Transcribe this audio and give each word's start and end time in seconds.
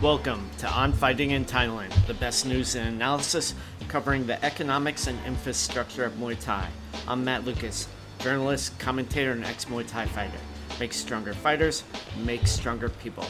Welcome 0.00 0.48
to 0.58 0.68
On 0.68 0.92
Fighting 0.92 1.32
in 1.32 1.44
Thailand, 1.44 2.06
the 2.06 2.14
best 2.14 2.46
news 2.46 2.76
and 2.76 2.86
analysis 2.86 3.52
covering 3.88 4.28
the 4.28 4.42
economics 4.44 5.08
and 5.08 5.18
infrastructure 5.26 6.04
of 6.04 6.12
Muay 6.12 6.40
Thai. 6.40 6.68
I'm 7.08 7.24
Matt 7.24 7.44
Lucas, 7.44 7.88
journalist, 8.20 8.78
commentator, 8.78 9.32
and 9.32 9.44
ex 9.44 9.64
Muay 9.64 9.84
Thai 9.88 10.06
fighter. 10.06 10.38
Make 10.78 10.92
stronger 10.92 11.34
fighters, 11.34 11.82
make 12.16 12.46
stronger 12.46 12.90
people. 12.90 13.26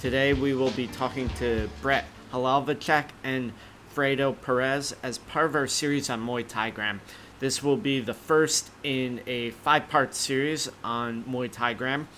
Today 0.00 0.32
we 0.32 0.54
will 0.54 0.72
be 0.72 0.88
talking 0.88 1.28
to 1.36 1.70
Brett 1.82 2.04
Halalvachak 2.32 3.10
and 3.22 3.52
Fredo 3.94 4.34
Perez 4.42 4.96
as 5.04 5.18
part 5.18 5.46
of 5.46 5.54
our 5.54 5.68
series 5.68 6.10
on 6.10 6.26
Muay 6.26 6.44
Thai 6.44 6.70
Gram. 6.70 7.00
This 7.38 7.62
will 7.62 7.76
be 7.76 8.00
the 8.00 8.12
first 8.12 8.70
in 8.82 9.20
a 9.28 9.50
five 9.50 9.88
part 9.88 10.16
series 10.16 10.68
on 10.82 11.22
Muay 11.22 11.52
Thai 11.52 11.74
Gram. 11.74 12.08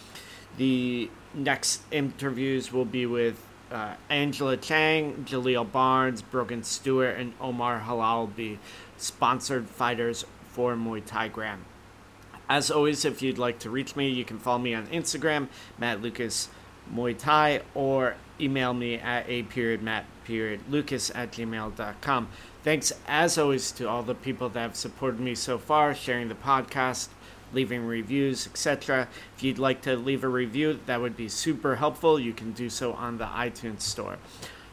The 0.56 1.10
next 1.34 1.82
interviews 1.90 2.72
will 2.72 2.86
be 2.86 3.04
with 3.04 3.46
uh, 3.70 3.94
Angela 4.08 4.56
Chang, 4.56 5.24
Jaleel 5.28 5.70
Barnes, 5.70 6.22
Brogan 6.22 6.62
Stewart, 6.62 7.16
and 7.16 7.32
Omar 7.40 7.84
Halalbi, 7.86 8.58
sponsored 8.96 9.68
fighters 9.68 10.24
for 10.52 10.74
Muay 10.74 11.04
Thai 11.04 11.28
Gram. 11.28 11.64
As 12.48 12.70
always, 12.70 13.04
if 13.04 13.22
you'd 13.22 13.38
like 13.38 13.60
to 13.60 13.70
reach 13.70 13.94
me, 13.94 14.08
you 14.08 14.24
can 14.24 14.38
follow 14.38 14.58
me 14.58 14.74
on 14.74 14.86
Instagram, 14.88 15.48
Matt 15.78 16.02
Lucas 16.02 16.48
Muay 16.92 17.16
Thai, 17.16 17.62
or 17.74 18.16
email 18.40 18.74
me 18.74 18.94
at 18.94 19.28
a 19.28 19.42
period 19.44 19.82
matt 19.82 20.04
period 20.24 20.60
lucas 20.68 21.10
at 21.14 21.32
gmail.com. 21.32 22.28
Thanks 22.62 22.92
as 23.06 23.38
always 23.38 23.70
to 23.72 23.88
all 23.88 24.02
the 24.02 24.14
people 24.14 24.48
that 24.50 24.60
have 24.60 24.76
supported 24.76 25.20
me 25.20 25.34
so 25.34 25.58
far, 25.58 25.94
sharing 25.94 26.28
the 26.28 26.34
podcast, 26.34 27.08
leaving 27.52 27.84
reviews, 27.84 28.46
etc. 28.46 29.08
If 29.36 29.42
you'd 29.42 29.58
like 29.58 29.82
to 29.82 29.96
leave 29.96 30.24
a 30.24 30.28
review, 30.28 30.80
that 30.86 31.00
would 31.00 31.16
be 31.16 31.28
super 31.28 31.76
helpful. 31.76 32.18
You 32.18 32.32
can 32.32 32.52
do 32.52 32.70
so 32.70 32.92
on 32.92 33.18
the 33.18 33.26
iTunes 33.26 33.82
store. 33.82 34.18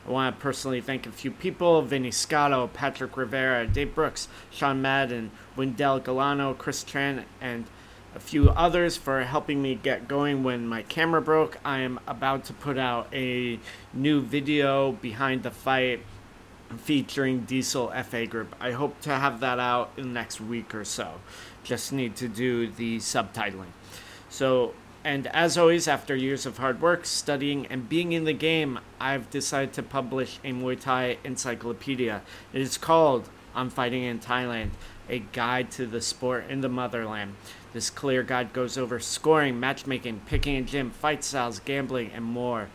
I 0.08 0.12
want 0.12 0.38
to 0.38 0.42
personally 0.42 0.80
thank 0.80 1.06
a 1.06 1.12
few 1.12 1.32
people 1.32 1.82
Vinny 1.82 2.12
Scotto, 2.12 2.68
Patrick 2.68 3.18
Rivera, 3.18 3.68
Dave 3.68 3.94
Brooks, 3.94 4.30
Sean 4.50 4.82
Madden, 4.82 5.32
Wendell 5.58 6.00
Galano, 6.00 6.58
Chris 6.58 6.84
Tran, 6.84 7.26
and 7.42 7.66
a 8.16 8.20
few 8.20 8.50
others 8.52 8.96
for 8.96 9.22
helping 9.24 9.62
me 9.62 9.76
get 9.76 10.08
going 10.08 10.44
when 10.44 10.66
my 10.66 10.82
camera 10.84 11.22
broke. 11.22 11.58
I 11.66 11.80
am 11.80 12.00
about 12.08 12.46
to 12.46 12.54
put 12.54 12.78
out 12.78 13.10
a 13.14 13.60
new 13.94 14.22
video 14.22 14.94
behind 14.94 15.44
the 15.44 15.52
fight 15.52 16.00
featuring 16.78 17.42
Diesel 17.42 17.92
FA 18.04 18.26
Group. 18.26 18.56
I 18.60 18.72
hope 18.72 19.00
to 19.02 19.12
have 19.12 19.40
that 19.42 19.60
out 19.60 19.92
in 19.98 20.04
the 20.04 20.14
next 20.14 20.42
week 20.42 20.74
or 20.74 20.86
so. 20.86 21.20
Just 21.68 21.92
need 21.92 22.16
to 22.16 22.30
do 22.30 22.72
the 22.72 23.00
subtitling. 23.00 23.74
So, 24.30 24.74
and 25.04 25.28
as 25.28 25.58
always, 25.58 25.86
after 25.86 26.16
years 26.16 26.46
of 26.46 26.60
hard 26.60 26.82
work, 26.82 27.06
studying, 27.06 27.66
and 27.68 27.90
being 27.90 28.14
in 28.14 28.24
the 28.24 28.32
game, 28.32 28.80
I've 29.02 29.30
decided 29.30 29.74
to 29.74 29.84
publish 29.84 30.40
a 30.46 30.54
Muay 30.54 30.80
Thai 30.80 31.18
encyclopedia. 31.26 32.22
It 32.54 32.62
is 32.62 32.78
called 32.78 33.28
On 33.54 33.70
Fighting 33.70 34.04
in 34.04 34.20
Thailand, 34.20 34.70
a 35.10 35.20
guide 35.20 35.70
to 35.72 35.86
the 35.86 36.00
sport 36.00 36.46
in 36.50 36.62
the 36.62 36.70
motherland. 36.70 37.36
This 37.74 37.90
clear 37.90 38.24
guide 38.24 38.54
goes 38.54 38.78
over 38.78 38.98
scoring, 39.02 39.60
matchmaking, 39.60 40.22
picking 40.26 40.56
a 40.56 40.62
gym, 40.62 40.92
fight 40.92 41.22
styles, 41.22 41.60
gambling, 41.60 42.12
and 42.14 42.24
more. 42.24 42.70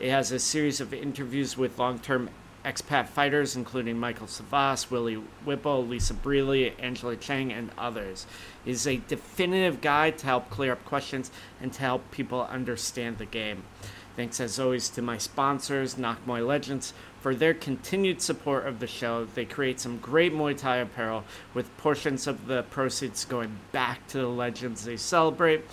It 0.00 0.10
has 0.10 0.32
a 0.32 0.38
series 0.38 0.80
of 0.80 0.94
interviews 0.94 1.58
with 1.58 1.78
long 1.78 1.98
term 1.98 2.30
expat 2.64 3.08
fighters, 3.08 3.56
including 3.56 3.98
Michael 3.98 4.26
Savas, 4.26 4.90
Willie 4.90 5.22
Whipple, 5.44 5.86
Lisa 5.86 6.14
Breeley, 6.14 6.72
Angela 6.78 7.16
Chang, 7.16 7.52
and 7.52 7.70
others. 7.78 8.26
Is 8.66 8.86
a 8.86 8.96
definitive 9.08 9.80
guide 9.80 10.18
to 10.18 10.26
help 10.26 10.50
clear 10.50 10.72
up 10.72 10.84
questions 10.84 11.30
and 11.60 11.72
to 11.72 11.80
help 11.80 12.10
people 12.10 12.42
understand 12.42 13.18
the 13.18 13.26
game. 13.26 13.64
Thanks 14.16 14.40
as 14.40 14.58
always 14.58 14.88
to 14.90 15.02
my 15.02 15.16
sponsors, 15.16 15.96
Nak 15.96 16.26
Muay 16.26 16.44
Legends, 16.44 16.92
for 17.20 17.36
their 17.36 17.54
continued 17.54 18.20
support 18.20 18.66
of 18.66 18.80
the 18.80 18.88
show. 18.88 19.24
They 19.24 19.44
create 19.44 19.78
some 19.78 19.98
great 19.98 20.32
Muay 20.32 20.58
Thai 20.58 20.78
apparel 20.78 21.22
with 21.54 21.76
portions 21.76 22.26
of 22.26 22.48
the 22.48 22.64
proceeds 22.64 23.24
going 23.24 23.58
back 23.70 24.08
to 24.08 24.18
the 24.18 24.26
legends 24.26 24.84
they 24.84 24.96
celebrate 24.96 25.64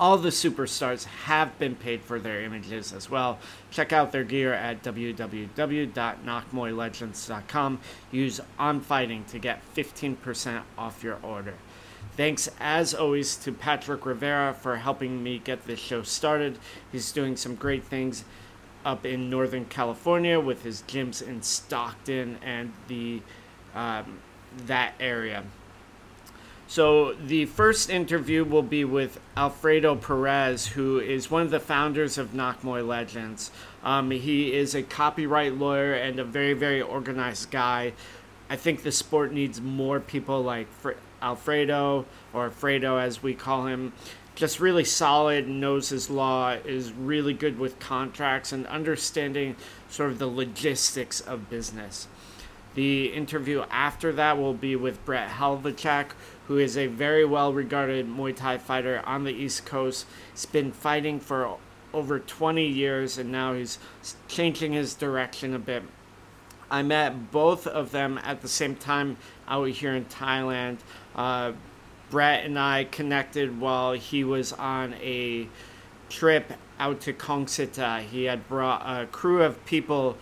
all 0.00 0.16
the 0.16 0.30
superstars 0.30 1.04
have 1.04 1.56
been 1.58 1.76
paid 1.76 2.00
for 2.00 2.18
their 2.18 2.42
images 2.42 2.94
as 2.94 3.10
well. 3.10 3.38
Check 3.70 3.92
out 3.92 4.12
their 4.12 4.24
gear 4.24 4.54
at 4.54 4.82
www.nakmuaylegends.com. 4.82 7.80
Use 8.10 8.40
OnFighting 8.58 9.26
to 9.26 9.38
get 9.38 9.60
15% 9.76 10.62
off 10.78 11.04
your 11.04 11.18
order. 11.22 11.52
Thanks 12.16 12.48
as 12.58 12.94
always 12.94 13.36
to 13.36 13.52
Patrick 13.52 14.06
Rivera 14.06 14.54
for 14.54 14.76
helping 14.76 15.22
me 15.22 15.38
get 15.38 15.66
this 15.66 15.78
show 15.78 16.02
started. 16.02 16.58
He's 16.90 17.12
doing 17.12 17.36
some 17.36 17.54
great 17.54 17.84
things 17.84 18.24
up 18.86 19.04
in 19.04 19.28
Northern 19.28 19.66
California 19.66 20.40
with 20.40 20.62
his 20.62 20.82
gyms 20.88 21.20
in 21.20 21.42
Stockton 21.42 22.38
and 22.42 22.72
the 22.88 23.20
um, 23.74 24.20
that 24.66 24.94
area. 24.98 25.44
So 26.70 27.14
the 27.14 27.46
first 27.46 27.90
interview 27.90 28.44
will 28.44 28.62
be 28.62 28.84
with 28.84 29.18
Alfredo 29.36 29.96
Perez, 29.96 30.68
who 30.68 31.00
is 31.00 31.28
one 31.28 31.42
of 31.42 31.50
the 31.50 31.58
founders 31.58 32.16
of 32.16 32.28
Muay 32.28 32.86
Legends. 32.86 33.50
Um, 33.82 34.12
he 34.12 34.54
is 34.54 34.76
a 34.76 34.84
copyright 34.84 35.54
lawyer 35.54 35.94
and 35.94 36.20
a 36.20 36.24
very, 36.24 36.52
very 36.52 36.80
organized 36.80 37.50
guy. 37.50 37.94
I 38.48 38.54
think 38.54 38.84
the 38.84 38.92
sport 38.92 39.32
needs 39.32 39.60
more 39.60 39.98
people 39.98 40.44
like 40.44 40.68
Alfredo, 41.20 42.06
or 42.32 42.50
Fredo 42.50 43.02
as 43.02 43.20
we 43.20 43.34
call 43.34 43.66
him. 43.66 43.92
Just 44.36 44.60
really 44.60 44.84
solid, 44.84 45.48
knows 45.48 45.88
his 45.88 46.08
law, 46.08 46.52
is 46.52 46.92
really 46.92 47.34
good 47.34 47.58
with 47.58 47.80
contracts 47.80 48.52
and 48.52 48.64
understanding 48.68 49.56
sort 49.88 50.12
of 50.12 50.20
the 50.20 50.28
logistics 50.28 51.20
of 51.20 51.50
business. 51.50 52.06
The 52.76 53.06
interview 53.06 53.64
after 53.68 54.12
that 54.12 54.38
will 54.38 54.54
be 54.54 54.76
with 54.76 55.04
Brett 55.04 55.28
Halvachak, 55.30 56.10
who 56.50 56.58
is 56.58 56.76
a 56.76 56.88
very 56.88 57.24
well 57.24 57.52
regarded 57.52 58.08
Muay 58.08 58.34
Thai 58.34 58.58
fighter 58.58 59.00
on 59.06 59.22
the 59.22 59.30
East 59.30 59.64
Coast. 59.64 60.04
He's 60.32 60.46
been 60.46 60.72
fighting 60.72 61.20
for 61.20 61.58
over 61.94 62.18
20 62.18 62.66
years 62.66 63.18
and 63.18 63.30
now 63.30 63.54
he's 63.54 63.78
changing 64.26 64.72
his 64.72 64.94
direction 64.94 65.54
a 65.54 65.60
bit. 65.60 65.84
I 66.68 66.82
met 66.82 67.30
both 67.30 67.68
of 67.68 67.92
them 67.92 68.18
at 68.24 68.42
the 68.42 68.48
same 68.48 68.74
time 68.74 69.16
out 69.46 69.68
here 69.68 69.94
in 69.94 70.06
Thailand. 70.06 70.78
Uh, 71.14 71.52
Brett 72.10 72.44
and 72.44 72.58
I 72.58 72.82
connected 72.82 73.60
while 73.60 73.92
he 73.92 74.24
was 74.24 74.52
on 74.52 74.94
a 74.94 75.46
trip 76.08 76.52
out 76.80 77.00
to 77.02 77.12
Kongsita. 77.12 78.02
He 78.02 78.24
had 78.24 78.48
brought 78.48 78.82
a 78.84 79.06
crew 79.06 79.44
of 79.44 79.64
people 79.66 80.16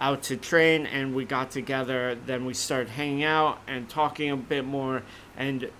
out 0.00 0.22
to 0.24 0.36
train 0.36 0.86
and 0.86 1.14
we 1.14 1.24
got 1.24 1.50
together. 1.50 2.16
Then 2.26 2.44
we 2.44 2.54
started 2.54 2.90
hanging 2.90 3.24
out 3.24 3.60
and 3.66 3.88
talking 3.88 4.30
a 4.30 4.36
bit 4.36 4.64
more. 4.64 5.02
And 5.36 5.70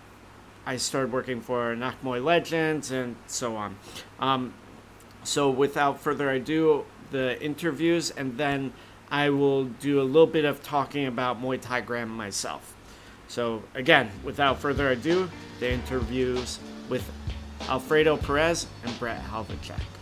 I 0.66 0.76
started 0.76 1.12
working 1.12 1.40
for 1.40 1.74
Nak 1.74 2.02
Muay 2.02 2.22
Legends 2.22 2.90
and 2.90 3.16
so 3.26 3.56
on. 3.56 3.76
Um, 4.18 4.54
so 5.24 5.50
without 5.50 6.00
further 6.00 6.30
ado, 6.30 6.84
the 7.10 7.40
interviews, 7.42 8.10
and 8.10 8.36
then 8.36 8.72
I 9.10 9.30
will 9.30 9.64
do 9.64 10.00
a 10.00 10.04
little 10.04 10.26
bit 10.26 10.44
of 10.44 10.62
talking 10.62 11.06
about 11.06 11.40
Muay 11.40 11.60
Thai 11.60 11.80
Gram 11.80 12.08
myself. 12.08 12.74
So 13.28 13.62
again, 13.74 14.10
without 14.24 14.60
further 14.60 14.90
ado, 14.90 15.30
the 15.60 15.70
interviews 15.72 16.58
with 16.88 17.10
Alfredo 17.68 18.16
Perez 18.16 18.66
and 18.84 18.98
Brett 18.98 19.22
Halvachak. 19.22 19.97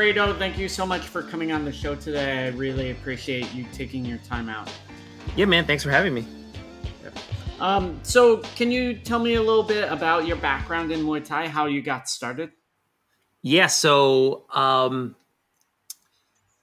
Fredo, 0.00 0.34
thank 0.38 0.56
you 0.56 0.66
so 0.66 0.86
much 0.86 1.02
for 1.02 1.22
coming 1.22 1.52
on 1.52 1.62
the 1.62 1.70
show 1.70 1.94
today. 1.94 2.46
I 2.46 2.48
really 2.52 2.90
appreciate 2.90 3.52
you 3.52 3.66
taking 3.70 4.02
your 4.02 4.16
time 4.26 4.48
out. 4.48 4.72
Yeah, 5.36 5.44
man. 5.44 5.66
Thanks 5.66 5.84
for 5.84 5.90
having 5.90 6.14
me. 6.14 6.26
Um, 7.60 8.00
so, 8.02 8.38
can 8.56 8.70
you 8.70 8.94
tell 8.94 9.18
me 9.18 9.34
a 9.34 9.42
little 9.42 9.62
bit 9.62 9.92
about 9.92 10.26
your 10.26 10.38
background 10.38 10.90
in 10.90 11.00
Muay 11.00 11.22
Thai, 11.22 11.48
how 11.48 11.66
you 11.66 11.82
got 11.82 12.08
started? 12.08 12.50
Yeah, 13.42 13.66
so 13.66 14.44
um, 14.54 15.16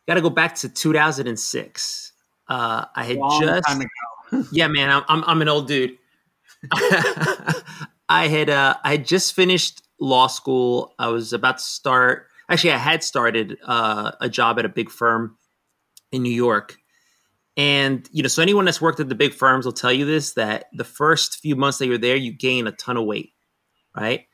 got 0.08 0.16
to 0.16 0.22
go 0.22 0.32
back 0.32 0.56
to 0.56 0.70
2006. 0.70 2.14
Uh, 2.48 2.86
I 2.96 3.04
had 3.04 3.18
Long 3.18 3.40
just 3.40 3.86
yeah, 4.52 4.68
man. 4.68 4.90
I'm, 4.90 5.04
I'm, 5.08 5.24
I'm 5.28 5.42
an 5.44 5.48
old 5.48 5.68
dude. 5.68 5.96
I 6.74 7.54
had 8.10 8.50
uh, 8.50 8.78
I 8.84 8.94
had 8.94 9.06
just 9.06 9.36
finished 9.36 9.84
law 10.00 10.26
school. 10.26 10.96
I 10.98 11.10
was 11.10 11.34
about 11.34 11.60
to 11.60 11.64
start 11.64 12.28
actually 12.50 12.72
I 12.72 12.78
had 12.78 13.04
started 13.04 13.58
uh, 13.66 14.12
a 14.22 14.30
job 14.30 14.60
at 14.60 14.66
a 14.66 14.70
big 14.70 14.90
firm 14.90 15.38
in 16.12 16.24
New 16.24 16.32
York. 16.32 16.78
And 17.56 18.08
you 18.12 18.22
know, 18.22 18.30
so 18.30 18.42
anyone 18.42 18.66
that's 18.66 18.82
worked 18.82 19.00
at 19.00 19.10
the 19.10 19.16
big 19.16 19.34
firms 19.34 19.66
will 19.66 19.74
tell 19.74 19.92
you 19.92 20.06
this 20.06 20.34
that 20.34 20.66
the 20.74 20.84
first 20.84 21.40
few 21.40 21.56
months 21.56 21.80
that 21.80 21.88
you're 21.88 21.98
there, 21.98 22.16
you 22.16 22.32
gain 22.32 22.68
a 22.68 22.72
ton 22.72 22.98
of 22.98 23.06
weight, 23.06 23.32
right? 23.96 24.26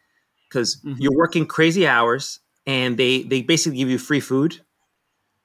Because 0.49 0.81
mm-hmm. 0.81 1.01
you're 1.01 1.15
working 1.15 1.45
crazy 1.45 1.87
hours, 1.87 2.39
and 2.67 2.97
they 2.97 3.23
they 3.23 3.41
basically 3.41 3.77
give 3.77 3.89
you 3.89 3.97
free 3.97 4.19
food. 4.19 4.59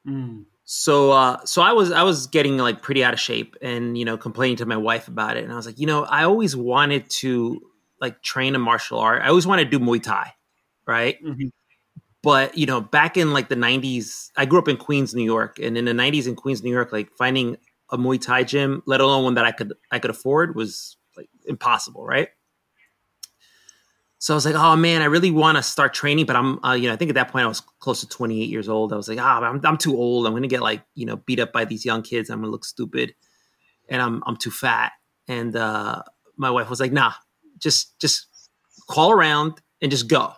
Mm. 0.07 0.47
So 0.65 1.13
uh, 1.13 1.39
so 1.45 1.63
I 1.63 1.73
was 1.73 1.93
I 1.93 2.03
was 2.03 2.27
getting 2.27 2.59
like 2.59 2.83
pretty 2.83 3.05
out 3.05 3.15
of 3.15 3.21
shape, 3.21 3.57
and 3.63 3.97
you 3.97 4.05
know, 4.05 4.19
complaining 4.19 4.57
to 4.57 4.67
my 4.67 4.77
wife 4.77 5.07
about 5.07 5.37
it, 5.37 5.45
and 5.45 5.53
I 5.53 5.57
was 5.57 5.65
like, 5.65 5.79
you 5.79 5.87
know, 5.87 6.03
I 6.03 6.25
always 6.25 6.57
wanted 6.57 7.09
to 7.21 7.61
like 8.01 8.23
train 8.23 8.57
a 8.57 8.59
martial 8.59 8.99
art. 8.99 9.23
I 9.23 9.29
always 9.29 9.47
wanted 9.47 9.71
to 9.71 9.79
do 9.79 9.85
Muay 9.85 10.03
Thai, 10.03 10.33
right? 10.85 11.17
Mm-hmm. 11.25 11.47
But 12.23 12.59
you 12.59 12.67
know, 12.67 12.81
back 12.81 13.17
in 13.17 13.33
like 13.33 13.49
the 13.49 13.57
'90s, 13.57 14.31
I 14.37 14.45
grew 14.45 14.59
up 14.59 14.69
in 14.69 14.77
Queens, 14.77 15.15
New 15.15 15.25
York, 15.25 15.59
and 15.59 15.79
in 15.79 15.85
the 15.85 15.93
'90s 15.93 16.27
in 16.27 16.35
Queens, 16.35 16.63
New 16.63 16.73
York, 16.73 16.93
like 16.93 17.11
finding 17.13 17.57
a 17.91 17.97
Muay 17.97 18.21
Thai 18.21 18.45
gym, 18.45 18.83
let 18.87 19.01
alone 19.01 19.25
one 19.25 19.35
that 19.35 19.45
I 19.45 19.53
could 19.53 19.75
I 19.93 19.99
could 19.99 20.11
afford, 20.11 20.57
was 20.57 20.97
like 21.17 21.29
impossible, 21.47 22.05
right? 22.05 22.29
So 24.21 24.35
I 24.35 24.37
was 24.37 24.45
like, 24.45 24.57
oh 24.57 24.75
man, 24.75 25.01
I 25.01 25.05
really 25.05 25.31
want 25.31 25.57
to 25.59 25.63
start 25.63 25.95
training, 25.95 26.27
but 26.27 26.35
I'm, 26.35 26.63
uh, 26.65 26.73
you 26.73 26.89
know, 26.89 26.93
I 26.93 26.97
think 26.97 27.11
at 27.11 27.15
that 27.15 27.31
point 27.31 27.45
I 27.45 27.49
was 27.49 27.61
close 27.61 28.01
to 28.01 28.09
28 28.09 28.49
years 28.49 28.69
old. 28.69 28.93
I 28.93 28.97
was 28.97 29.09
like, 29.09 29.19
ah, 29.21 29.39
oh, 29.41 29.45
I'm, 29.45 29.61
I'm 29.65 29.79
too 29.79 29.97
old. 29.97 30.27
I'm 30.27 30.33
going 30.33 30.43
to 30.43 30.49
get 30.49 30.61
like, 30.61 30.83
you 30.97 31.07
know, 31.07 31.17
beat 31.17 31.39
up 31.39 31.53
by 31.53 31.65
these 31.65 31.85
young 31.85 32.03
kids. 32.03 32.29
I'm 32.29 32.39
going 32.39 32.49
to 32.49 32.51
look 32.51 32.65
stupid 32.65 33.15
and 33.89 34.03
I'm, 34.03 34.25
I'm 34.27 34.37
too 34.37 34.51
fat. 34.51 34.93
And, 35.29 35.55
uh, 35.55 36.03
my 36.37 36.51
wife 36.51 36.69
was 36.69 36.81
like, 36.81 36.91
nah, 36.93 37.13
just, 37.59 37.99
just 38.01 38.27
call 38.89 39.13
around 39.13 39.61
and 39.81 39.91
just 39.91 40.09
go. 40.09 40.33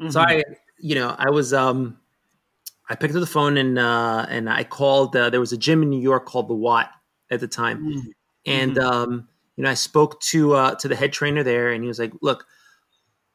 Mm-hmm. 0.00 0.10
So 0.10 0.20
I, 0.20 0.44
you 0.84 0.94
know, 0.94 1.16
I 1.18 1.30
was, 1.30 1.54
um, 1.54 1.98
I 2.90 2.94
picked 2.94 3.14
up 3.14 3.20
the 3.20 3.26
phone 3.26 3.56
and, 3.56 3.78
uh, 3.78 4.26
and 4.28 4.50
I 4.50 4.64
called, 4.64 5.16
uh, 5.16 5.30
there 5.30 5.40
was 5.40 5.54
a 5.54 5.56
gym 5.56 5.82
in 5.82 5.88
New 5.88 6.00
York 6.00 6.26
called 6.26 6.46
the 6.46 6.54
Watt 6.54 6.90
at 7.30 7.40
the 7.40 7.48
time. 7.48 7.78
Mm-hmm. 7.78 8.10
And, 8.44 8.78
um, 8.78 9.28
you 9.56 9.64
know, 9.64 9.70
I 9.70 9.74
spoke 9.74 10.20
to, 10.20 10.52
uh, 10.52 10.74
to 10.74 10.88
the 10.88 10.94
head 10.94 11.14
trainer 11.14 11.42
there 11.42 11.72
and 11.72 11.82
he 11.82 11.88
was 11.88 11.98
like, 11.98 12.12
look, 12.20 12.44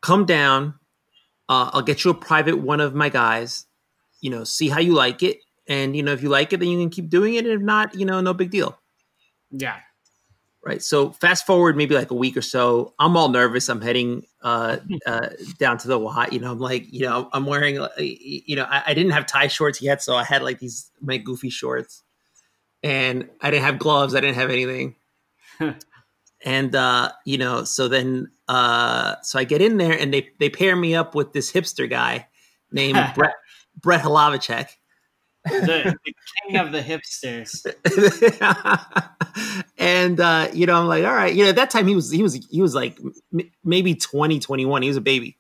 come 0.02 0.26
down. 0.26 0.76
Uh, 1.48 1.72
I'll 1.74 1.82
get 1.82 2.06
you 2.06 2.12
a 2.12 2.14
private 2.14 2.60
one 2.60 2.80
of 2.80 2.94
my 2.94 3.10
guys. 3.10 3.66
You 4.22 4.30
know, 4.30 4.44
see 4.44 4.70
how 4.70 4.80
you 4.80 4.94
like 4.94 5.24
it, 5.24 5.40
and 5.68 5.96
you 5.96 6.04
know 6.04 6.12
if 6.12 6.22
you 6.22 6.30
like 6.30 6.54
it, 6.54 6.60
then 6.60 6.70
you 6.70 6.78
can 6.78 6.90
keep 6.90 7.10
doing 7.10 7.36
it. 7.36 7.46
And 7.46 7.54
if 7.54 7.62
not, 7.62 7.96
you 7.96 8.06
know, 8.06 8.22
no 8.22 8.34
big 8.34 8.52
deal. 8.52 8.78
Yeah. 9.50 9.78
Right. 10.66 10.84
So 10.84 11.12
fast 11.12 11.46
forward 11.46 11.78
maybe 11.78 11.96
like 11.96 12.12
a 12.12 12.16
week 12.16 12.36
or 12.36 12.42
so. 12.42 12.94
I'm 13.00 13.16
all 13.16 13.30
nervous. 13.30 13.70
I'm 13.70 13.80
heading 13.80 14.26
uh, 14.42 14.78
uh, 15.06 15.30
down 15.58 15.78
to 15.80 15.88
the 15.88 15.98
Watt. 15.98 16.34
You 16.34 16.40
know, 16.40 16.52
I'm 16.52 16.60
like, 16.60 16.92
you 16.92 17.06
know, 17.06 17.30
I'm 17.32 17.46
wearing, 17.46 17.80
uh, 17.80 17.88
you 17.98 18.58
know, 18.58 18.66
I, 18.70 18.84
I 18.88 18.94
didn't 18.94 19.14
have 19.14 19.26
Thai 19.26 19.48
shorts 19.48 19.82
yet, 19.82 20.04
so 20.04 20.16
I 20.16 20.26
had 20.26 20.44
like 20.44 20.60
these 20.60 20.92
my 21.00 21.18
goofy 21.18 21.50
shorts, 21.50 22.04
and 22.84 23.30
I 23.42 23.52
didn't 23.52 23.64
have 23.64 23.80
gloves. 23.80 24.16
I 24.16 24.20
didn't 24.20 24.36
have 24.36 24.50
anything. 24.50 24.96
and 26.46 26.76
uh, 26.76 27.12
you 27.26 27.38
know, 27.38 27.64
so 27.64 27.88
then 27.88 28.30
uh, 28.48 29.16
so 29.22 29.40
I 29.40 29.46
get 29.46 29.62
in 29.62 29.78
there 29.78 29.98
and 29.98 30.14
they 30.14 30.30
they 30.40 30.50
pair 30.50 30.76
me 30.76 30.96
up 30.96 31.16
with 31.16 31.34
this 31.34 31.52
hipster 31.52 31.90
guy 31.90 32.28
named 32.72 33.00
Brett 33.16 33.36
Brett. 33.80 34.78
The, 35.50 35.96
the, 36.06 36.14
king 36.48 36.58
of 36.58 36.72
the 36.72 36.82
hipsters. 36.82 37.66
and 39.78 40.20
uh, 40.20 40.50
you 40.54 40.66
know, 40.66 40.76
I'm 40.76 40.88
like, 40.88 41.04
all 41.04 41.14
right, 41.14 41.34
you 41.34 41.44
know, 41.44 41.50
at 41.50 41.56
that 41.56 41.70
time 41.70 41.88
he 41.88 41.96
was 41.96 42.12
he 42.12 42.24
was 42.24 42.36
he 42.50 42.62
was 42.62 42.76
like 42.76 42.98
m- 43.34 43.52
maybe 43.64 43.96
20, 43.96 44.40
21. 44.40 44.82
He 44.82 44.88
was 44.88 44.98
a 44.98 45.02
baby. 45.02 45.38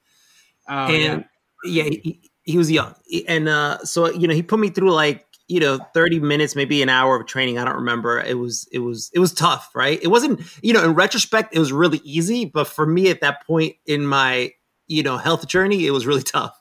Oh, 0.67 0.87
and 0.87 1.25
yeah, 1.63 1.83
yeah 1.83 1.89
he, 1.89 2.21
he, 2.43 2.57
was 2.57 2.71
young. 2.71 2.95
And 3.27 3.49
uh, 3.49 3.79
so 3.79 4.11
you 4.11 4.27
know, 4.27 4.33
he 4.33 4.43
put 4.43 4.59
me 4.59 4.69
through 4.69 4.91
like 4.91 5.25
you 5.49 5.59
know 5.59 5.79
30 5.93 6.19
minutes 6.19 6.55
maybe 6.55 6.81
an 6.81 6.89
hour 6.89 7.19
of 7.19 7.25
training 7.25 7.57
i 7.57 7.65
don't 7.65 7.75
remember 7.75 8.19
it 8.19 8.37
was 8.37 8.67
it 8.71 8.79
was 8.79 9.09
it 9.15 9.19
was 9.19 9.33
tough 9.33 9.71
right 9.73 9.99
it 10.01 10.07
wasn't 10.07 10.39
you 10.61 10.71
know 10.71 10.83
in 10.83 10.93
retrospect 10.93 11.55
it 11.55 11.59
was 11.59 11.73
really 11.73 11.99
easy 12.03 12.45
but 12.45 12.67
for 12.67 12.85
me 12.85 13.09
at 13.09 13.19
that 13.21 13.43
point 13.47 13.75
in 13.87 14.05
my 14.05 14.51
you 14.85 15.01
know 15.01 15.17
health 15.17 15.47
journey 15.47 15.87
it 15.87 15.91
was 15.91 16.05
really 16.05 16.21
tough 16.21 16.55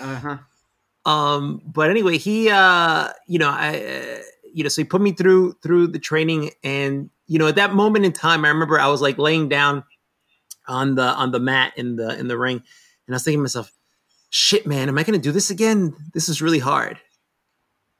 uh-huh 0.00 0.38
um 1.06 1.62
but 1.64 1.88
anyway 1.88 2.18
he 2.18 2.50
uh 2.50 3.08
you 3.26 3.38
know 3.38 3.48
i 3.48 3.78
uh, 3.78 4.22
you 4.52 4.62
know 4.62 4.68
so 4.68 4.82
he 4.82 4.84
put 4.84 5.00
me 5.00 5.12
through 5.12 5.52
through 5.62 5.86
the 5.86 5.98
training 5.98 6.50
and 6.62 7.08
you 7.26 7.38
know 7.38 7.48
at 7.48 7.56
that 7.56 7.72
moment 7.72 8.04
in 8.04 8.12
time 8.12 8.44
i 8.44 8.48
remember 8.48 8.78
i 8.78 8.88
was 8.88 9.00
like 9.00 9.16
laying 9.16 9.48
down 9.48 9.82
on 10.68 10.94
the 10.94 11.02
on 11.02 11.30
the 11.30 11.40
mat 11.40 11.72
in 11.76 11.96
the 11.96 12.18
in 12.18 12.28
the 12.28 12.36
ring 12.36 12.56
and 12.56 13.14
i 13.14 13.16
was 13.16 13.24
thinking 13.24 13.38
to 13.38 13.42
myself 13.42 13.72
shit 14.28 14.66
man 14.66 14.88
am 14.88 14.98
i 14.98 15.02
gonna 15.02 15.16
do 15.16 15.32
this 15.32 15.50
again 15.50 15.94
this 16.12 16.28
is 16.28 16.42
really 16.42 16.58
hard 16.58 16.98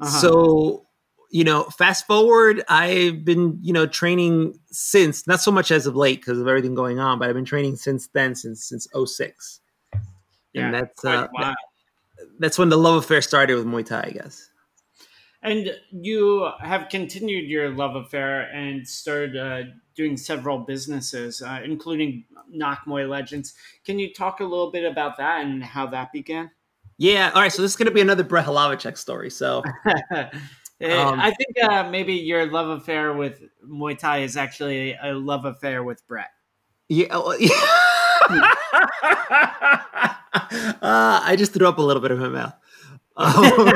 uh-huh. 0.01 0.21
So, 0.21 0.87
you 1.31 1.45
know, 1.45 1.65
fast 1.65 2.07
forward, 2.07 2.63
I've 2.69 3.25
been, 3.25 3.59
you 3.63 3.73
know, 3.73 3.87
training 3.87 4.59
since, 4.71 5.27
not 5.27 5.41
so 5.41 5.51
much 5.51 5.71
as 5.71 5.87
of 5.87 5.97
late 5.97 6.21
because 6.21 6.39
of 6.39 6.47
everything 6.47 6.75
going 6.75 6.99
on, 6.99 7.19
but 7.19 7.29
I've 7.29 7.35
been 7.35 7.45
training 7.45 7.77
since 7.77 8.09
then, 8.09 8.35
since 8.35 8.65
since 8.65 8.87
06. 8.95 9.61
Yeah, 10.53 10.67
and 10.67 10.75
that's 10.75 11.05
uh, 11.05 11.29
that's 12.39 12.59
when 12.59 12.69
the 12.69 12.77
love 12.77 12.97
affair 12.97 13.23
started 13.23 13.55
with 13.55 13.67
Muay 13.67 13.85
Thai, 13.85 14.05
I 14.07 14.11
guess. 14.11 14.51
And 15.43 15.71
you 15.93 16.51
have 16.61 16.89
continued 16.89 17.49
your 17.49 17.71
love 17.71 17.95
affair 17.95 18.43
and 18.53 18.87
started 18.87 19.37
uh, 19.37 19.63
doing 19.95 20.17
several 20.17 20.59
businesses, 20.59 21.41
uh, 21.41 21.61
including 21.65 22.25
Muay 22.53 23.09
Legends. 23.09 23.55
Can 23.85 23.99
you 23.99 24.13
talk 24.13 24.41
a 24.41 24.45
little 24.45 24.71
bit 24.71 24.91
about 24.91 25.19
that 25.19 25.45
and 25.45 25.63
how 25.63 25.87
that 25.89 26.13
began? 26.13 26.51
Yeah. 26.99 27.31
All 27.35 27.43
right. 27.43 27.53
So 27.53 27.63
this 27.63 27.73
is 27.73 27.77
going 27.77 27.87
to 27.87 27.95
be 27.95 28.01
another 28.01 28.25
Brett 28.25 28.47
Hlavacek 28.47 28.97
story. 28.99 29.31
So. 29.31 29.63
Eh, 30.79 30.95
um, 30.95 31.19
I 31.19 31.31
think 31.31 31.71
uh, 31.71 31.89
maybe 31.89 32.13
your 32.13 32.51
love 32.51 32.69
affair 32.69 33.15
with 33.15 33.43
Muay 33.67 33.97
Thai 33.97 34.19
is 34.19 34.37
actually 34.37 34.95
a 35.03 35.15
love 35.15 35.47
affair 35.47 35.83
with 35.83 36.07
Brett. 36.07 36.29
Yeah. 36.91 37.19
yeah. 38.29 38.55
uh, 40.37 41.21
I 41.23 41.37
just 41.37 41.53
threw 41.53 41.67
up 41.69 41.79
a 41.79 41.83
little 41.83 42.03
bit 42.03 42.11
of 42.11 42.19
my 42.19 42.29
mouth. 42.29 42.55
Um, 43.17 43.73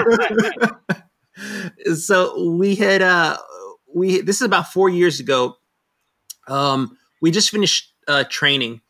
so 1.97 2.51
we 2.51 2.75
had 2.75 3.03
uh, 3.03 3.37
we 3.95 4.21
this 4.21 4.37
is 4.37 4.43
about 4.43 4.73
four 4.73 4.89
years 4.89 5.21
ago. 5.21 5.57
Um, 6.47 6.97
we 7.21 7.31
just 7.31 7.51
finished 7.51 7.93
uh, 8.09 8.25
training, 8.29 8.81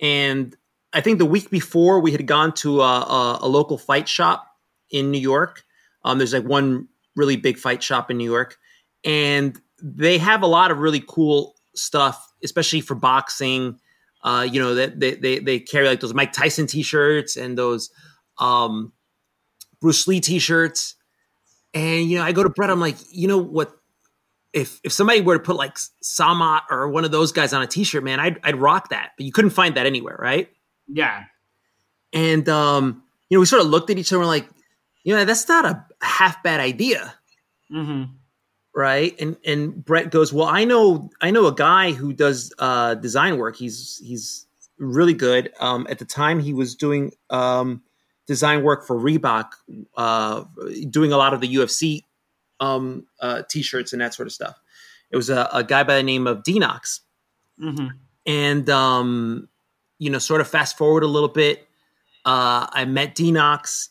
and 0.00 0.56
I 0.92 1.00
think 1.00 1.18
the 1.18 1.26
week 1.26 1.50
before 1.50 2.00
we 2.00 2.12
had 2.12 2.26
gone 2.26 2.52
to 2.54 2.80
a, 2.80 3.00
a, 3.00 3.38
a 3.42 3.48
local 3.48 3.78
fight 3.78 4.08
shop 4.08 4.46
in 4.90 5.10
New 5.10 5.20
York. 5.20 5.62
Um, 6.04 6.18
there's 6.18 6.32
like 6.32 6.44
one 6.44 6.88
really 7.16 7.36
big 7.36 7.58
fight 7.58 7.82
shop 7.82 8.10
in 8.10 8.18
New 8.18 8.30
York, 8.30 8.56
and 9.04 9.60
they 9.82 10.18
have 10.18 10.42
a 10.42 10.46
lot 10.46 10.70
of 10.70 10.78
really 10.78 11.02
cool 11.06 11.56
stuff, 11.74 12.32
especially 12.42 12.80
for 12.80 12.94
boxing. 12.94 13.78
Uh, 14.26 14.42
you 14.42 14.60
know, 14.60 14.74
that 14.74 14.98
they, 14.98 15.14
they, 15.14 15.38
they 15.38 15.60
carry 15.60 15.86
like 15.86 16.00
those 16.00 16.12
Mike 16.12 16.32
Tyson 16.32 16.66
t-shirts 16.66 17.36
and 17.36 17.56
those 17.56 17.90
um, 18.38 18.92
Bruce 19.80 20.08
Lee 20.08 20.18
t-shirts. 20.18 20.96
And 21.72 22.10
you 22.10 22.18
know, 22.18 22.24
I 22.24 22.32
go 22.32 22.42
to 22.42 22.48
Brett. 22.48 22.68
I'm 22.68 22.80
like, 22.80 22.96
you 23.12 23.28
know 23.28 23.38
what? 23.38 23.70
If 24.52 24.80
if 24.82 24.92
somebody 24.92 25.20
were 25.20 25.38
to 25.38 25.44
put 25.44 25.54
like 25.54 25.76
Samart 26.02 26.62
or 26.70 26.88
one 26.88 27.04
of 27.04 27.12
those 27.12 27.30
guys 27.30 27.52
on 27.52 27.62
a 27.62 27.68
t-shirt, 27.68 28.02
man, 28.02 28.18
I'd 28.18 28.40
I'd 28.42 28.56
rock 28.56 28.88
that. 28.88 29.12
But 29.16 29.26
you 29.26 29.30
couldn't 29.30 29.50
find 29.50 29.76
that 29.76 29.86
anywhere, 29.86 30.16
right? 30.18 30.48
Yeah. 30.88 31.22
And 32.12 32.48
um, 32.48 33.04
you 33.28 33.36
know, 33.36 33.40
we 33.40 33.46
sort 33.46 33.62
of 33.62 33.68
looked 33.68 33.90
at 33.90 33.98
each 33.98 34.12
other 34.12 34.22
and 34.22 34.28
like, 34.28 34.48
you 35.04 35.14
know, 35.14 35.24
that's 35.24 35.46
not 35.46 35.66
a 35.66 35.86
half 36.02 36.42
bad 36.42 36.58
idea. 36.58 37.14
Mm-hmm. 37.72 38.12
Right. 38.76 39.18
And 39.18 39.38
and 39.42 39.82
Brett 39.82 40.10
goes, 40.10 40.34
Well, 40.34 40.46
I 40.46 40.66
know 40.66 41.08
I 41.22 41.30
know 41.30 41.46
a 41.46 41.54
guy 41.54 41.92
who 41.92 42.12
does 42.12 42.52
uh 42.58 42.94
design 42.94 43.38
work. 43.38 43.56
He's 43.56 44.02
he's 44.04 44.46
really 44.78 45.14
good. 45.14 45.50
Um 45.58 45.86
at 45.88 45.98
the 45.98 46.04
time 46.04 46.40
he 46.40 46.52
was 46.52 46.74
doing 46.74 47.12
um 47.30 47.82
design 48.26 48.62
work 48.62 48.86
for 48.86 48.94
Reebok, 48.94 49.52
uh 49.96 50.44
doing 50.90 51.10
a 51.10 51.16
lot 51.16 51.32
of 51.32 51.40
the 51.40 51.54
UFC 51.54 52.02
um 52.60 53.06
uh 53.18 53.44
t-shirts 53.48 53.94
and 53.94 54.02
that 54.02 54.12
sort 54.12 54.26
of 54.26 54.32
stuff. 54.34 54.60
It 55.10 55.16
was 55.16 55.30
a, 55.30 55.48
a 55.54 55.64
guy 55.64 55.82
by 55.82 55.96
the 55.96 56.02
name 56.02 56.26
of 56.26 56.42
Denox. 56.42 57.00
Mm-hmm. 57.58 57.86
And 58.26 58.68
um 58.68 59.48
you 59.98 60.10
know, 60.10 60.18
sort 60.18 60.42
of 60.42 60.48
fast 60.48 60.76
forward 60.76 61.02
a 61.02 61.06
little 61.06 61.30
bit, 61.30 61.66
uh, 62.26 62.66
I 62.70 62.84
met 62.84 63.14
Denox. 63.14 63.88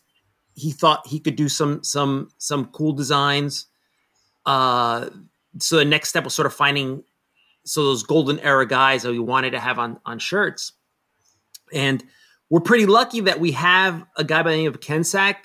He 0.53 0.71
thought 0.71 1.07
he 1.07 1.19
could 1.19 1.35
do 1.35 1.49
some 1.49 1.83
some 1.83 2.29
some 2.37 2.65
cool 2.67 2.93
designs. 2.93 3.65
Uh, 4.45 5.09
so 5.59 5.77
the 5.77 5.85
next 5.85 6.09
step 6.09 6.23
was 6.23 6.33
sort 6.33 6.45
of 6.45 6.53
finding 6.53 7.03
so 7.65 7.83
those 7.83 8.03
golden 8.03 8.39
era 8.39 8.67
guys 8.67 9.03
that 9.03 9.11
we 9.11 9.19
wanted 9.19 9.51
to 9.51 9.59
have 9.59 9.79
on 9.79 9.99
on 10.05 10.19
shirts, 10.19 10.73
and 11.73 12.03
we're 12.49 12.59
pretty 12.59 12.85
lucky 12.85 13.21
that 13.21 13.39
we 13.39 13.51
have 13.53 14.05
a 14.15 14.23
guy 14.23 14.43
by 14.43 14.51
the 14.51 14.57
name 14.57 14.67
of 14.67 14.79
Kaensak. 14.79 15.35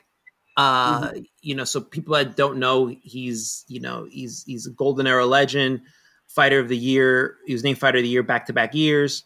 Uh, 0.57 1.09
mm-hmm. 1.09 1.19
You 1.41 1.55
know, 1.55 1.65
so 1.65 1.81
people 1.81 2.15
that 2.15 2.37
don't 2.37 2.59
know, 2.59 2.87
he's 2.87 3.65
you 3.69 3.81
know 3.81 4.07
he's 4.11 4.45
he's 4.45 4.67
a 4.67 4.71
golden 4.71 5.07
era 5.07 5.25
legend, 5.25 5.83
fighter 6.29 6.59
of 6.59 6.69
the 6.69 6.77
year. 6.77 7.37
He 7.47 7.53
was 7.53 7.65
named 7.65 7.79
fighter 7.79 7.99
of 7.99 8.03
the 8.03 8.09
year 8.09 8.23
back 8.23 8.47
to 8.47 8.53
back 8.53 8.75
years, 8.75 9.25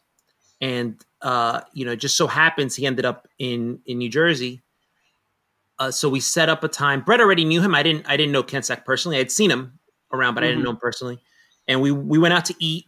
and 0.61 1.03
uh, 1.21 1.63
you 1.73 1.85
know, 1.85 1.97
just 1.97 2.17
so 2.17 2.27
happens 2.27 2.77
he 2.77 2.87
ended 2.87 3.05
up 3.05 3.29
in 3.39 3.81
in 3.87 3.99
New 3.99 4.11
Jersey. 4.11 4.63
Uh, 5.79 5.91
so 5.91 6.09
we 6.09 6.21
set 6.21 6.49
up 6.49 6.63
a 6.63 6.69
time. 6.69 7.01
Brett 7.01 7.21
already 7.21 7.45
knew 7.45 7.61
him. 7.61 7.75
I 7.75 7.83
didn't. 7.83 8.07
I 8.09 8.17
didn't 8.17 8.33
know 8.33 8.43
Kaensak 8.43 8.85
personally. 8.85 9.19
I'd 9.19 9.33
seen 9.33 9.51
him 9.51 9.79
around, 10.13 10.35
but 10.35 10.41
mm-hmm. 10.41 10.45
I 10.45 10.49
didn't 10.49 10.59
mm-hmm. 10.59 10.65
know 10.65 10.71
him 10.71 10.77
personally. 10.77 11.19
And 11.67 11.81
we 11.81 11.91
we 11.91 12.19
went 12.19 12.35
out 12.35 12.45
to 12.47 12.55
eat, 12.59 12.87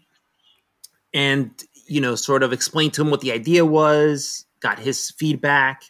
and 1.12 1.50
you 1.86 2.00
know, 2.00 2.14
sort 2.14 2.42
of 2.42 2.52
explained 2.52 2.94
to 2.94 3.02
him 3.02 3.10
what 3.10 3.20
the 3.20 3.32
idea 3.32 3.64
was. 3.64 4.44
Got 4.60 4.78
his 4.78 5.10
feedback, 5.10 5.82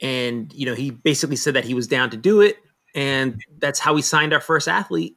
and 0.00 0.52
you 0.52 0.66
know, 0.66 0.74
he 0.74 0.90
basically 0.90 1.36
said 1.36 1.54
that 1.54 1.64
he 1.64 1.74
was 1.74 1.88
down 1.88 2.10
to 2.10 2.16
do 2.16 2.40
it, 2.40 2.56
and 2.94 3.40
that's 3.58 3.78
how 3.78 3.94
we 3.94 4.02
signed 4.02 4.32
our 4.32 4.40
first 4.40 4.68
athlete. 4.68 5.16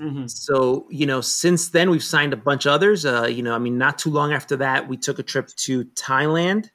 Mm-hmm. 0.00 0.26
So, 0.26 0.86
you 0.90 1.06
know, 1.06 1.22
since 1.22 1.70
then 1.70 1.88
we've 1.88 2.04
signed 2.04 2.34
a 2.34 2.36
bunch 2.36 2.66
of 2.66 2.72
others. 2.72 3.06
Uh, 3.06 3.26
you 3.30 3.42
know, 3.42 3.54
I 3.54 3.58
mean, 3.58 3.78
not 3.78 3.98
too 3.98 4.10
long 4.10 4.34
after 4.34 4.56
that, 4.56 4.88
we 4.88 4.98
took 4.98 5.18
a 5.18 5.22
trip 5.22 5.48
to 5.48 5.86
Thailand 5.86 6.68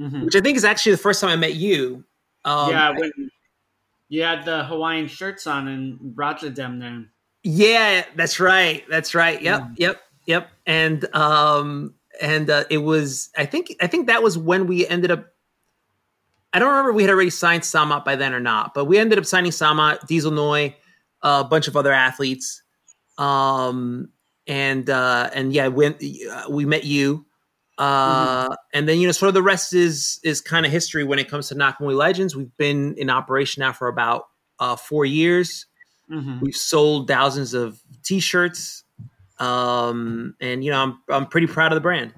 mm-hmm. 0.00 0.24
which 0.24 0.36
I 0.36 0.40
think 0.40 0.56
is 0.56 0.64
actually 0.64 0.92
the 0.92 0.98
first 0.98 1.20
time 1.20 1.30
I 1.30 1.36
met 1.36 1.54
you. 1.54 2.04
Um, 2.44 2.70
yeah, 2.70 2.90
when 2.90 3.10
you 4.08 4.22
had 4.22 4.44
the 4.44 4.64
Hawaiian 4.64 5.08
shirts 5.08 5.46
on 5.46 5.68
in 5.68 6.12
Rotterdam 6.14 6.78
then. 6.78 7.10
Yeah, 7.42 8.04
that's 8.16 8.40
right. 8.40 8.84
That's 8.88 9.14
right. 9.14 9.40
Yep, 9.40 9.60
yeah. 9.76 9.86
yep, 9.88 10.02
yep. 10.26 10.50
And 10.66 11.14
um 11.14 11.94
and 12.20 12.48
uh, 12.48 12.64
it 12.70 12.78
was 12.78 13.30
I 13.36 13.44
think 13.44 13.74
I 13.80 13.86
think 13.86 14.06
that 14.06 14.22
was 14.22 14.38
when 14.38 14.66
we 14.66 14.86
ended 14.86 15.10
up 15.10 15.26
I 16.52 16.58
don't 16.58 16.68
remember 16.68 16.92
we 16.92 17.02
had 17.02 17.10
already 17.10 17.30
signed 17.30 17.62
Samart 17.62 18.04
by 18.04 18.14
then 18.14 18.32
or 18.32 18.40
not, 18.40 18.74
but 18.74 18.84
we 18.84 18.98
ended 18.98 19.18
up 19.18 19.26
signing 19.26 19.50
Samart, 19.50 20.06
Diesel 20.06 20.30
Noy, 20.30 20.76
a 21.20 21.42
bunch 21.42 21.66
of 21.66 21.76
other 21.76 21.92
athletes. 21.92 22.62
Um, 23.18 24.10
and 24.46 24.88
uh, 24.88 25.30
and 25.34 25.52
yeah, 25.52 25.68
when 25.68 25.96
uh, 26.30 26.44
we 26.48 26.64
met 26.64 26.84
you, 26.84 27.26
uh, 27.78 28.44
mm-hmm. 28.44 28.52
and 28.72 28.88
then 28.88 28.98
you 28.98 29.06
know, 29.06 29.12
sort 29.12 29.28
of 29.28 29.34
the 29.34 29.42
rest 29.42 29.74
is 29.74 30.20
is 30.22 30.40
kind 30.40 30.64
of 30.66 30.72
history 30.72 31.04
when 31.04 31.18
it 31.18 31.28
comes 31.28 31.48
to 31.48 31.54
Nak 31.54 31.78
Muay 31.78 31.96
Legends. 31.96 32.36
We've 32.36 32.56
been 32.56 32.94
in 32.96 33.10
operation 33.10 33.60
now 33.60 33.72
for 33.72 33.88
about 33.88 34.28
uh, 34.58 34.76
four 34.76 35.04
years. 35.04 35.66
Mm-hmm. 36.10 36.40
We've 36.40 36.56
sold 36.56 37.08
thousands 37.08 37.54
of 37.54 37.80
T-shirts, 38.04 38.84
um, 39.38 40.34
and 40.40 40.62
you 40.62 40.70
know, 40.70 40.82
I'm 40.82 40.98
I'm 41.08 41.26
pretty 41.26 41.46
proud 41.46 41.72
of 41.72 41.76
the 41.76 41.80
brand 41.80 42.12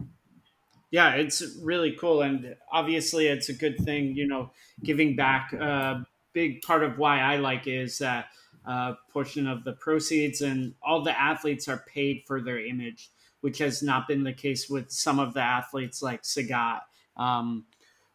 yeah 0.91 1.15
it's 1.15 1.43
really 1.63 1.93
cool 1.93 2.23
and 2.23 2.57
obviously 2.71 3.27
it's 3.27 3.49
a 3.49 3.53
good 3.53 3.77
thing 3.85 4.15
you 4.15 4.27
know 4.27 4.51
giving 4.83 5.17
back 5.17 5.53
a 5.53 6.07
big 6.33 6.63
part 6.63 6.83
of 6.83 6.99
why 6.99 7.21
i 7.21 7.37
like 7.37 7.67
is 7.67 7.99
that 7.99 8.27
uh, 8.67 8.95
portion 9.13 9.47
of 9.47 9.63
the 9.63 9.73
proceeds 9.75 10.41
and 10.41 10.75
all 10.83 11.03
the 11.03 11.21
athletes 11.21 11.69
are 11.69 11.85
paid 11.87 12.23
for 12.27 12.41
their 12.41 12.59
image 12.65 13.11
which 13.47 13.59
has 13.59 13.81
not 13.81 14.09
been 14.09 14.25
the 14.25 14.33
case 14.33 14.69
with 14.69 14.91
some 14.91 15.21
of 15.21 15.33
the 15.33 15.41
athletes 15.41 16.03
like 16.03 16.25
sagat 16.25 16.81
um, 17.17 17.65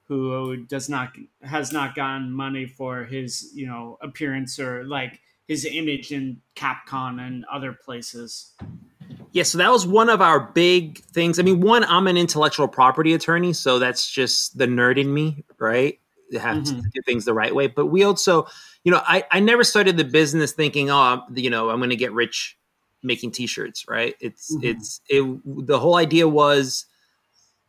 who 0.09 0.57
does 0.65 0.89
not 0.89 1.13
has 1.41 1.71
not 1.71 1.95
gotten 1.95 2.29
money 2.29 2.65
for 2.65 3.05
his 3.05 3.49
you 3.55 3.65
know 3.65 3.97
appearance 4.01 4.59
or 4.59 4.83
like 4.83 5.21
his 5.47 5.63
image 5.63 6.11
in 6.11 6.41
capcom 6.57 7.25
and 7.25 7.45
other 7.49 7.71
places 7.71 8.51
yeah, 9.31 9.43
so 9.43 9.57
that 9.59 9.71
was 9.71 9.87
one 9.87 10.09
of 10.09 10.21
our 10.21 10.41
big 10.41 10.99
things. 11.05 11.39
I 11.39 11.43
mean, 11.43 11.61
one, 11.61 11.85
I'm 11.85 12.07
an 12.07 12.17
intellectual 12.17 12.67
property 12.67 13.13
attorney, 13.13 13.53
so 13.53 13.79
that's 13.79 14.11
just 14.11 14.57
the 14.57 14.67
nerd 14.67 14.99
in 14.99 15.13
me, 15.13 15.45
right? 15.57 15.97
You 16.29 16.39
have 16.39 16.57
mm-hmm. 16.57 16.81
to 16.81 16.89
do 16.89 17.01
things 17.05 17.23
the 17.23 17.33
right 17.33 17.55
way. 17.55 17.67
But 17.67 17.85
we 17.85 18.03
also, 18.03 18.47
you 18.83 18.91
know, 18.91 19.01
I, 19.05 19.23
I 19.31 19.39
never 19.39 19.63
started 19.63 19.95
the 19.95 20.03
business 20.03 20.51
thinking, 20.51 20.89
oh, 20.89 21.23
you 21.33 21.49
know, 21.49 21.69
I'm 21.69 21.77
going 21.77 21.91
to 21.91 21.95
get 21.95 22.11
rich 22.11 22.57
making 23.03 23.31
t-shirts, 23.31 23.85
right? 23.87 24.15
It's 24.19 24.53
mm-hmm. 24.53 24.67
it's 24.67 25.01
it. 25.09 25.23
The 25.45 25.79
whole 25.79 25.95
idea 25.95 26.27
was 26.27 26.85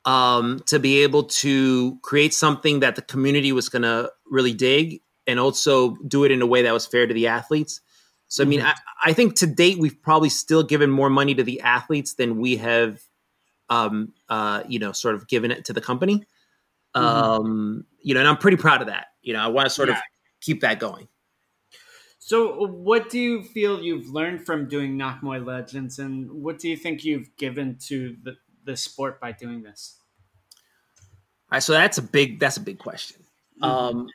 um, 0.04 0.60
to 0.66 0.78
be 0.78 1.02
able 1.02 1.24
to 1.24 1.98
create 2.02 2.34
something 2.34 2.80
that 2.80 2.96
the 2.96 3.02
community 3.02 3.52
was 3.52 3.68
going 3.68 3.82
to 3.82 4.10
really 4.26 4.52
dig, 4.52 5.00
and 5.26 5.38
also 5.38 5.96
do 6.08 6.24
it 6.24 6.30
in 6.30 6.42
a 6.42 6.46
way 6.46 6.62
that 6.62 6.72
was 6.72 6.86
fair 6.86 7.06
to 7.06 7.14
the 7.14 7.28
athletes. 7.28 7.80
So 8.28 8.42
I 8.42 8.46
mean, 8.46 8.60
mm-hmm. 8.60 8.68
I, 8.68 9.10
I, 9.10 9.12
think 9.12 9.34
to 9.36 9.46
date 9.46 9.78
we've 9.78 10.00
probably 10.00 10.30
still 10.30 10.62
given 10.62 10.90
more 10.90 11.10
money 11.10 11.34
to 11.34 11.42
the 11.42 11.60
athletes 11.60 12.14
than 12.14 12.38
we 12.38 12.56
have, 12.56 13.02
um, 13.68 14.14
uh, 14.30 14.62
you 14.66 14.78
know, 14.78 14.92
sort 14.92 15.14
of 15.14 15.28
given 15.28 15.50
it 15.50 15.66
to 15.66 15.74
the 15.74 15.82
company. 15.82 16.24
Mm-hmm. 16.96 17.04
Um, 17.04 17.86
you 18.00 18.14
know, 18.14 18.20
and 18.20 18.28
I'm 18.28 18.38
pretty 18.38 18.56
proud 18.56 18.80
of 18.80 18.86
that. 18.86 19.08
You 19.20 19.34
know, 19.34 19.40
I 19.40 19.48
want 19.48 19.66
to 19.66 19.70
sort 19.70 19.90
yeah. 19.90 19.96
of 19.96 20.02
keep 20.40 20.62
that 20.62 20.78
going. 20.78 21.08
So, 22.32 22.66
what 22.66 23.10
do 23.10 23.18
you 23.18 23.42
feel 23.42 23.82
you've 23.82 24.08
learned 24.08 24.46
from 24.46 24.66
doing 24.66 24.96
Muay 24.96 25.44
Legends, 25.44 25.98
and 25.98 26.32
what 26.32 26.58
do 26.58 26.66
you 26.66 26.78
think 26.78 27.04
you've 27.04 27.28
given 27.36 27.76
to 27.88 28.16
the, 28.22 28.38
the 28.64 28.74
sport 28.74 29.20
by 29.20 29.32
doing 29.32 29.62
this? 29.62 29.98
All 30.56 31.56
right, 31.56 31.62
so 31.62 31.74
that's 31.74 31.98
a 31.98 32.02
big 32.02 32.40
that's 32.40 32.56
a 32.56 32.62
big 32.62 32.78
question. 32.78 33.18
Mm-hmm. 33.62 33.98
Um, 33.98 34.08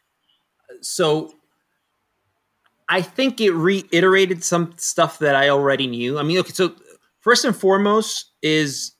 so 0.81 1.35
I 2.89 3.03
think 3.03 3.39
it 3.39 3.51
reiterated 3.51 4.43
some 4.43 4.73
stuff 4.77 5.19
that 5.19 5.35
I 5.35 5.49
already 5.49 5.85
knew. 5.85 6.17
I 6.17 6.23
mean, 6.23 6.39
okay, 6.39 6.53
so 6.53 6.73
first 7.19 7.45
and 7.45 7.55
foremost 7.55 8.31
is 8.41 8.93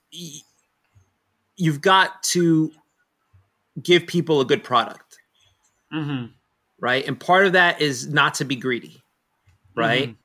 you've 1.56 1.82
got 1.82 2.22
to 2.22 2.72
give 3.82 4.06
people 4.06 4.42
a 4.42 4.46
good 4.46 4.64
product, 4.64 5.18
mm-hmm. 5.92 6.28
right? 6.80 7.04
And 7.08 7.20
part 7.20 7.48
of 7.48 7.54
that 7.54 7.82
is 7.82 8.06
not 8.06 8.36
to 8.36 8.46
be 8.46 8.56
greedy, 8.56 9.02
right? 9.77 10.10
Mm-hmm. 10.10 10.22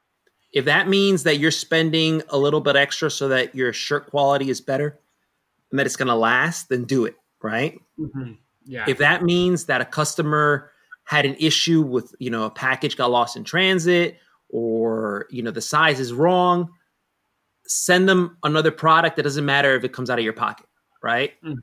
If 0.53 0.65
that 0.67 0.89
means 0.89 1.23
that 1.23 1.39
you're 1.39 1.51
spending 1.51 2.23
a 2.29 2.37
little 2.37 2.61
bit 2.61 2.77
extra 2.77 3.11
so 3.11 3.29
that 3.29 3.55
your 3.55 3.73
shirt 3.73 4.11
quality 4.11 4.51
is 4.51 4.61
better 4.61 4.99
and 5.71 5.79
that 5.79 5.87
it's 5.87 5.97
going 5.97 6.09
to 6.09 6.15
last, 6.15 6.69
then 6.69 6.85
do 6.85 7.07
it, 7.07 7.17
right? 7.43 7.81
Mm-hmm. 7.99 8.33
Yeah. 8.65 8.85
If 8.87 8.99
that 8.99 9.23
means 9.23 9.67
that 9.67 9.81
a 9.81 9.85
customer 9.85 10.73
had 11.05 11.27
an 11.27 11.37
issue 11.39 11.83
with 11.83 12.15
you 12.19 12.31
know 12.31 12.45
a 12.45 12.51
package 12.51 12.97
got 12.97 13.11
lost 13.11 13.37
in 13.37 13.45
transit 13.45 14.19
or 14.49 15.27
you 15.31 15.43
know 15.43 15.51
the 15.51 15.61
size 15.61 15.99
is 15.99 16.13
wrong 16.13 16.71
send 17.67 18.09
them 18.09 18.37
another 18.43 18.71
product 18.71 19.17
that 19.17 19.23
doesn't 19.23 19.45
matter 19.45 19.75
if 19.75 19.85
it 19.85 19.93
comes 19.93 20.11
out 20.11 20.19
of 20.19 20.25
your 20.25 20.33
pocket 20.33 20.67
right 21.03 21.33
mm-hmm. 21.43 21.57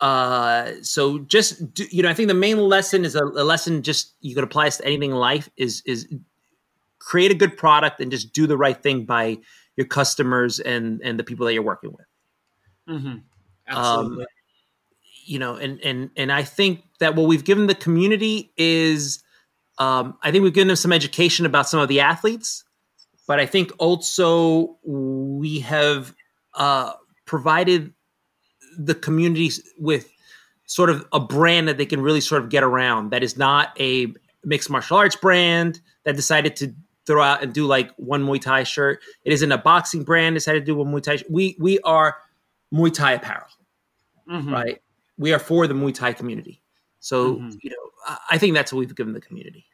uh 0.00 0.70
so 0.82 1.18
just 1.20 1.74
do, 1.74 1.84
you 1.90 2.02
know 2.02 2.08
i 2.08 2.14
think 2.14 2.28
the 2.28 2.34
main 2.34 2.58
lesson 2.58 3.04
is 3.04 3.14
a, 3.14 3.24
a 3.24 3.44
lesson 3.44 3.82
just 3.82 4.14
you 4.20 4.34
could 4.34 4.44
apply 4.44 4.66
this 4.66 4.76
to 4.76 4.86
anything 4.86 5.10
in 5.10 5.16
life 5.16 5.48
is 5.56 5.82
is 5.84 6.12
create 7.00 7.30
a 7.30 7.34
good 7.34 7.56
product 7.56 8.00
and 8.00 8.12
just 8.12 8.32
do 8.32 8.46
the 8.46 8.56
right 8.56 8.80
thing 8.82 9.04
by 9.04 9.36
your 9.76 9.86
customers 9.86 10.60
and 10.60 11.00
and 11.02 11.18
the 11.18 11.24
people 11.24 11.46
that 11.46 11.54
you're 11.54 11.62
working 11.62 11.90
with 11.90 12.06
mm-hmm. 12.88 13.18
Absolutely. 13.66 14.22
Um, 14.22 14.26
you 15.24 15.38
know, 15.38 15.54
and 15.54 15.80
and 15.84 16.10
and 16.16 16.32
I 16.32 16.42
think 16.42 16.82
that 16.98 17.14
what 17.14 17.28
we've 17.28 17.44
given 17.44 17.66
the 17.66 17.74
community 17.74 18.52
is, 18.56 19.22
um, 19.78 20.18
I 20.22 20.30
think 20.30 20.42
we've 20.42 20.52
given 20.52 20.68
them 20.68 20.76
some 20.76 20.92
education 20.92 21.46
about 21.46 21.68
some 21.68 21.78
of 21.78 21.88
the 21.88 22.00
athletes, 22.00 22.64
but 23.28 23.38
I 23.38 23.46
think 23.46 23.70
also 23.78 24.76
we 24.82 25.60
have 25.60 26.14
uh, 26.54 26.94
provided 27.26 27.92
the 28.76 28.94
community 28.94 29.50
with 29.78 30.10
sort 30.66 30.90
of 30.90 31.06
a 31.12 31.20
brand 31.20 31.68
that 31.68 31.76
they 31.76 31.86
can 31.86 32.00
really 32.00 32.20
sort 32.20 32.42
of 32.42 32.48
get 32.48 32.64
around. 32.64 33.10
That 33.10 33.22
is 33.22 33.36
not 33.36 33.68
a 33.80 34.12
mixed 34.44 34.70
martial 34.70 34.96
arts 34.96 35.16
brand 35.16 35.80
that 36.04 36.16
decided 36.16 36.56
to 36.56 36.74
throw 37.06 37.22
out 37.22 37.42
and 37.42 37.52
do 37.52 37.66
like 37.66 37.90
one 37.96 38.24
Muay 38.24 38.40
Thai 38.40 38.62
shirt. 38.62 39.00
It 39.24 39.32
isn't 39.32 39.50
a 39.50 39.58
boxing 39.58 40.04
brand 40.04 40.36
decided 40.36 40.60
to 40.60 40.66
do 40.66 40.76
one 40.76 40.92
Muay 40.92 41.02
Thai. 41.02 41.18
We 41.28 41.56
we 41.58 41.78
are 41.80 42.16
Muay 42.72 42.92
Thai 42.92 43.12
apparel, 43.12 43.48
mm-hmm. 44.28 44.52
right? 44.52 44.80
we 45.20 45.34
are 45.34 45.38
for 45.38 45.66
the 45.66 45.74
Muay 45.74 45.94
Thai 45.94 46.14
community. 46.14 46.62
So 46.98 47.36
mm-hmm. 47.36 47.50
you 47.62 47.70
know, 47.70 48.16
I 48.28 48.38
think 48.38 48.54
that's 48.54 48.72
what 48.72 48.80
we've 48.80 48.96
given 48.96 49.12
the 49.12 49.20
community. 49.20 49.66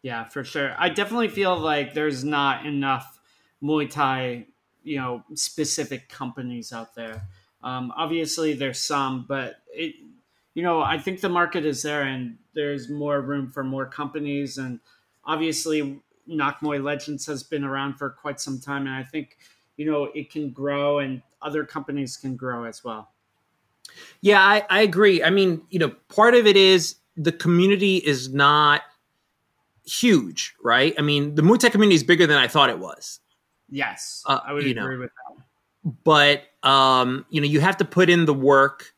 Yeah, 0.00 0.28
for 0.28 0.44
sure. 0.44 0.74
I 0.78 0.88
definitely 0.88 1.28
feel 1.28 1.58
like 1.58 1.92
there's 1.92 2.24
not 2.24 2.64
enough 2.64 3.18
Muay 3.62 3.90
Thai, 3.90 4.46
you 4.82 4.96
know, 4.96 5.24
specific 5.34 6.08
companies 6.08 6.72
out 6.72 6.94
there. 6.94 7.26
Um, 7.62 7.92
obviously, 7.94 8.54
there's 8.54 8.80
some, 8.80 9.26
but 9.28 9.56
it, 9.74 9.96
you 10.54 10.62
know, 10.62 10.80
I 10.80 10.98
think 10.98 11.20
the 11.20 11.28
market 11.28 11.66
is 11.66 11.82
there, 11.82 12.02
and 12.02 12.38
there's 12.54 12.88
more 12.88 13.20
room 13.20 13.50
for 13.50 13.62
more 13.62 13.86
companies. 13.86 14.56
And 14.56 14.80
obviously, 15.24 16.00
Nak 16.26 16.60
Muay 16.60 16.82
Legends 16.82 17.26
has 17.26 17.42
been 17.42 17.64
around 17.64 17.94
for 17.94 18.10
quite 18.10 18.40
some 18.40 18.58
time, 18.58 18.86
and 18.86 18.94
I 18.94 19.02
think 19.02 19.38
you 19.76 19.90
know 19.90 20.10
it 20.14 20.30
can 20.30 20.50
grow, 20.50 20.98
and 20.98 21.22
other 21.42 21.64
companies 21.64 22.16
can 22.16 22.36
grow 22.36 22.64
as 22.64 22.84
well. 22.84 23.10
Yeah, 24.20 24.40
I, 24.40 24.64
I 24.70 24.80
agree. 24.82 25.22
I 25.22 25.30
mean, 25.30 25.62
you 25.70 25.78
know, 25.78 25.90
part 26.08 26.34
of 26.34 26.46
it 26.46 26.56
is 26.56 26.96
the 27.16 27.32
community 27.32 27.96
is 27.96 28.32
not 28.32 28.82
huge, 29.84 30.54
right? 30.62 30.94
I 30.98 31.02
mean, 31.02 31.34
the 31.34 31.42
Muay 31.42 31.58
Thai 31.58 31.70
community 31.70 31.96
is 31.96 32.04
bigger 32.04 32.26
than 32.26 32.38
I 32.38 32.48
thought 32.48 32.70
it 32.70 32.78
was. 32.78 33.20
Yes, 33.68 34.22
uh, 34.26 34.40
I 34.44 34.52
would 34.52 34.66
agree 34.66 34.74
know. 34.74 35.00
with 35.00 35.10
that. 35.10 35.44
But 36.04 36.42
um, 36.68 37.24
you 37.30 37.40
know, 37.40 37.46
you 37.46 37.60
have 37.60 37.76
to 37.78 37.84
put 37.84 38.10
in 38.10 38.26
the 38.26 38.34
work 38.34 38.92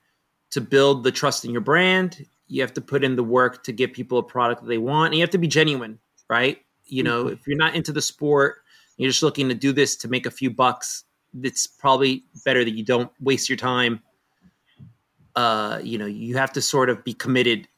to 0.51 0.61
build 0.61 1.05
the 1.05 1.13
trust 1.13 1.45
in 1.45 1.53
your 1.53 1.61
brand. 1.61 2.27
You 2.49 2.61
have 2.63 2.75
to 2.75 2.81
put 2.81 3.05
in 3.05 3.17
the 3.17 3.25
work 3.25 3.65
to 3.65 3.73
give 3.73 3.93
people 3.93 4.19
a 4.19 4.23
product 4.23 4.63
that 4.63 4.69
they 4.69 4.79
want, 4.79 5.09
and 5.09 5.17
you 5.17 5.23
have 5.23 5.31
to 5.31 5.39
be 5.39 5.49
genuine, 5.49 5.99
right? 6.29 6.61
You 6.87 7.03
know, 7.03 7.29
if 7.29 7.47
you're 7.47 7.57
not 7.57 7.75
into 7.75 7.93
the 7.93 8.03
sport, 8.03 8.59
you're 8.97 9.11
just 9.11 9.23
looking 9.23 9.49
to 9.49 9.55
do 9.55 9.73
this 9.73 9.97
to 9.97 10.09
make 10.09 10.27
a 10.27 10.31
few 10.31 10.51
bucks. 10.51 11.05
It's 11.43 11.67
probably 11.67 12.25
better 12.45 12.65
that 12.65 12.73
you 12.73 12.85
don't 12.85 13.11
waste 13.21 13.49
your 13.49 13.57
time 13.57 14.03
uh, 15.35 15.81
you 15.83 15.99
know, 15.99 16.07
you 16.07 16.37
have 16.37 16.53
to 16.53 16.63
sort 16.63 16.91
of 16.91 17.05
be 17.05 17.15
committed 17.15 17.69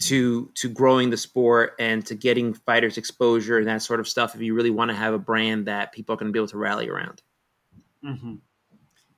to 0.00 0.48
to 0.54 0.68
growing 0.68 1.10
the 1.10 1.16
sport 1.16 1.74
and 1.80 2.06
to 2.06 2.14
getting 2.14 2.54
fighters 2.54 2.96
exposure 2.96 3.58
and 3.58 3.66
that 3.66 3.82
sort 3.82 3.98
of 3.98 4.06
stuff 4.06 4.36
if 4.36 4.40
you 4.40 4.54
really 4.54 4.70
want 4.70 4.90
to 4.90 4.96
have 4.96 5.12
a 5.12 5.18
brand 5.18 5.66
that 5.66 5.92
people 5.92 6.14
are 6.14 6.16
going 6.16 6.28
to 6.28 6.32
be 6.32 6.38
able 6.38 6.46
to 6.46 6.58
rally 6.58 6.88
around. 6.88 7.20
Mm-hmm. 8.04 8.34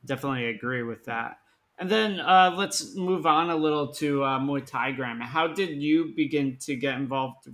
Definitely 0.07 0.47
agree 0.47 0.83
with 0.83 1.05
that. 1.05 1.37
And 1.79 1.91
then 1.91 2.19
uh, 2.21 2.55
let's 2.57 2.97
move 2.97 3.27
on 3.27 3.51
a 3.51 3.57
little 3.57 3.89
to 3.95 4.25
uh, 4.25 4.39
Muay 4.39 4.65
Thai 4.65 4.93
Gram. 4.93 5.21
How 5.21 5.49
did 5.49 5.83
you 5.83 6.13
begin 6.17 6.57
to 6.63 6.77
get 6.77 6.95
involved 6.95 7.49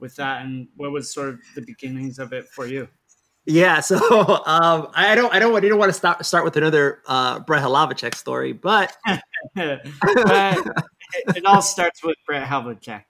with 0.00 0.16
that, 0.16 0.42
and 0.42 0.68
what 0.76 0.90
was 0.90 1.12
sort 1.12 1.28
of 1.28 1.38
the 1.54 1.62
beginnings 1.62 2.18
of 2.18 2.32
it 2.32 2.48
for 2.48 2.66
you? 2.66 2.88
Yeah, 3.46 3.80
so 3.80 3.96
um, 4.46 4.88
I 4.94 5.14
don't, 5.14 5.34
I 5.34 5.38
don't, 5.38 5.54
I 5.54 5.60
didn't 5.60 5.78
want 5.78 5.90
to 5.90 5.94
start 5.94 6.24
start 6.24 6.44
with 6.44 6.56
another 6.56 7.02
uh, 7.06 7.40
Brett 7.40 7.62
Havlicek 7.62 8.14
story, 8.14 8.52
but 8.52 8.96
it, 9.56 9.80
it 11.36 11.44
all 11.44 11.62
starts 11.62 12.04
with 12.04 12.16
Brett 12.26 12.46
Havlicek. 12.46 13.04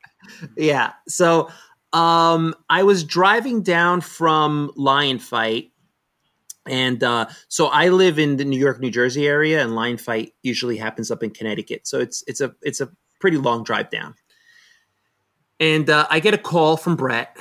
yeah. 0.56 0.92
So 1.09 1.50
um, 1.92 2.54
I 2.68 2.82
was 2.85 3.04
driving 3.04 3.62
down 3.62 4.00
from 4.00 4.70
Lion 4.76 5.18
Fight, 5.18 5.73
and 6.66 7.02
uh, 7.02 7.26
so 7.49 7.66
I 7.66 7.88
live 7.88 8.18
in 8.18 8.37
the 8.37 8.44
New 8.44 8.59
York, 8.59 8.80
New 8.80 8.90
Jersey 8.90 9.26
area, 9.26 9.62
and 9.62 9.75
Lion 9.75 9.97
Fight 9.97 10.32
usually 10.42 10.76
happens 10.76 11.11
up 11.11 11.23
in 11.23 11.30
Connecticut. 11.30 11.87
So 11.87 11.99
it's 11.99 12.23
it's 12.26 12.40
a 12.40 12.54
it's 12.62 12.80
a 12.80 12.90
pretty 13.20 13.37
long 13.37 13.64
drive 13.64 13.90
down. 13.90 14.14
And 15.61 15.90
uh, 15.90 16.07
I 16.11 16.21
get 16.21 16.33
a 16.33 16.38
call 16.38 16.79
from 16.79 16.97
Brett, 16.97 17.37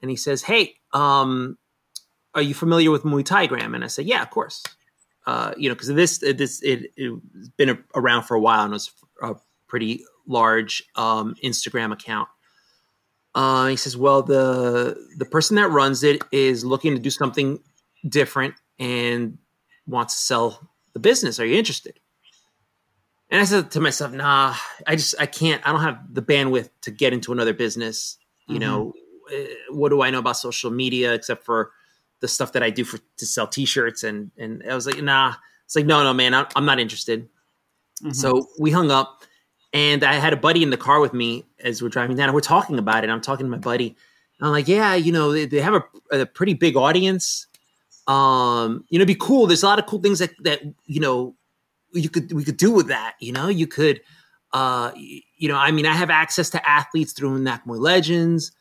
and 0.00 0.08
he 0.08 0.16
says, 0.16 0.42
"Hey, 0.42 0.76
um, 0.92 1.58
are 2.34 2.42
you 2.42 2.54
familiar 2.54 2.92
with 2.92 3.02
Muay 3.02 3.24
Thai 3.24 3.46
Gram?" 3.46 3.74
And 3.74 3.82
I 3.82 3.88
said, 3.88 4.06
"Yeah, 4.06 4.22
of 4.22 4.30
course." 4.30 4.62
Uh, 5.26 5.52
you 5.56 5.68
know, 5.68 5.74
because 5.74 5.88
this 5.88 6.18
this 6.18 6.62
it, 6.62 6.92
it's 6.96 7.48
been 7.56 7.82
around 7.96 8.22
for 8.22 8.36
a 8.36 8.40
while 8.40 8.64
and 8.64 8.74
it's 8.74 8.92
a 9.20 9.34
pretty 9.66 10.04
large 10.28 10.84
um, 10.94 11.34
Instagram 11.42 11.92
account. 11.92 12.28
Uh, 13.34 13.66
he 13.66 13.76
says, 13.76 13.96
"Well, 13.96 14.22
the 14.22 14.96
the 15.18 15.24
person 15.24 15.56
that 15.56 15.68
runs 15.68 16.04
it 16.04 16.22
is 16.30 16.64
looking 16.64 16.94
to 16.94 17.00
do 17.00 17.10
something 17.10 17.58
different 18.08 18.54
and 18.78 19.38
wants 19.86 20.14
to 20.14 20.20
sell 20.20 20.70
the 20.92 21.00
business. 21.00 21.40
Are 21.40 21.46
you 21.46 21.56
interested?" 21.56 21.98
And 23.30 23.40
I 23.40 23.44
said 23.44 23.70
to 23.72 23.80
myself, 23.80 24.12
"Nah, 24.12 24.54
I 24.86 24.96
just 24.96 25.14
I 25.18 25.26
can't. 25.26 25.66
I 25.66 25.72
don't 25.72 25.82
have 25.82 25.98
the 26.12 26.22
bandwidth 26.22 26.70
to 26.82 26.90
get 26.90 27.12
into 27.12 27.32
another 27.32 27.52
business. 27.52 28.18
You 28.46 28.56
Mhm. 28.56 28.60
know, 28.60 28.92
eh, 29.32 29.46
what 29.70 29.88
do 29.88 30.00
I 30.02 30.10
know 30.10 30.20
about 30.20 30.36
social 30.36 30.70
media 30.70 31.12
except 31.12 31.44
for 31.44 31.72
the 32.20 32.28
stuff 32.28 32.52
that 32.52 32.62
I 32.62 32.70
do 32.70 32.84
for 32.84 32.98
to 33.16 33.26
sell 33.26 33.46
T-shirts?" 33.48 34.04
And 34.04 34.30
and 34.38 34.62
I 34.70 34.74
was 34.74 34.86
like, 34.86 35.02
"Nah." 35.02 35.34
It's 35.64 35.74
like, 35.74 35.86
"No, 35.86 36.04
no, 36.04 36.14
man, 36.14 36.32
I'm 36.34 36.64
not 36.64 36.78
interested." 36.78 37.28
Mhm. 38.04 38.14
So 38.14 38.48
we 38.60 38.70
hung 38.70 38.92
up, 38.92 39.24
and 39.72 40.04
I 40.04 40.14
had 40.14 40.32
a 40.32 40.36
buddy 40.36 40.62
in 40.62 40.70
the 40.70 40.76
car 40.76 41.00
with 41.00 41.12
me 41.12 41.44
as 41.58 41.82
we're 41.82 41.88
driving 41.88 42.16
down, 42.16 42.28
and 42.28 42.34
we're 42.34 42.40
talking 42.40 42.78
about 42.78 43.02
it. 43.02 43.10
I'm 43.10 43.20
talking 43.20 43.46
to 43.46 43.50
my 43.50 43.58
buddy. 43.58 43.96
And 44.38 44.46
I'm 44.46 44.52
like, 44.52 44.68
yeah, 44.68 44.94
you 44.94 45.10
know, 45.10 45.32
they, 45.32 45.46
they 45.46 45.60
have 45.60 45.74
a, 45.74 46.20
a 46.20 46.26
pretty 46.26 46.54
big 46.54 46.76
audience. 46.76 47.46
Um, 48.06 48.84
you 48.88 48.98
know, 48.98 49.02
it'd 49.02 49.08
be 49.08 49.16
cool. 49.16 49.46
There's 49.48 49.64
a 49.64 49.66
lot 49.66 49.80
of 49.80 49.86
cool 49.86 50.00
things 50.00 50.20
that 50.20 50.30
that 50.44 50.60
you 50.84 51.00
know 51.00 51.34
you 51.96 52.08
could 52.08 52.32
we 52.32 52.44
could 52.44 52.56
do 52.56 52.70
with 52.70 52.88
that. 52.88 53.14
You 53.20 53.32
know, 53.32 53.48
you 53.48 53.66
could, 53.66 54.00
uh, 54.52 54.92
you 54.94 55.48
know, 55.48 55.56
I 55.56 55.70
mean, 55.70 55.86
I 55.86 55.92
have 55.92 56.10
access 56.10 56.50
to 56.50 56.68
athletes 56.68 57.12
through 57.12 57.38
Nak 57.38 57.64
Muay 57.66 57.78
Legends. 57.78 58.52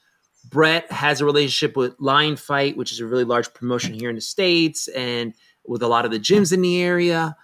Brett 0.49 0.91
has 0.91 1.21
a 1.21 1.25
relationship 1.25 1.75
with 1.75 1.95
Lion 1.99 2.35
Fight, 2.35 2.77
which 2.77 2.91
is 2.91 2.99
a 2.99 3.05
really 3.05 3.23
large 3.23 3.53
promotion 3.53 3.93
here 3.93 4.09
in 4.09 4.15
the 4.15 4.21
states, 4.21 4.87
and 4.89 5.33
with 5.65 5.81
a 5.81 5.87
lot 5.87 6.05
of 6.05 6.11
the 6.11 6.19
gyms 6.19 6.53
in 6.53 6.61
the 6.61 6.81
area 6.81 7.35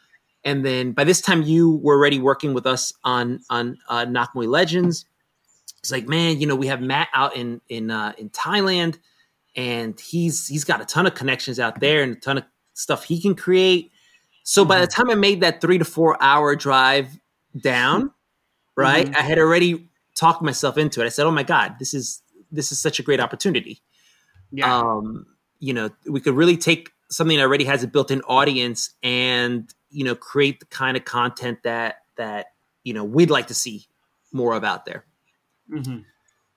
and 0.43 0.65
then 0.65 0.91
by 0.91 1.03
this 1.03 1.21
time 1.21 1.43
you 1.43 1.77
were 1.77 1.95
already 1.95 2.19
working 2.19 2.53
with 2.53 2.65
us 2.65 2.93
on 3.03 3.39
on 3.49 3.77
uh, 3.89 4.05
Nak 4.05 4.33
Muay 4.33 4.47
Legends. 4.47 5.05
It's 5.79 5.91
like, 5.91 6.07
man, 6.07 6.39
you 6.39 6.45
know, 6.45 6.55
we 6.55 6.67
have 6.67 6.81
Matt 6.81 7.09
out 7.13 7.35
in 7.35 7.61
in 7.69 7.91
uh, 7.91 8.13
in 8.17 8.29
Thailand, 8.29 8.97
and 9.55 9.99
he's 9.99 10.47
he's 10.47 10.63
got 10.63 10.81
a 10.81 10.85
ton 10.85 11.05
of 11.05 11.15
connections 11.15 11.59
out 11.59 11.79
there 11.79 12.03
and 12.03 12.17
a 12.17 12.19
ton 12.19 12.37
of 12.37 12.43
stuff 12.73 13.03
he 13.03 13.21
can 13.21 13.35
create. 13.35 13.90
So 14.43 14.65
by 14.65 14.79
the 14.81 14.87
time 14.87 15.09
I 15.09 15.15
made 15.15 15.41
that 15.41 15.61
three 15.61 15.77
to 15.77 15.85
four 15.85 16.21
hour 16.21 16.55
drive 16.55 17.07
down, 17.59 18.11
right, 18.75 19.07
Mhm. 19.07 19.15
I 19.15 19.21
had 19.21 19.37
already 19.39 19.89
talked 20.15 20.41
myself 20.41 20.77
into 20.77 21.01
it. 21.01 21.05
I 21.05 21.09
said, 21.09 21.25
"Oh 21.25 21.31
my 21.31 21.43
god, 21.43 21.75
this 21.79 21.93
is 21.93 22.21
this 22.51 22.71
is 22.71 22.81
such 22.81 22.99
a 22.99 23.03
great 23.03 23.19
opportunity." 23.19 23.81
yeah. 24.51 24.79
um, 24.79 25.25
you 25.59 25.73
know, 25.73 25.89
we 26.09 26.19
could 26.19 26.33
really 26.35 26.57
take 26.57 26.91
something 27.09 27.37
that 27.37 27.43
already 27.43 27.63
has 27.65 27.83
a 27.83 27.87
built-in 27.87 28.21
audience 28.23 28.91
and 29.03 29.73
you 29.89 30.03
know 30.03 30.15
create 30.15 30.59
the 30.59 30.65
kind 30.65 30.97
of 30.97 31.05
content 31.05 31.59
that 31.63 32.03
that 32.17 32.47
you 32.83 32.93
know 32.93 33.03
we'd 33.03 33.29
like 33.29 33.47
to 33.47 33.53
see 33.53 33.85
more 34.33 34.53
of 34.53 34.63
out 34.63 34.85
there. 34.85 35.05
Mhm. 35.71 36.03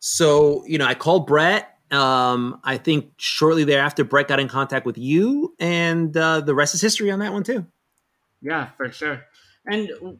So 0.00 0.64
you 0.66 0.78
know, 0.78 0.86
I 0.86 0.94
called 0.94 1.26
Brett. 1.26 1.70
Um, 1.90 2.60
I 2.64 2.78
think 2.78 3.12
shortly 3.18 3.62
thereafter, 3.64 4.02
Brett 4.04 4.26
got 4.26 4.40
in 4.40 4.48
contact 4.48 4.86
with 4.86 4.98
you, 4.98 5.54
and 5.60 6.16
uh, 6.16 6.40
the 6.40 6.54
rest 6.54 6.74
is 6.74 6.80
history 6.80 7.10
on 7.10 7.18
that 7.20 7.32
one 7.32 7.44
too. 7.44 7.66
Yeah, 8.44 8.68
for 8.76 8.92
sure. 8.92 9.24
And 9.66 10.18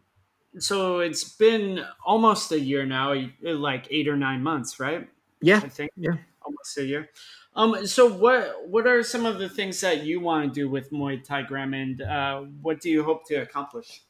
so 0.58 1.00
it's 1.00 1.24
been 1.24 1.84
almost 2.04 2.50
a 2.52 2.58
year 2.58 2.86
now, 2.86 3.14
like 3.42 3.86
eight 3.90 4.08
or 4.08 4.16
nine 4.16 4.42
months, 4.42 4.80
right? 4.80 5.06
Yeah, 5.42 5.60
I 5.62 5.68
think 5.68 5.90
yeah. 5.96 6.16
almost 6.44 6.78
a 6.78 6.84
year. 6.84 7.10
Um, 7.54 7.86
so 7.86 8.12
what 8.12 8.66
what 8.66 8.86
are 8.86 9.02
some 9.02 9.26
of 9.26 9.38
the 9.38 9.48
things 9.48 9.80
that 9.82 10.04
you 10.04 10.20
want 10.20 10.48
to 10.48 10.60
do 10.60 10.68
with 10.70 10.90
Muay 10.90 11.22
Thai 11.22 11.42
Gram, 11.42 11.74
and 11.74 12.00
uh, 12.00 12.40
what 12.62 12.80
do 12.80 12.88
you 12.88 13.04
hope 13.04 13.26
to 13.28 13.36
accomplish? 13.36 14.02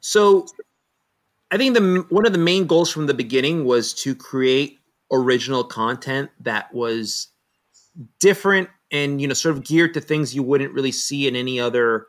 So, 0.00 0.46
I 1.50 1.58
think 1.58 1.74
the 1.74 2.06
one 2.08 2.24
of 2.24 2.32
the 2.32 2.38
main 2.38 2.66
goals 2.66 2.90
from 2.90 3.06
the 3.06 3.14
beginning 3.14 3.64
was 3.64 3.92
to 3.94 4.14
create 4.14 4.78
original 5.10 5.64
content 5.64 6.30
that 6.40 6.72
was 6.72 7.28
different 8.20 8.68
and 8.90 9.20
you 9.20 9.26
know 9.26 9.34
sort 9.34 9.56
of 9.56 9.64
geared 9.64 9.92
to 9.94 10.00
things 10.00 10.34
you 10.34 10.42
wouldn't 10.42 10.72
really 10.72 10.92
see 10.92 11.26
in 11.26 11.34
any 11.36 11.60
other 11.60 12.06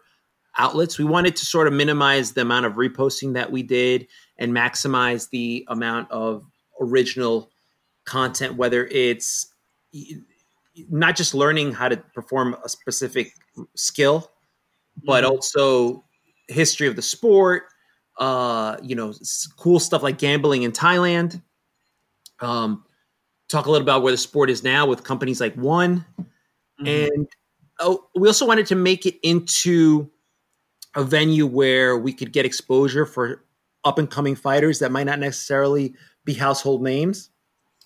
outlets. 0.57 0.97
We 0.97 1.05
wanted 1.05 1.35
to 1.37 1.45
sort 1.45 1.67
of 1.67 1.73
minimize 1.73 2.33
the 2.33 2.41
amount 2.41 2.65
of 2.65 2.73
reposting 2.73 3.33
that 3.33 3.51
we 3.51 3.63
did 3.63 4.07
and 4.37 4.51
maximize 4.51 5.29
the 5.29 5.65
amount 5.69 6.11
of 6.11 6.45
original 6.81 7.49
content, 8.05 8.55
whether 8.55 8.85
it's 8.87 9.47
not 10.89 11.15
just 11.15 11.33
learning 11.33 11.71
how 11.71 11.87
to 11.89 11.97
perform 11.97 12.55
a 12.63 12.69
specific 12.69 13.33
skill, 13.75 14.31
but 15.05 15.23
Mhm. 15.23 15.29
also 15.29 16.03
history 16.49 16.87
of 16.87 16.95
the 16.95 17.01
sport, 17.01 17.63
uh, 18.19 18.77
you 18.81 18.95
know, 18.95 19.13
cool 19.57 19.79
stuff 19.79 20.03
like 20.03 20.17
gambling 20.17 20.63
in 20.63 20.71
Thailand. 20.71 21.41
Um, 22.39 22.83
talk 23.47 23.65
a 23.67 23.71
little 23.71 23.85
about 23.85 24.01
where 24.01 24.11
the 24.11 24.17
sport 24.17 24.49
is 24.49 24.63
now 24.63 24.85
with 24.85 25.03
companies 25.03 25.39
like 25.39 25.55
One, 25.55 26.05
Mhm. 26.79 26.87
and 26.87 27.27
oh, 27.79 28.07
we 28.15 28.27
also 28.27 28.45
wanted 28.45 28.65
to 28.67 28.75
make 28.75 29.05
it 29.05 29.19
into 29.23 30.09
a 30.95 31.03
venue 31.03 31.45
where 31.45 31.97
we 31.97 32.13
could 32.13 32.31
get 32.31 32.45
exposure 32.45 33.05
for 33.05 33.43
up 33.83 33.97
and 33.97 34.09
coming 34.09 34.35
fighters 34.35 34.79
that 34.79 34.91
might 34.91 35.05
not 35.05 35.19
necessarily 35.19 35.93
be 36.25 36.33
household 36.33 36.81
names. 36.81 37.29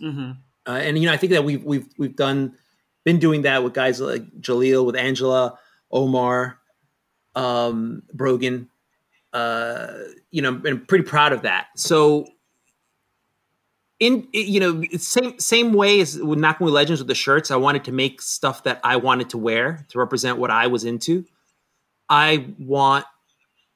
Mhm. 0.01 0.37
Uh, 0.67 0.71
and 0.71 0.97
you 0.97 1.07
know, 1.07 1.13
I 1.13 1.17
think 1.17 1.31
that 1.31 1.43
we've 1.43 1.63
we've 1.63 1.87
we've 1.97 2.15
done 2.15 2.55
been 3.03 3.19
doing 3.19 3.43
that 3.43 3.63
with 3.63 3.73
guys 3.73 4.01
like 4.01 4.29
Jaleel, 4.41 4.85
with 4.85 4.95
Angela, 4.95 5.57
Omar, 5.91 6.59
um, 7.35 8.03
Brogan. 8.13 8.69
Uh, 9.33 9.93
you 10.31 10.41
know, 10.41 10.59
and 10.65 10.87
pretty 10.87 11.03
proud 11.03 11.31
of 11.31 11.43
that. 11.43 11.67
So, 11.75 12.27
in 13.99 14.27
you 14.33 14.59
know, 14.59 14.83
same 14.97 15.39
same 15.39 15.73
way 15.73 16.01
as 16.01 16.17
with 16.17 16.39
Nak 16.39 16.59
Muay 16.59 16.71
Legends 16.71 17.01
with 17.01 17.07
the 17.07 17.15
shirts, 17.15 17.51
I 17.51 17.55
wanted 17.55 17.83
to 17.85 17.91
make 17.91 18.21
stuff 18.21 18.63
that 18.63 18.79
I 18.83 18.97
wanted 18.97 19.29
to 19.31 19.37
wear 19.37 19.85
to 19.89 19.99
represent 19.99 20.37
what 20.37 20.49
I 20.51 20.67
was 20.67 20.85
into. 20.85 21.25
I 22.09 22.53
want, 22.59 23.05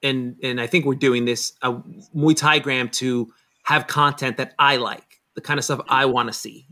and 0.04 0.38
and 0.44 0.60
I 0.62 0.68
think 0.68 0.86
we're 0.86 0.96
doing 0.96 1.26
this, 1.26 1.54
a 1.62 1.74
Muay 2.16 2.36
Thai 2.36 2.60
Gram 2.60 2.90
to 2.90 3.32
have 3.64 3.88
content 3.88 4.38
that 4.38 4.54
I 4.58 4.78
like, 4.78 5.22
the 5.36 5.42
kind 5.42 5.58
of 5.58 5.64
stuff 5.64 5.82
I 5.88 6.06
want 6.06 6.28
to 6.30 6.34
see, 6.34 6.68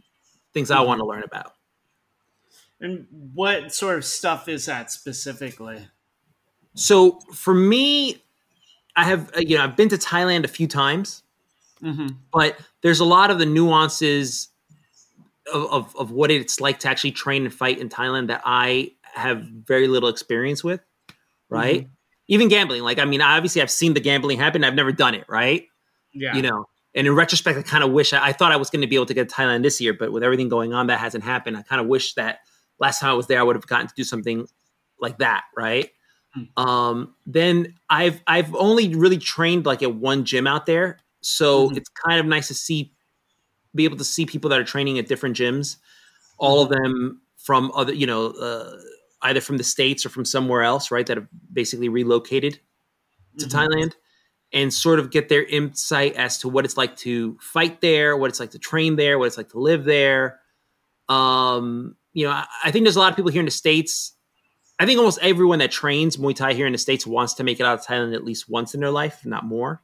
things 0.54 0.72
I 0.72 0.78
Mhm. 0.78 0.88
want 0.88 1.00
to 1.00 1.06
learn 1.06 1.24
about. 1.24 1.54
And 2.82 3.08
what 3.34 3.74
sort 3.74 3.98
of 3.98 4.06
stuff 4.06 4.48
is 4.48 4.65
that 4.67 4.89
specifically? 4.91 5.88
So 6.76 7.19
for 7.34 7.54
me, 7.54 8.24
I 8.95 9.04
have 9.04 9.30
uh, 9.36 9.39
you 9.41 9.58
know 9.58 9.63
I've 9.63 9.76
been 9.76 9.89
to 9.89 9.98
Thailand 9.98 10.43
a 10.45 10.48
few 10.48 10.67
times, 10.67 11.24
Mm-hmm. 11.84 12.08
but 12.34 12.58
there's 12.82 13.00
a 13.00 13.06
lot 13.06 13.32
of 13.32 13.39
the 13.39 13.45
nuances 13.45 14.50
of, 15.54 15.65
of, 15.72 15.95
of 15.95 16.12
what 16.12 16.30
it's 16.32 16.60
like 16.60 16.80
to 16.80 16.89
actually 16.89 17.12
train 17.13 17.45
and 17.45 17.54
fight 17.54 17.80
in 17.80 17.88
Thailand 17.89 18.28
that 18.28 18.41
I 18.45 18.91
have 19.13 19.41
very 19.43 19.88
little 19.88 20.10
experience 20.10 20.63
with, 20.63 20.82
right? 21.49 21.88
Even 22.27 22.47
gambling, 22.47 22.83
like 22.83 22.99
I 22.99 23.05
mean, 23.05 23.21
obviously 23.21 23.62
I've 23.62 23.71
seen 23.71 23.93
the 23.93 23.99
gambling 23.99 24.38
happen. 24.38 24.63
I've 24.63 24.75
never 24.75 24.91
done 24.91 25.15
it, 25.15 25.25
right? 25.27 25.65
Yeah. 26.13 26.35
You 26.35 26.41
know, 26.43 26.65
and 26.95 27.07
in 27.07 27.15
retrospect, 27.15 27.57
I 27.57 27.62
kind 27.62 27.83
of 27.83 27.91
wish 27.91 28.13
I, 28.13 28.27
I 28.27 28.33
thought 28.33 28.51
I 28.51 28.55
was 28.57 28.69
going 28.69 28.81
to 28.81 28.88
be 28.88 28.95
able 28.95 29.05
to 29.07 29.13
get 29.13 29.29
to 29.29 29.35
Thailand 29.35 29.63
this 29.63 29.79
year, 29.81 29.93
but 29.93 30.12
with 30.12 30.23
everything 30.23 30.49
going 30.49 30.73
on, 30.73 30.88
that 30.88 30.99
hasn't 30.99 31.23
happened. 31.23 31.57
I 31.57 31.62
kind 31.63 31.81
of 31.81 31.88
wish 31.88 32.13
that 32.15 32.39
last 32.79 32.99
time 32.99 33.09
I 33.12 33.13
was 33.13 33.27
there, 33.27 33.39
I 33.39 33.43
would 33.43 33.55
have 33.55 33.67
gotten 33.67 33.88
to 33.88 33.93
do 33.95 34.03
something 34.03 34.47
like 34.99 35.17
that, 35.19 35.43
right? 35.55 35.89
Hmm. 36.33 36.43
Um, 36.63 37.15
then 37.25 37.75
I've 37.89 38.21
I've 38.27 38.53
only 38.55 38.93
really 38.95 39.17
trained 39.17 39.65
like 39.65 39.81
at 39.81 39.95
one 39.95 40.23
gym 40.25 40.45
out 40.45 40.65
there, 40.67 40.99
so 41.21 41.69
Mhm. 41.69 41.77
it's 41.77 41.89
kind 41.89 42.19
of 42.19 42.25
nice 42.27 42.47
to 42.49 42.53
see, 42.53 42.91
be 43.73 43.85
able 43.85 43.97
to 43.97 44.03
see 44.03 44.25
people 44.25 44.49
that 44.51 44.59
are 44.59 44.63
training 44.63 44.99
at 44.99 45.07
different 45.07 45.35
gyms, 45.35 45.77
all 46.38 46.62
of 46.62 46.69
them 46.69 47.21
from 47.38 47.71
other, 47.73 47.93
you 47.93 48.05
know, 48.05 48.27
uh, 48.27 48.77
either 49.21 49.41
from 49.41 49.58
the 49.58 49.63
states 49.63 50.05
or 50.05 50.10
from 50.10 50.25
somewhere 50.25 50.63
else, 50.63 50.91
right? 50.91 51.05
That 51.05 51.17
have 51.17 51.27
basically 51.51 51.89
relocated 51.89 52.60
to 53.39 53.47
Mhm. 53.47 53.51
Thailand 53.51 53.93
and 54.53 54.73
sort 54.73 54.99
of 54.99 55.12
get 55.12 55.29
their 55.29 55.43
insight 55.43 56.15
as 56.15 56.38
to 56.39 56.49
what 56.49 56.65
it's 56.65 56.77
like 56.77 56.95
to 56.97 57.38
fight 57.39 57.82
there, 57.82 58.17
what 58.17 58.29
it's 58.29 58.39
like 58.39 58.51
to 58.51 58.60
train 58.60 58.95
there, 58.95 59.19
what 59.19 59.25
it's 59.27 59.38
like 59.38 59.49
to 59.49 59.60
live 59.60 59.86
there. 59.86 60.39
Um, 61.10 61.95
you 62.13 62.25
know, 62.25 62.32
I, 62.32 62.45
I 62.65 62.71
think 62.71 62.86
there's 62.86 62.95
a 62.95 62.99
lot 62.99 63.12
of 63.12 63.15
people 63.15 63.32
here 63.32 63.41
in 63.41 63.45
the 63.45 63.51
states. 63.51 64.13
I 64.79 64.86
think 64.86 64.99
almost 64.99 65.19
everyone 65.21 65.60
that 65.60 65.71
trains 65.71 66.17
Muay 66.17 66.36
Thai 66.36 66.53
here 66.53 66.65
in 66.67 66.71
the 66.73 66.77
states 66.79 67.05
wants 67.08 67.34
to 67.36 67.43
make 67.43 67.60
it 67.60 67.65
out 67.65 67.79
of 67.79 67.86
Thailand 67.86 68.15
at 68.15 68.23
least 68.25 68.49
once 68.49 68.73
in 68.73 68.79
their 68.82 68.91
life, 68.91 69.25
not 69.25 69.45
more. 69.45 69.82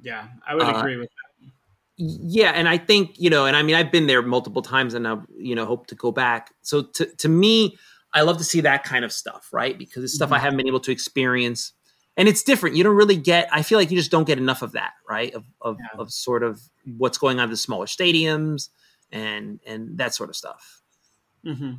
Yeah, 0.00 0.28
I 0.46 0.54
would 0.54 0.66
Uh, 0.66 0.78
agree 0.78 0.96
with 0.96 1.08
that. 1.08 1.50
Yeah, 1.98 2.50
and 2.50 2.68
I 2.68 2.76
think 2.76 3.18
you 3.18 3.30
know, 3.30 3.46
and 3.46 3.56
I 3.56 3.62
mean, 3.62 3.74
I've 3.74 3.90
been 3.90 4.06
there 4.06 4.20
multiple 4.20 4.60
times, 4.60 4.92
and 4.92 5.08
I 5.08 5.16
you 5.38 5.54
know 5.54 5.64
hope 5.64 5.86
to 5.86 5.94
go 5.94 6.12
back. 6.12 6.52
So 6.60 6.82
to 6.82 7.06
to 7.06 7.28
me, 7.28 7.78
I 8.16 8.22
love 8.22 8.38
to 8.38 8.44
see 8.44 8.62
that 8.62 8.82
kind 8.82 9.04
of 9.04 9.12
stuff, 9.12 9.48
right? 9.52 9.78
Because 9.78 10.02
it's 10.02 10.14
stuff 10.14 10.32
I 10.32 10.38
haven't 10.38 10.56
been 10.56 10.66
able 10.66 10.80
to 10.80 10.90
experience, 10.90 11.72
and 12.16 12.28
it's 12.28 12.42
different. 12.42 12.76
You 12.76 12.82
don't 12.84 12.96
really 12.96 13.16
get. 13.16 13.48
I 13.52 13.62
feel 13.62 13.78
like 13.78 13.90
you 13.90 13.96
just 13.96 14.10
don't 14.10 14.26
get 14.26 14.38
enough 14.38 14.62
of 14.62 14.72
that, 14.72 14.92
right? 15.08 15.32
Of 15.34 15.44
of, 15.60 15.76
Yeah. 15.78 16.00
of 16.00 16.10
sort 16.12 16.42
of 16.42 16.60
what's 16.96 17.18
going 17.18 17.38
on 17.38 17.44
in 17.44 17.50
the 17.50 17.56
smaller 17.56 17.86
stadiums 17.86 18.70
and 19.12 19.60
and 19.66 19.98
that 19.98 20.14
sort 20.14 20.30
of 20.30 20.36
stuff. 20.36 20.82
Mm-hmm. 21.44 21.72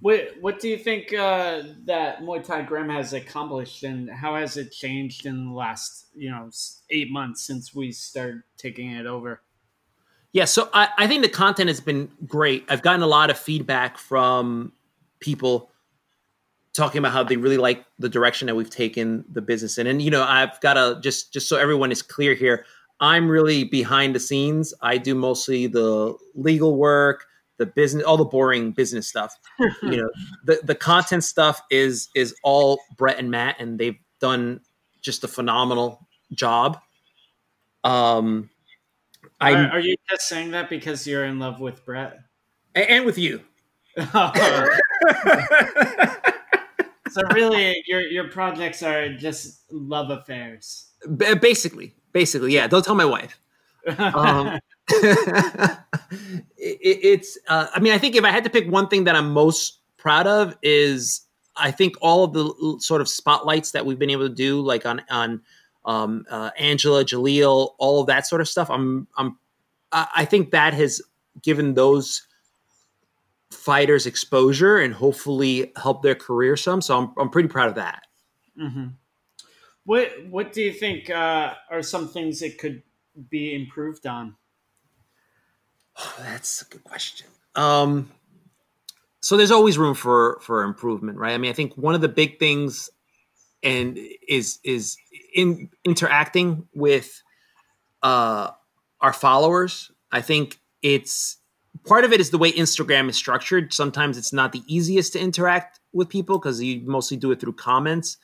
What 0.00 0.28
What 0.40 0.60
do 0.60 0.68
you 0.68 0.78
think 0.78 1.12
uh, 1.12 1.62
that 1.86 2.20
Muay 2.20 2.44
Thai 2.44 2.62
Gram 2.62 2.88
has 2.88 3.12
accomplished, 3.12 3.82
and 3.82 4.08
how 4.10 4.36
has 4.36 4.56
it 4.56 4.70
changed 4.70 5.26
in 5.26 5.46
the 5.46 5.52
last 5.52 6.06
you 6.14 6.30
know 6.30 6.50
eight 6.90 7.10
months 7.10 7.42
since 7.42 7.74
we 7.74 7.90
started 7.90 8.42
taking 8.56 8.92
it 8.92 9.06
over? 9.06 9.42
Yeah, 10.32 10.46
so 10.46 10.68
I, 10.72 10.88
I 10.98 11.06
think 11.06 11.22
the 11.22 11.28
content 11.28 11.68
has 11.68 11.80
been 11.80 12.10
great. 12.26 12.64
I've 12.68 12.82
gotten 12.82 13.02
a 13.02 13.06
lot 13.06 13.30
of 13.30 13.38
feedback 13.38 13.98
from 13.98 14.72
people 15.24 15.70
talking 16.74 16.98
about 16.98 17.12
how 17.12 17.22
they 17.22 17.36
really 17.36 17.56
like 17.56 17.84
the 17.98 18.08
direction 18.08 18.46
that 18.46 18.54
we've 18.54 18.68
taken 18.68 19.24
the 19.32 19.40
business 19.40 19.78
in. 19.78 19.86
And 19.86 20.02
you 20.02 20.10
know, 20.10 20.22
I've 20.22 20.60
got 20.60 20.74
to 20.74 21.00
just 21.00 21.32
just 21.32 21.48
so 21.48 21.56
everyone 21.56 21.90
is 21.90 22.02
clear 22.02 22.34
here, 22.34 22.66
I'm 23.00 23.28
really 23.28 23.64
behind 23.64 24.14
the 24.14 24.20
scenes. 24.20 24.74
I 24.82 24.98
do 24.98 25.14
mostly 25.14 25.66
the 25.66 26.14
legal 26.34 26.76
work, 26.76 27.24
the 27.56 27.66
business, 27.66 28.04
all 28.04 28.16
the 28.16 28.24
boring 28.24 28.72
business 28.72 29.08
stuff. 29.08 29.34
you 29.82 29.96
know, 29.96 30.10
the 30.44 30.60
the 30.62 30.74
content 30.74 31.24
stuff 31.24 31.62
is 31.70 32.08
is 32.14 32.34
all 32.42 32.80
Brett 32.96 33.18
and 33.18 33.30
Matt, 33.30 33.56
and 33.58 33.78
they've 33.78 33.98
done 34.20 34.60
just 35.00 35.24
a 35.24 35.28
phenomenal 35.28 36.06
job. 36.32 36.78
Um, 37.82 38.50
I 39.40 39.52
Are, 39.52 39.68
are 39.72 39.80
you 39.80 39.96
just 40.10 40.28
saying 40.28 40.52
that 40.52 40.68
because 40.68 41.06
you're 41.06 41.24
in 41.24 41.38
love 41.38 41.60
with 41.60 41.84
Brett? 41.84 42.18
and 42.74 43.04
with 43.06 43.18
you. 43.18 43.40
so 47.10 47.22
really, 47.32 47.82
your 47.86 48.00
your 48.00 48.28
projects 48.28 48.82
are 48.82 49.14
just 49.14 49.64
love 49.70 50.10
affairs. 50.10 50.90
B- 51.16 51.34
basically, 51.34 51.94
basically, 52.12 52.54
yeah. 52.54 52.66
Don't 52.66 52.84
tell 52.84 52.94
my 52.94 53.04
wife. 53.04 53.38
Um, 53.98 54.58
it, 54.88 55.78
it's. 56.58 57.38
Uh, 57.48 57.68
I 57.74 57.80
mean, 57.80 57.92
I 57.92 57.98
think 57.98 58.16
if 58.16 58.24
I 58.24 58.30
had 58.30 58.44
to 58.44 58.50
pick 58.50 58.70
one 58.70 58.88
thing 58.88 59.04
that 59.04 59.16
I'm 59.16 59.32
most 59.32 59.80
proud 59.96 60.26
of 60.26 60.56
is 60.62 61.22
I 61.56 61.70
think 61.70 61.94
all 62.00 62.24
of 62.24 62.32
the 62.32 62.78
sort 62.80 63.00
of 63.00 63.08
spotlights 63.08 63.72
that 63.72 63.86
we've 63.86 63.98
been 63.98 64.10
able 64.10 64.28
to 64.28 64.34
do, 64.34 64.60
like 64.60 64.86
on 64.86 65.02
on 65.10 65.42
um, 65.84 66.24
uh, 66.30 66.50
Angela, 66.58 67.04
Jaleel, 67.04 67.74
all 67.78 68.00
of 68.00 68.06
that 68.08 68.26
sort 68.26 68.40
of 68.40 68.48
stuff. 68.48 68.70
I'm 68.70 69.06
I'm 69.16 69.38
I 69.94 70.24
think 70.24 70.50
that 70.50 70.74
has 70.74 71.00
given 71.40 71.74
those 71.74 72.26
fighters 73.64 74.04
exposure 74.06 74.78
and 74.78 74.92
hopefully 74.92 75.72
help 75.76 76.02
their 76.02 76.14
career 76.14 76.56
some. 76.56 76.82
So 76.82 76.98
I'm 76.98 77.12
I'm 77.18 77.30
pretty 77.30 77.48
proud 77.48 77.68
of 77.70 77.76
that. 77.76 78.02
hmm 78.58 78.88
What 79.84 80.10
What 80.28 80.52
do 80.52 80.62
you 80.62 80.72
think 80.72 81.08
uh, 81.08 81.54
are 81.70 81.82
some 81.82 82.08
things 82.08 82.40
that 82.40 82.58
could 82.58 82.82
be 83.30 83.54
improved 83.54 84.06
on? 84.06 84.36
Oh, 85.96 86.14
that's 86.20 86.60
a 86.62 86.64
good 86.66 86.84
question. 86.84 87.28
Um, 87.54 88.10
so 89.20 89.36
there's 89.36 89.50
always 89.50 89.78
room 89.78 89.94
for 89.94 90.38
for 90.42 90.62
improvement, 90.64 91.16
right? 91.16 91.32
I 91.32 91.38
mean, 91.38 91.50
I 91.50 91.54
think 91.54 91.74
one 91.76 91.94
of 91.94 92.02
the 92.02 92.08
big 92.08 92.38
things 92.38 92.90
and 93.62 93.98
is 94.28 94.58
is 94.62 94.98
in 95.34 95.70
interacting 95.84 96.68
with 96.74 97.22
uh, 98.02 98.50
our 99.00 99.12
followers. 99.14 99.90
I 100.12 100.20
think 100.20 100.58
it's 100.82 101.38
part 101.86 102.04
of 102.04 102.12
it 102.12 102.20
is 102.20 102.30
the 102.30 102.38
way 102.38 102.52
Instagram 102.52 103.08
is 103.08 103.16
structured. 103.16 103.72
Sometimes 103.72 104.16
it's 104.16 104.32
not 104.32 104.52
the 104.52 104.62
easiest 104.66 105.12
to 105.14 105.20
interact 105.20 105.80
with 105.92 106.08
people 106.08 106.38
because 106.38 106.62
you 106.62 106.82
mostly 106.84 107.16
do 107.16 107.30
it 107.32 107.40
through 107.40 107.54
comments. 107.54 108.16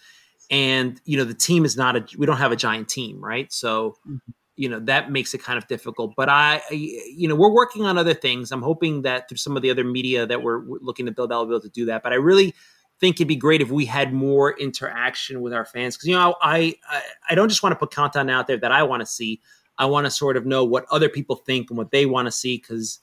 And 0.51 1.01
you 1.05 1.17
know, 1.17 1.25
the 1.25 1.35
team 1.35 1.65
is 1.65 1.77
not 1.77 1.97
a 1.97 2.07
we 2.19 2.27
don't 2.27 2.39
have 2.39 2.53
a 2.53 2.57
giant 2.57 2.89
team, 2.89 3.23
right? 3.23 3.53
So 3.53 3.97
mm-hmm. 4.09 4.17
you 4.57 4.69
know 4.69 4.81
that 4.81 5.11
makes 5.11 5.33
it 5.33 5.43
kind 5.43 5.57
of 5.57 5.67
difficult 5.69 6.13
but 6.17 6.29
i 6.29 6.61
you 6.71 7.27
know 7.27 7.35
we're 7.35 7.53
working 7.53 7.87
on 7.87 7.97
other 7.97 8.13
things 8.13 8.53
i'm 8.53 8.61
hoping 8.61 9.03
that 9.03 9.27
through 9.27 9.39
some 9.39 9.57
of 9.57 9.63
the 9.63 9.71
other 9.71 9.85
media 9.85 10.27
that 10.27 10.43
we're, 10.43 10.59
we're 10.59 10.79
looking 10.83 11.07
to 11.07 11.13
build 11.13 11.33
i'll 11.33 11.47
be 11.47 11.53
able 11.53 11.61
to 11.61 11.71
do 11.71 11.87
that 11.87 12.03
but 12.03 12.13
i 12.13 12.17
really 12.17 12.53
think 13.01 13.17
it'd 13.17 13.29
be 13.29 13.37
great 13.37 13.63
if 13.63 13.71
we 13.71 13.87
had 13.87 14.13
more 14.13 14.59
interaction 14.59 15.41
with 15.41 15.55
our 15.55 15.65
fans 15.65 15.97
because 15.97 16.09
you 16.09 16.15
know 16.15 16.35
I, 16.43 16.75
I 16.87 17.03
i 17.31 17.35
don't 17.35 17.49
just 17.49 17.63
want 17.63 17.73
to 17.73 17.79
put 17.79 17.91
content 17.95 18.31
out 18.31 18.47
there 18.49 18.59
that 18.59 18.71
i 18.71 18.83
want 18.83 19.01
to 19.01 19.07
see 19.07 19.41
i 19.79 19.87
want 19.87 20.05
to 20.05 20.11
sort 20.11 20.37
of 20.37 20.45
know 20.45 20.65
what 20.65 20.85
other 20.91 21.09
people 21.09 21.37
think 21.37 21.71
and 21.71 21.79
what 21.79 21.91
they 21.91 22.05
want 22.05 22.27
to 22.27 22.33
see 22.33 22.59
because 22.59 23.01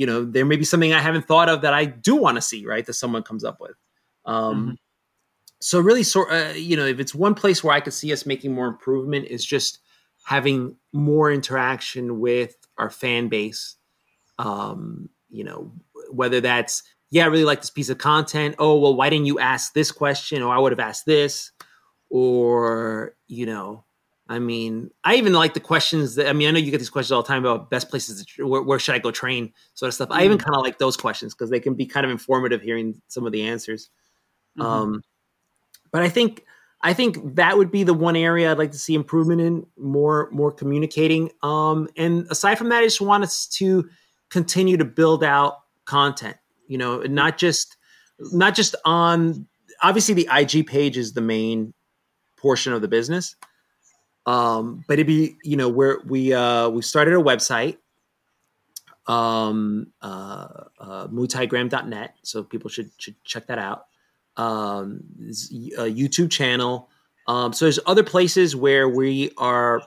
you 0.00 0.06
know 0.06 0.24
there 0.24 0.46
may 0.46 0.56
be 0.56 0.64
something 0.64 0.94
i 0.94 0.98
haven't 1.08 1.26
thought 1.28 1.50
of 1.50 1.60
that 1.60 1.74
i 1.74 1.84
do 1.84 2.14
want 2.16 2.36
to 2.36 2.40
see 2.50 2.64
right 2.72 2.86
that 2.86 2.94
someone 3.02 3.22
comes 3.22 3.44
up 3.44 3.58
with. 3.60 3.76
Um 4.24 4.56
Mhm. 4.66 4.76
so 5.60 5.78
really 5.88 6.02
sort 6.02 6.32
uh, 6.32 6.54
you 6.70 6.76
know 6.78 6.86
if 6.86 6.98
it's 7.00 7.14
one 7.14 7.34
place 7.34 7.62
where 7.62 7.76
i 7.76 7.80
could 7.84 7.92
see 7.92 8.10
us 8.12 8.24
making 8.32 8.54
more 8.54 8.68
improvement 8.74 9.26
is 9.36 9.44
just 9.44 9.80
having 10.24 10.76
more 10.92 11.30
interaction 11.30 12.18
with 12.26 12.54
our 12.78 12.90
fan 12.90 13.28
base. 13.28 13.76
Um 14.38 15.10
you 15.28 15.44
know 15.44 15.60
whether 16.20 16.40
that's 16.40 16.82
yeah 17.10 17.24
i 17.24 17.28
really 17.28 17.44
like 17.50 17.60
this 17.60 17.70
piece 17.78 17.90
of 17.90 17.98
content. 17.98 18.54
Oh 18.58 18.78
well 18.82 18.96
why 18.96 19.10
didn't 19.10 19.26
you 19.32 19.38
ask 19.38 19.74
this 19.74 19.92
question? 19.92 20.42
Or 20.42 20.54
i 20.54 20.58
would 20.58 20.72
have 20.72 20.88
asked 20.90 21.04
this. 21.06 21.52
Or 22.08 23.14
you 23.28 23.46
know 23.46 23.84
i 24.30 24.38
mean 24.38 24.90
i 25.04 25.16
even 25.16 25.34
like 25.34 25.52
the 25.52 25.60
questions 25.60 26.14
that 26.14 26.26
i 26.26 26.32
mean 26.32 26.48
i 26.48 26.50
know 26.50 26.58
you 26.58 26.70
get 26.70 26.78
these 26.78 26.88
questions 26.88 27.12
all 27.12 27.22
the 27.22 27.28
time 27.28 27.44
about 27.44 27.68
best 27.68 27.90
places 27.90 28.24
to, 28.24 28.46
where, 28.46 28.62
where 28.62 28.78
should 28.78 28.94
i 28.94 28.98
go 28.98 29.10
train 29.10 29.52
sort 29.74 29.88
of 29.88 29.94
stuff 29.94 30.08
i 30.10 30.24
even 30.24 30.38
kind 30.38 30.56
of 30.56 30.62
like 30.62 30.78
those 30.78 30.96
questions 30.96 31.34
because 31.34 31.50
they 31.50 31.60
can 31.60 31.74
be 31.74 31.84
kind 31.84 32.06
of 32.06 32.10
informative 32.10 32.62
hearing 32.62 32.98
some 33.08 33.26
of 33.26 33.32
the 33.32 33.42
answers 33.42 33.90
Mhm. 34.58 34.64
um, 34.64 35.02
but 35.92 36.02
I 36.02 36.08
think 36.08 36.44
I 36.82 36.94
think 36.94 37.36
that 37.36 37.58
would 37.58 37.70
be 37.70 37.82
the 37.84 37.94
one 37.94 38.16
area 38.16 38.50
I'd 38.50 38.58
like 38.58 38.72
to 38.72 38.78
see 38.78 38.94
improvement 38.94 39.40
in 39.40 39.66
more 39.76 40.28
more 40.32 40.50
communicating. 40.50 41.30
Um, 41.42 41.88
and 41.96 42.26
aside 42.30 42.56
from 42.56 42.70
that, 42.70 42.80
I 42.80 42.84
just 42.84 43.00
want 43.00 43.22
us 43.22 43.46
to 43.58 43.88
continue 44.30 44.76
to 44.76 44.84
build 44.84 45.22
out 45.22 45.58
content. 45.84 46.36
You 46.68 46.78
know, 46.78 47.02
not 47.02 47.38
just 47.38 47.76
not 48.18 48.54
just 48.54 48.74
on 48.84 49.46
obviously 49.82 50.14
the 50.14 50.28
IG 50.32 50.66
page 50.66 50.96
is 50.96 51.12
the 51.12 51.20
main 51.20 51.74
portion 52.36 52.72
of 52.72 52.80
the 52.82 52.88
business. 52.88 53.36
Um, 54.26 54.84
but 54.86 54.94
it'd 54.94 55.06
be 55.06 55.36
you 55.42 55.56
know 55.56 55.68
where 55.68 55.98
we 56.04 56.32
uh, 56.32 56.68
we 56.68 56.82
started 56.82 57.14
a 57.14 57.22
website 57.22 57.78
um 59.06 59.86
uh, 60.02 60.64
uh 60.78 61.08
muaythaigram.net 61.08 62.14
so 62.22 62.44
people 62.44 62.68
should 62.68 62.90
should 62.98 63.16
check 63.24 63.46
that 63.46 63.58
out 63.58 63.86
um, 64.36 65.02
a 65.76 65.84
YouTube 65.90 66.30
channel. 66.30 66.88
Um, 67.26 67.52
so 67.52 67.66
there's 67.66 67.78
other 67.86 68.02
places 68.02 68.56
where 68.56 68.88
we 68.88 69.32
are 69.36 69.82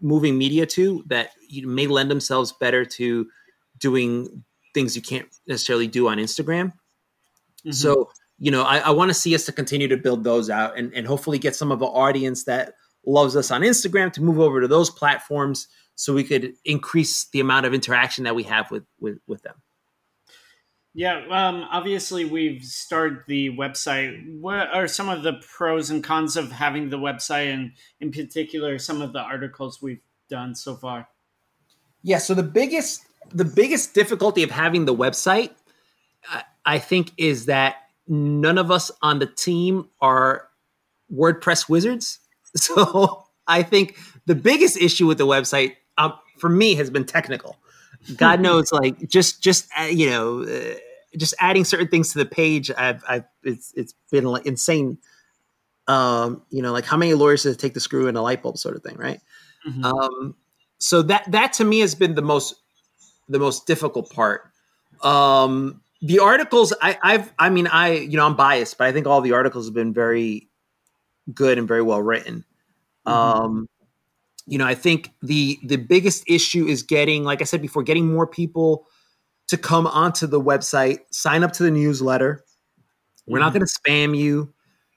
moving 0.00 0.38
media 0.38 0.64
to 0.64 1.04
that 1.08 1.30
you 1.48 1.66
may 1.66 1.86
lend 1.86 2.10
themselves 2.10 2.52
better 2.52 2.84
to 2.84 3.28
doing 3.78 4.44
things 4.72 4.94
you 4.94 5.02
can't 5.02 5.28
necessarily 5.46 5.86
do 5.86 6.08
on 6.08 6.18
Instagram. 6.18 6.72
Mhm. 7.66 7.74
So 7.74 8.10
you 8.38 8.50
know, 8.50 8.62
I, 8.62 8.78
I 8.78 8.90
want 8.90 9.10
to 9.10 9.14
see 9.14 9.34
us 9.34 9.44
to 9.46 9.52
continue 9.52 9.88
to 9.88 9.98
build 9.98 10.24
those 10.24 10.48
out 10.48 10.78
and, 10.78 10.94
and 10.94 11.06
hopefully 11.06 11.38
get 11.38 11.54
some 11.54 11.70
of 11.70 11.82
our 11.82 11.90
audience 11.90 12.44
that 12.44 12.72
loves 13.04 13.36
us 13.36 13.50
on 13.50 13.62
Instagram 13.62 14.12
to 14.12 14.22
move 14.22 14.38
over 14.38 14.60
to 14.60 14.68
those 14.68 14.90
platforms 14.90 15.68
so 15.94 16.14
we 16.14 16.24
could 16.24 16.54
increase 16.64 17.26
the 17.26 17.40
amount 17.40 17.66
of 17.66 17.74
interaction 17.74 18.24
that 18.24 18.34
we 18.34 18.42
have 18.44 18.70
with 18.70 18.84
with, 19.00 19.18
with 19.26 19.42
them. 19.42 19.54
Yeah, 20.92 21.22
um, 21.30 21.66
obviously 21.70 22.24
we've 22.24 22.64
started 22.64 23.20
the 23.28 23.56
website. 23.56 24.40
What 24.40 24.74
are 24.74 24.88
some 24.88 25.08
of 25.08 25.22
the 25.22 25.34
pros 25.34 25.88
and 25.90 26.02
cons 26.02 26.36
of 26.36 26.50
having 26.50 26.90
the 26.90 26.98
website, 26.98 27.52
and 27.52 27.72
in 28.00 28.10
particular, 28.10 28.78
some 28.78 29.00
of 29.00 29.12
the 29.12 29.20
articles 29.20 29.80
we've 29.80 30.02
done 30.28 30.54
so 30.54 30.74
far? 30.74 31.08
Yeah. 32.02 32.18
So 32.18 32.34
the 32.34 32.42
biggest 32.42 33.02
the 33.32 33.44
biggest 33.44 33.94
difficulty 33.94 34.42
of 34.42 34.50
having 34.50 34.86
the 34.86 34.94
website, 34.94 35.50
I, 36.28 36.42
I 36.64 36.78
think, 36.78 37.12
is 37.16 37.46
that 37.46 37.76
none 38.08 38.58
of 38.58 38.70
us 38.70 38.90
on 39.02 39.20
the 39.20 39.26
team 39.26 39.88
are 40.00 40.48
WordPress 41.14 41.68
wizards. 41.68 42.18
So 42.56 43.24
I 43.46 43.62
think 43.62 43.96
the 44.26 44.34
biggest 44.34 44.76
issue 44.76 45.06
with 45.06 45.18
the 45.18 45.26
website, 45.26 45.76
um, 45.98 46.14
for 46.38 46.48
me, 46.48 46.74
has 46.74 46.90
been 46.90 47.04
technical. 47.04 47.58
God 48.16 48.40
knows, 48.46 48.72
like 48.72 49.08
just 49.08 49.42
just 49.42 49.68
uh, 49.78 49.84
you 49.84 50.10
know, 50.10 50.42
uh, 50.42 50.74
just 51.16 51.34
adding 51.40 51.64
certain 51.64 51.88
things 51.88 52.12
to 52.12 52.18
the 52.18 52.26
page. 52.26 52.70
I've, 52.70 53.04
I've 53.08 53.24
it's 53.44 53.72
it's 53.76 53.94
been 54.10 54.24
like 54.24 54.46
insane. 54.46 54.98
Um, 55.88 56.42
you 56.50 56.62
know, 56.62 56.72
like 56.72 56.84
how 56.84 56.96
many 56.96 57.14
lawyers 57.14 57.44
does 57.44 57.54
it 57.54 57.58
take 57.58 57.74
to 57.74 57.80
screw 57.80 58.06
in 58.08 58.16
a 58.16 58.22
light 58.22 58.42
bulb, 58.42 58.58
sort 58.58 58.76
of 58.76 58.82
thing, 58.82 58.96
right? 58.96 59.20
Mhm. 59.68 59.84
Um, 59.84 60.36
so 60.78 61.02
that 61.02 61.30
that 61.30 61.52
to 61.54 61.64
me 61.64 61.80
has 61.80 61.94
been 61.94 62.14
the 62.14 62.22
most 62.22 62.54
the 63.28 63.38
most 63.38 63.66
difficult 63.66 64.10
part. 64.10 64.50
Um, 65.02 65.82
the 66.02 66.18
articles 66.18 66.72
I, 66.80 66.98
I've 67.02 67.32
I 67.38 67.50
mean 67.50 67.66
I 67.66 67.92
you 67.92 68.16
know 68.16 68.26
I'm 68.26 68.36
biased, 68.36 68.78
but 68.78 68.86
I 68.86 68.92
think 68.92 69.06
all 69.06 69.20
the 69.20 69.32
articles 69.32 69.66
have 69.66 69.74
been 69.74 69.92
very 69.92 70.48
good 71.34 71.58
and 71.58 71.68
very 71.68 71.82
well 71.82 72.02
written. 72.02 72.44
Mm-hmm. 73.06 73.12
Um, 73.12 73.68
you 74.46 74.58
know, 74.58 74.66
I 74.66 74.74
think 74.74 75.10
the 75.22 75.58
the 75.64 75.76
biggest 75.76 76.24
issue 76.26 76.66
is 76.66 76.82
getting, 76.82 77.24
like 77.24 77.40
I 77.40 77.44
said 77.44 77.62
before, 77.62 77.82
getting 77.82 78.12
more 78.12 78.26
people 78.26 78.86
to 79.48 79.56
come 79.56 79.86
onto 79.86 80.26
the 80.26 80.40
website, 80.40 81.00
sign 81.10 81.42
up 81.42 81.52
to 81.54 81.62
the 81.62 81.70
newsletter. 81.70 82.44
We're 83.26 83.38
mm-hmm. 83.38 83.44
not 83.44 83.52
going 83.52 83.66
to 83.66 83.72
spam 83.72 84.16
you. 84.16 84.52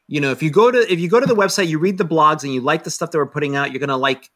You 0.07 0.21
know, 0.21 0.31
if 0.31 0.43
you 0.43 0.49
go 0.49 0.71
to 0.71 0.91
if 0.91 0.99
you 0.99 1.09
go 1.09 1.19
to 1.19 1.25
the 1.25 1.35
website, 1.35 1.67
you 1.67 1.79
read 1.79 1.97
the 1.97 2.05
blogs 2.05 2.43
and 2.43 2.53
you 2.53 2.61
like 2.61 2.83
the 2.83 2.91
stuff 2.91 3.11
that 3.11 3.17
we're 3.17 3.25
putting 3.25 3.55
out, 3.55 3.71
you're 3.71 3.79
going 3.79 3.89
to 3.89 3.95
like, 3.95 4.29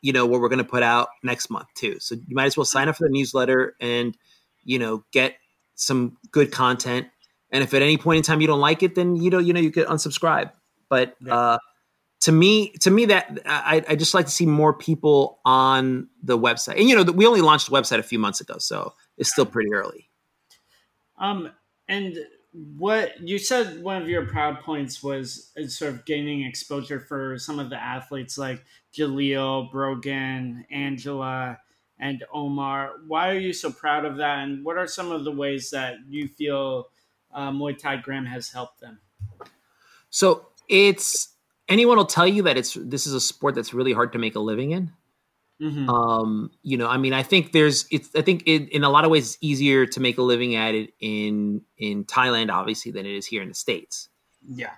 you 0.00 0.12
know, 0.12 0.26
what 0.26 0.40
we're 0.40 0.48
going 0.48 0.58
to 0.58 0.64
put 0.64 0.82
out 0.82 1.08
next 1.22 1.50
month 1.50 1.68
too. 1.74 1.98
So 2.00 2.14
you 2.14 2.34
might 2.34 2.46
as 2.46 2.56
well 2.56 2.64
sign 2.64 2.88
up 2.88 2.96
for 2.96 3.04
the 3.04 3.12
newsletter 3.12 3.74
and 3.80 4.16
you 4.64 4.78
know 4.78 5.04
get 5.12 5.36
some 5.74 6.16
good 6.30 6.52
content. 6.52 7.08
And 7.50 7.62
if 7.64 7.72
at 7.72 7.80
any 7.80 7.96
point 7.96 8.18
in 8.18 8.22
time 8.22 8.40
you 8.40 8.46
don't 8.46 8.60
like 8.60 8.82
it, 8.82 8.94
then 8.94 9.16
you 9.16 9.30
know 9.30 9.38
you 9.38 9.52
know 9.52 9.60
you 9.60 9.70
could 9.70 9.86
unsubscribe. 9.86 10.52
But 10.88 11.16
yeah. 11.20 11.34
uh, 11.34 11.58
to 12.20 12.32
me, 12.32 12.70
to 12.80 12.90
me 12.90 13.06
that 13.06 13.38
I, 13.46 13.84
I 13.88 13.96
just 13.96 14.14
like 14.14 14.26
to 14.26 14.32
see 14.32 14.46
more 14.46 14.74
people 14.74 15.40
on 15.44 16.08
the 16.22 16.38
website. 16.38 16.78
And 16.78 16.88
you 16.88 16.96
know, 16.96 17.10
we 17.12 17.26
only 17.26 17.40
launched 17.40 17.70
the 17.70 17.72
website 17.72 17.98
a 17.98 18.02
few 18.02 18.18
months 18.18 18.40
ago, 18.40 18.58
so 18.58 18.94
it's 19.16 19.30
still 19.30 19.46
pretty 19.46 19.72
early. 19.72 20.10
Um, 21.18 21.50
and 21.88 22.18
what 22.52 23.20
you 23.20 23.38
said 23.38 23.82
one 23.82 24.00
of 24.00 24.08
your 24.08 24.26
proud 24.26 24.60
points 24.60 25.02
was 25.02 25.52
sort 25.68 25.92
of 25.92 26.04
gaining 26.04 26.42
exposure 26.44 27.00
for 27.00 27.38
some 27.38 27.58
of 27.58 27.70
the 27.70 27.76
athletes 27.76 28.38
like 28.38 28.64
Jaleel, 28.96 29.70
Brogan, 29.70 30.64
Angela, 30.70 31.58
and 32.00 32.24
Omar. 32.32 32.92
Why 33.06 33.30
are 33.30 33.38
you 33.38 33.52
so 33.52 33.70
proud 33.70 34.04
of 34.04 34.16
that? 34.16 34.38
And 34.40 34.64
what 34.64 34.76
are 34.76 34.86
some 34.86 35.12
of 35.12 35.24
the 35.24 35.32
ways 35.32 35.70
that 35.70 35.96
you 36.08 36.28
feel 36.28 36.88
uh, 37.32 37.50
Muay 37.50 37.76
Thai 37.76 37.96
Gram 37.96 38.24
has 38.26 38.50
helped 38.50 38.80
them? 38.80 39.00
So 40.10 40.47
it's 40.68 41.28
anyone 41.68 41.96
will 41.96 42.06
tell 42.06 42.26
you 42.26 42.42
that 42.44 42.56
it's 42.56 42.74
this 42.74 43.06
is 43.06 43.14
a 43.14 43.20
sport 43.20 43.54
that's 43.54 43.74
really 43.74 43.92
hard 43.92 44.12
to 44.12 44.18
make 44.18 44.34
a 44.34 44.40
living 44.40 44.70
in. 44.72 44.92
Mm-hmm. 45.60 45.88
Um, 45.88 46.50
you 46.62 46.76
know, 46.76 46.86
I 46.86 46.98
mean, 46.98 47.12
I 47.12 47.22
think 47.22 47.52
there's 47.52 47.86
it's 47.90 48.08
I 48.14 48.22
think 48.22 48.44
it, 48.46 48.68
in 48.68 48.84
a 48.84 48.90
lot 48.90 49.04
of 49.04 49.10
ways 49.10 49.34
it's 49.34 49.38
easier 49.40 49.86
to 49.86 50.00
make 50.00 50.18
a 50.18 50.22
living 50.22 50.54
at 50.54 50.74
it 50.74 50.92
in 51.00 51.62
in 51.76 52.04
Thailand, 52.04 52.50
obviously, 52.50 52.92
than 52.92 53.06
it 53.06 53.14
is 53.14 53.26
here 53.26 53.42
in 53.42 53.48
the 53.48 53.54
states. 53.54 54.08
Yeah, 54.48 54.72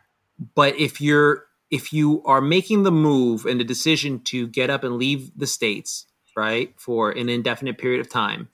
but 0.54 0.78
if 0.78 1.00
you're 1.00 1.44
if 1.70 1.92
you 1.92 2.22
are 2.24 2.40
making 2.40 2.82
the 2.82 2.90
move 2.90 3.44
and 3.44 3.60
the 3.60 3.64
decision 3.64 4.20
to 4.20 4.46
get 4.46 4.70
up 4.70 4.82
and 4.82 4.96
leave 4.96 5.30
the 5.36 5.46
states 5.46 6.06
right, 6.36 6.72
for 6.78 7.10
an 7.10 7.28
indefinite 7.28 7.76
period 7.76 8.00
of 8.00 8.08
time, 8.08 8.48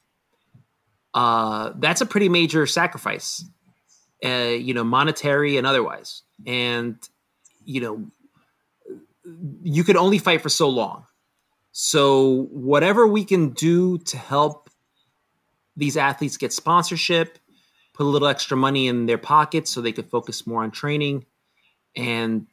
uh, 1.14 1.72
that's 1.76 2.00
a 2.00 2.06
pretty 2.06 2.28
major 2.28 2.66
sacrifice, 2.66 3.44
uh, 4.24 4.28
you 4.28 4.74
know, 4.74 4.84
monetary 4.84 5.56
and 5.56 5.66
otherwise. 5.66 6.22
And, 6.46 6.96
you 7.66 7.80
know, 7.80 8.06
you 9.62 9.84
could 9.84 9.96
only 9.96 10.18
fight 10.18 10.40
for 10.40 10.48
so 10.48 10.68
long. 10.68 11.04
So, 11.72 12.46
whatever 12.50 13.06
we 13.06 13.24
can 13.24 13.50
do 13.50 13.98
to 13.98 14.16
help 14.16 14.70
these 15.76 15.98
athletes 15.98 16.38
get 16.38 16.54
sponsorship, 16.54 17.38
put 17.92 18.04
a 18.04 18.08
little 18.08 18.28
extra 18.28 18.56
money 18.56 18.88
in 18.88 19.04
their 19.04 19.18
pockets 19.18 19.70
so 19.70 19.82
they 19.82 19.92
could 19.92 20.08
focus 20.08 20.46
more 20.46 20.62
on 20.62 20.70
training 20.70 21.26
and, 21.94 22.46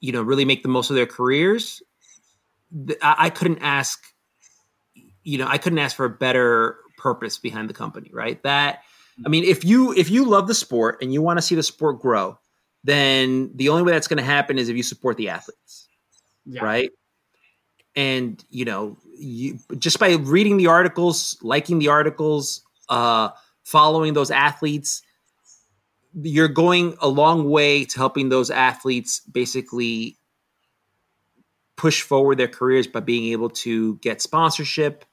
you 0.00 0.12
know, 0.12 0.22
really 0.22 0.46
make 0.46 0.62
the 0.62 0.70
most 0.70 0.88
of 0.88 0.96
their 0.96 1.06
careers, 1.06 1.82
I, 3.02 3.16
I 3.18 3.30
couldn't 3.30 3.58
ask 3.60 4.02
you 5.24 5.38
know, 5.38 5.46
I 5.46 5.58
couldn't 5.58 5.78
ask 5.78 5.96
for 5.96 6.04
a 6.04 6.10
better 6.10 6.78
purpose 6.96 7.38
behind 7.38 7.70
the 7.70 7.74
company, 7.74 8.10
right? 8.12 8.42
That 8.42 8.82
I 9.24 9.28
mean, 9.28 9.44
if 9.44 9.64
you 9.64 9.92
if 9.92 10.10
you 10.10 10.24
love 10.24 10.48
the 10.48 10.54
sport 10.54 10.98
and 11.02 11.12
you 11.12 11.22
want 11.22 11.38
to 11.38 11.42
see 11.42 11.54
the 11.54 11.62
sport 11.62 12.00
grow, 12.00 12.38
then 12.84 13.50
the 13.54 13.68
only 13.68 13.82
way 13.82 13.92
that's 13.92 14.08
going 14.08 14.18
to 14.18 14.24
happen 14.24 14.58
is 14.58 14.68
if 14.68 14.76
you 14.76 14.82
support 14.82 15.16
the 15.16 15.28
athletes, 15.28 15.88
yeah. 16.44 16.64
right? 16.64 16.90
And 17.94 18.42
you 18.50 18.64
know, 18.64 18.98
you 19.16 19.58
just 19.78 19.98
by 19.98 20.14
reading 20.14 20.56
the 20.56 20.68
articles, 20.68 21.38
liking 21.42 21.78
the 21.78 21.88
articles, 21.88 22.62
uh, 22.88 23.30
following 23.64 24.14
those 24.14 24.30
athletes, 24.30 25.02
you're 26.14 26.48
going 26.48 26.96
a 27.00 27.08
long 27.08 27.48
way 27.48 27.84
to 27.84 27.98
helping 27.98 28.28
those 28.28 28.50
athletes 28.50 29.20
basically 29.20 30.16
push 31.76 32.02
forward 32.02 32.38
their 32.38 32.48
careers 32.48 32.86
by 32.86 33.00
being 33.00 33.32
able 33.32 33.50
to 33.50 33.96
get 33.96 34.20
sponsorship, 34.20 35.04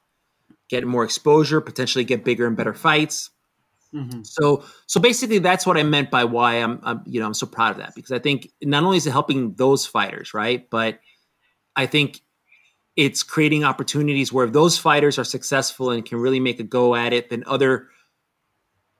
get 0.69 0.85
more 0.85 1.03
exposure, 1.03 1.61
potentially 1.61 2.03
get 2.03 2.23
bigger 2.23 2.45
and 2.47 2.57
better 2.57 2.73
fights. 2.73 3.29
Mm-hmm. 3.93 4.23
So, 4.23 4.63
so 4.85 4.99
basically, 4.99 5.39
that's 5.39 5.65
what 5.65 5.77
I 5.77 5.83
meant 5.83 6.11
by 6.11 6.23
why 6.23 6.55
I'm, 6.55 6.79
I'm, 6.83 7.01
you 7.05 7.19
know, 7.19 7.25
I'm 7.25 7.33
so 7.33 7.47
proud 7.47 7.71
of 7.71 7.77
that 7.77 7.95
because 7.95 8.11
I 8.11 8.19
think 8.19 8.51
not 8.61 8.83
only 8.83 8.97
is 8.97 9.07
it 9.07 9.11
helping 9.11 9.53
those 9.53 9.85
fighters, 9.85 10.33
right, 10.33 10.69
but 10.69 10.99
I 11.75 11.85
think 11.85 12.21
it's 12.95 13.23
creating 13.23 13.63
opportunities 13.63 14.31
where 14.31 14.45
if 14.45 14.53
those 14.53 14.77
fighters 14.77 15.17
are 15.17 15.23
successful 15.23 15.91
and 15.91 16.05
can 16.05 16.19
really 16.19 16.39
make 16.39 16.59
a 16.59 16.63
go 16.63 16.95
at 16.95 17.13
it, 17.13 17.29
then 17.29 17.43
other 17.47 17.87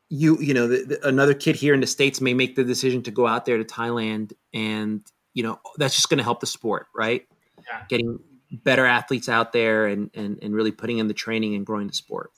you 0.09 0.39
you 0.39 0.53
know 0.53 0.67
the, 0.67 0.85
the, 0.85 1.07
another 1.07 1.35
kid 1.35 1.55
here 1.55 1.73
in 1.73 1.81
the 1.81 1.87
states 1.87 2.19
may 2.19 2.33
make 2.33 2.55
the 2.55 2.63
decision 2.63 3.03
to 3.03 3.11
go 3.11 3.27
out 3.27 3.45
there 3.45 3.57
to 3.57 3.63
Thailand, 3.63 4.33
and 4.53 5.03
you 5.33 5.43
know 5.43 5.59
that's 5.77 5.95
just 5.95 6.09
going 6.09 6.17
to 6.17 6.23
help 6.23 6.39
the 6.39 6.47
sport, 6.47 6.87
right? 6.95 7.27
Yeah. 7.57 7.83
Getting 7.89 8.19
better 8.51 8.85
athletes 8.85 9.29
out 9.29 9.53
there 9.53 9.85
and, 9.85 10.09
and, 10.15 10.39
and 10.41 10.55
really 10.55 10.71
putting 10.71 10.97
in 10.97 11.07
the 11.07 11.13
training 11.13 11.55
and 11.55 11.65
growing 11.65 11.87
the 11.87 11.93
sport. 11.93 12.31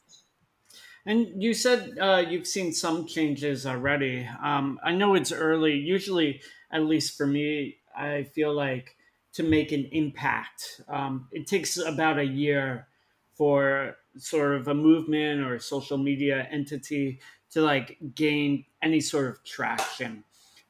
And 1.05 1.41
you 1.41 1.53
said 1.53 1.97
uh, 1.99 2.23
you've 2.27 2.47
seen 2.47 2.73
some 2.73 3.07
changes 3.07 3.65
already. 3.65 4.27
Um, 4.43 4.79
I 4.83 4.93
know 4.93 5.15
it's 5.15 5.31
early. 5.31 5.73
Usually, 5.73 6.41
at 6.71 6.85
least 6.85 7.17
for 7.17 7.25
me, 7.25 7.77
I 7.95 8.23
feel 8.23 8.53
like 8.53 8.95
to 9.33 9.43
make 9.43 9.71
an 9.71 9.87
impact, 9.91 10.81
um, 10.87 11.27
it 11.31 11.47
takes 11.47 11.77
about 11.77 12.19
a 12.19 12.25
year 12.25 12.87
for 13.33 13.95
sort 14.17 14.55
of 14.55 14.67
a 14.67 14.73
movement 14.73 15.41
or 15.41 15.55
a 15.55 15.59
social 15.59 15.97
media 15.97 16.47
entity 16.51 17.21
to 17.51 17.61
like 17.61 17.97
gain 18.13 18.65
any 18.81 18.99
sort 18.99 19.27
of 19.27 19.43
traction 19.43 20.23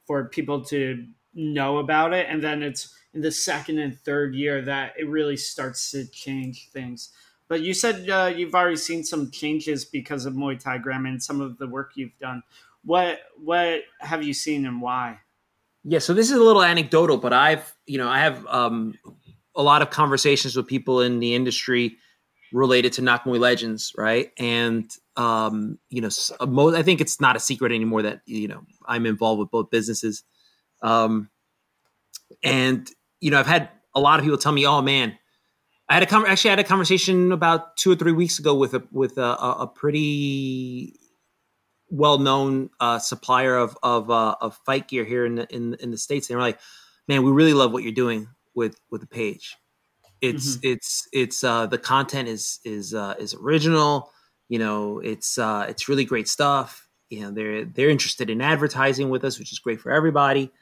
for 0.06 0.26
people 0.26 0.64
to 0.66 1.06
know 1.34 1.78
about 1.78 2.14
it. 2.14 2.28
And 2.30 2.44
then 2.44 2.62
it's 2.62 2.94
in 3.14 3.22
the 3.22 3.32
second 3.32 3.80
and 3.80 3.98
third 4.00 4.36
year 4.36 4.62
that 4.62 4.94
it 4.98 5.08
really 5.08 5.38
starts 5.38 5.92
to 5.92 6.06
change 6.08 6.70
things. 6.72 7.10
But 7.52 7.64
you 7.64 7.74
said 7.74 8.10
uh, 8.10 8.32
you've 8.34 8.56
already 8.56 8.78
seen 8.78 9.04
some 9.04 9.30
changes 9.30 9.84
because 9.84 10.26
of 10.26 10.36
Muay 10.36 10.58
Thai 10.58 10.78
Gram 10.78 11.06
and 11.06 11.22
some 11.22 11.42
of 11.42 11.58
the 11.58 11.68
work 11.68 11.92
you've 11.96 12.18
done. 12.18 12.44
What 12.86 13.20
what 13.44 13.82
have 14.00 14.24
you 14.24 14.34
seen 14.34 14.66
and 14.66 14.82
why? 14.82 15.20
Yeah, 15.84 16.00
so 16.00 16.14
this 16.14 16.32
is 16.32 16.38
a 16.38 16.42
little 16.42 16.64
anecdotal, 16.64 17.18
but 17.18 17.34
I've 17.34 17.76
you 17.86 17.98
know 17.98 18.08
I 18.08 18.20
have 18.20 18.48
um, 18.48 18.94
a 19.54 19.62
lot 19.62 19.82
of 19.82 19.90
conversations 19.90 20.56
with 20.56 20.66
people 20.66 21.02
in 21.02 21.20
the 21.20 21.36
industry 21.36 21.98
related 22.54 22.94
to 22.94 23.02
Nak 23.02 23.26
Muay 23.26 23.38
Legends, 23.38 23.92
right? 23.98 24.32
And 24.40 24.90
um, 25.18 25.78
you 25.90 26.00
know, 26.00 26.10
most, 26.48 26.76
I 26.76 26.84
think 26.84 27.02
it's 27.02 27.20
not 27.20 27.36
a 27.36 27.40
secret 27.42 27.74
anymore 27.74 28.04
that 28.04 28.22
you 28.26 28.48
know 28.48 28.62
I'm 28.86 29.06
involved 29.06 29.40
with 29.40 29.52
both 29.52 29.70
businesses. 29.70 30.24
Um, 30.82 31.30
and 32.46 32.90
you 33.20 33.30
know, 33.30 33.42
I've 33.42 33.46
had 33.46 33.72
a 33.94 34.00
lot 34.00 34.20
of 34.20 34.24
people 34.24 34.38
tell 34.38 34.54
me, 34.54 34.66
"Oh 34.66 34.82
man, 34.82 35.18
I 35.92 35.96
had 35.96 36.04
a 36.04 36.06
con- 36.06 36.26
actually 36.26 36.52
I 36.52 36.54
had 36.54 36.60
a 36.60 36.64
conversation 36.64 37.34
about 37.34 37.76
two 37.76 37.92
or 37.92 37.96
three 37.98 38.14
weeks 38.14 38.40
ago 38.40 38.56
with 38.56 38.74
a 38.76 38.84
with 38.94 39.18
a, 39.18 39.36
a 39.36 39.68
pretty 39.68 40.98
well 41.90 42.18
known 42.18 42.70
uh, 42.80 42.98
supplier 42.98 43.58
of 43.58 43.78
of, 43.84 44.10
uh, 44.10 44.36
of 44.40 44.58
fight 44.66 44.88
gear 44.88 45.04
here 45.04 45.26
in 45.26 45.36
the 45.36 45.54
in, 45.54 45.74
in 45.82 45.92
the 45.92 45.98
states. 45.98 46.30
And 46.30 46.36
they 46.36 46.38
were 46.38 46.44
like, 46.44 46.60
"Man, 47.10 47.24
we 47.24 47.32
really 47.32 47.54
love 47.54 47.74
what 47.74 47.84
you're 47.84 47.92
doing 47.92 48.30
with 48.56 48.80
with 48.90 49.02
the 49.02 49.08
page. 49.08 49.58
It's 50.22 50.56
mm-hmm. 50.56 50.72
it's 50.72 51.10
it's 51.12 51.44
uh, 51.44 51.66
the 51.66 51.78
content 51.78 52.30
is 52.30 52.62
is 52.64 52.94
uh, 52.94 53.16
is 53.20 53.34
original. 53.34 54.14
You 54.48 54.60
know, 54.60 55.00
it's 55.00 55.38
uh, 55.38 55.66
it's 55.68 55.90
really 55.90 56.06
great 56.06 56.30
stuff. 56.30 56.88
You 57.10 57.20
know, 57.20 57.32
they're 57.32 57.66
they're 57.66 57.90
interested 57.90 58.30
in 58.30 58.40
advertising 58.40 59.10
with 59.10 59.26
us, 59.26 59.38
which 59.38 59.52
is 59.52 59.60
great 59.60 59.82
for 59.82 59.92
everybody. 59.92 60.54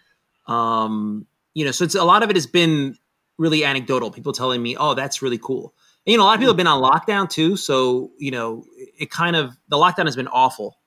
Um, 0.48 1.28
you 1.54 1.66
know, 1.66 1.72
so 1.72 1.84
it's 1.84 1.94
a 1.94 2.04
lot 2.04 2.24
of 2.24 2.32
it 2.32 2.36
has 2.36 2.48
been 2.48 2.96
really 3.40 3.64
anecdotal. 3.66 4.12
People 4.12 4.34
telling 4.34 4.62
me, 4.62 4.78
"Oh, 4.78 4.94
that's 4.94 5.24
really 5.24 5.40
cool." 5.40 5.74
And, 6.06 6.12
you 6.12 6.18
know, 6.18 6.24
a 6.24 6.26
lot 6.26 6.34
of 6.36 6.40
people 6.40 6.54
have 6.54 6.58
been 6.58 6.68
on 6.68 6.84
lockdown 6.84 7.30
too, 7.30 7.56
so 7.58 8.12
you 8.20 8.30
know, 8.30 8.66
it 8.78 9.10
kind 9.10 9.36
of 9.36 9.58
the 9.70 9.78
lockdown 9.78 10.06
has 10.06 10.16
been 10.16 10.28
awful, 10.28 10.78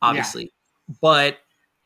obviously. 0.00 0.44
Yeah. 0.88 0.94
But 1.02 1.38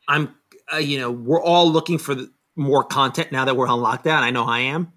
I'm, 0.07 0.33
uh, 0.71 0.77
you 0.77 0.99
know, 0.99 1.11
we're 1.11 1.41
all 1.41 1.69
looking 1.69 1.97
for 1.97 2.15
the, 2.15 2.31
more 2.55 2.83
content 2.83 3.31
now 3.31 3.45
that 3.45 3.57
we're 3.57 3.67
on 3.67 3.79
lockdown. 3.79 4.21
I 4.21 4.31
know 4.31 4.45
I 4.45 4.59
am, 4.59 4.93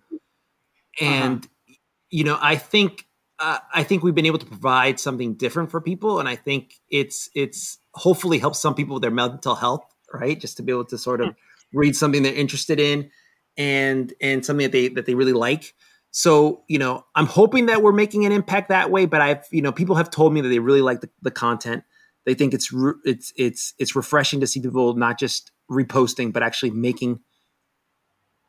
and 1.00 1.44
uh-huh. 1.44 1.74
you 2.10 2.24
know, 2.24 2.38
I 2.40 2.56
think 2.56 3.06
uh, 3.38 3.58
I 3.74 3.82
think 3.82 4.02
we've 4.02 4.14
been 4.14 4.26
able 4.26 4.38
to 4.38 4.46
provide 4.46 5.00
something 5.00 5.34
different 5.34 5.70
for 5.70 5.80
people, 5.80 6.20
and 6.20 6.28
I 6.28 6.36
think 6.36 6.74
it's 6.90 7.28
it's 7.34 7.78
hopefully 7.94 8.38
helps 8.38 8.60
some 8.60 8.74
people 8.74 8.94
with 8.94 9.02
their 9.02 9.10
mental 9.10 9.54
health, 9.54 9.84
right? 10.12 10.38
Just 10.38 10.56
to 10.58 10.62
be 10.62 10.72
able 10.72 10.84
to 10.86 10.98
sort 10.98 11.20
of 11.20 11.34
read 11.72 11.96
something 11.96 12.22
they're 12.22 12.34
interested 12.34 12.80
in 12.80 13.10
and 13.58 14.14
and 14.22 14.46
something 14.46 14.64
that 14.64 14.72
they 14.72 14.88
that 14.88 15.04
they 15.04 15.14
really 15.14 15.34
like. 15.34 15.74
So, 16.10 16.62
you 16.68 16.78
know, 16.78 17.04
I'm 17.14 17.26
hoping 17.26 17.66
that 17.66 17.82
we're 17.82 17.92
making 17.92 18.24
an 18.24 18.32
impact 18.32 18.70
that 18.70 18.90
way, 18.90 19.04
but 19.04 19.20
I've, 19.20 19.44
you 19.50 19.60
know, 19.60 19.72
people 19.72 19.96
have 19.96 20.10
told 20.10 20.32
me 20.32 20.40
that 20.40 20.48
they 20.48 20.58
really 20.58 20.80
like 20.80 21.02
the, 21.02 21.10
the 21.20 21.30
content, 21.30 21.84
They 22.24 22.34
think 22.34 22.54
it's 22.54 22.72
it's 23.04 23.32
it's 23.36 23.74
it's 23.78 23.94
refreshing 23.94 24.40
to 24.40 24.46
see 24.46 24.60
people 24.60 24.94
not 24.94 25.18
just 25.18 25.50
reposting 25.70 26.32
but 26.32 26.42
actually 26.42 26.70
making 26.70 27.20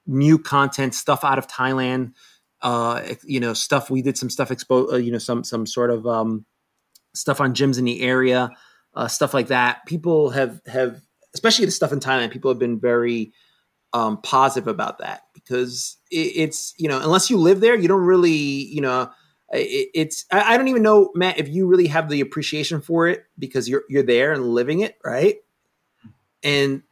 new 0.05 0.37
content, 0.39 0.95
stuff 0.95 1.23
out 1.23 1.37
of 1.37 1.47
Thailand. 1.47 2.13
Uh, 2.61 3.01
you 3.23 3.39
know, 3.39 3.53
stuff 3.53 3.89
we 3.89 4.01
did 4.01 4.17
some 4.17 4.29
stuff 4.29 4.49
expo, 4.49 4.93
uh, 4.93 4.97
you 4.97 5.11
know, 5.11 5.17
some 5.17 5.43
some 5.43 5.65
sort 5.65 5.91
of 5.91 6.05
um, 6.05 6.45
stuff 7.13 7.39
on 7.39 7.53
gyms 7.53 7.79
in 7.79 7.85
the 7.85 8.01
area, 8.01 8.49
uh, 8.95 9.07
stuff 9.07 9.33
like 9.33 9.47
that. 9.47 9.85
People 9.85 10.29
have 10.31 10.61
have, 10.65 11.01
especially 11.33 11.65
the 11.65 11.71
stuff 11.71 11.93
in 11.93 11.99
Thailand. 11.99 12.31
People 12.31 12.51
have 12.51 12.59
been 12.59 12.79
very 12.79 13.31
um, 13.93 14.21
positive 14.21 14.67
about 14.67 14.99
that 14.99 15.23
because 15.33 15.97
it, 16.11 16.31
it's 16.35 16.73
you 16.77 16.87
know, 16.87 16.99
unless 16.99 17.29
you 17.29 17.37
live 17.37 17.59
there, 17.59 17.75
you 17.75 17.87
don't 17.87 18.05
really 18.05 18.31
you 18.31 18.81
know. 18.81 19.11
It, 19.51 19.89
it's 19.95 20.25
I, 20.31 20.53
I 20.53 20.57
don't 20.57 20.67
even 20.67 20.83
know, 20.83 21.11
Matt, 21.15 21.39
if 21.39 21.49
you 21.49 21.65
really 21.65 21.87
have 21.87 22.09
the 22.09 22.21
appreciation 22.21 22.81
for 22.81 23.07
it 23.07 23.25
because 23.37 23.67
you're 23.67 23.83
you're 23.89 24.03
there 24.03 24.31
and 24.31 24.45
living 24.45 24.81
it, 24.81 24.97
right? 25.03 25.37
And 26.43 26.83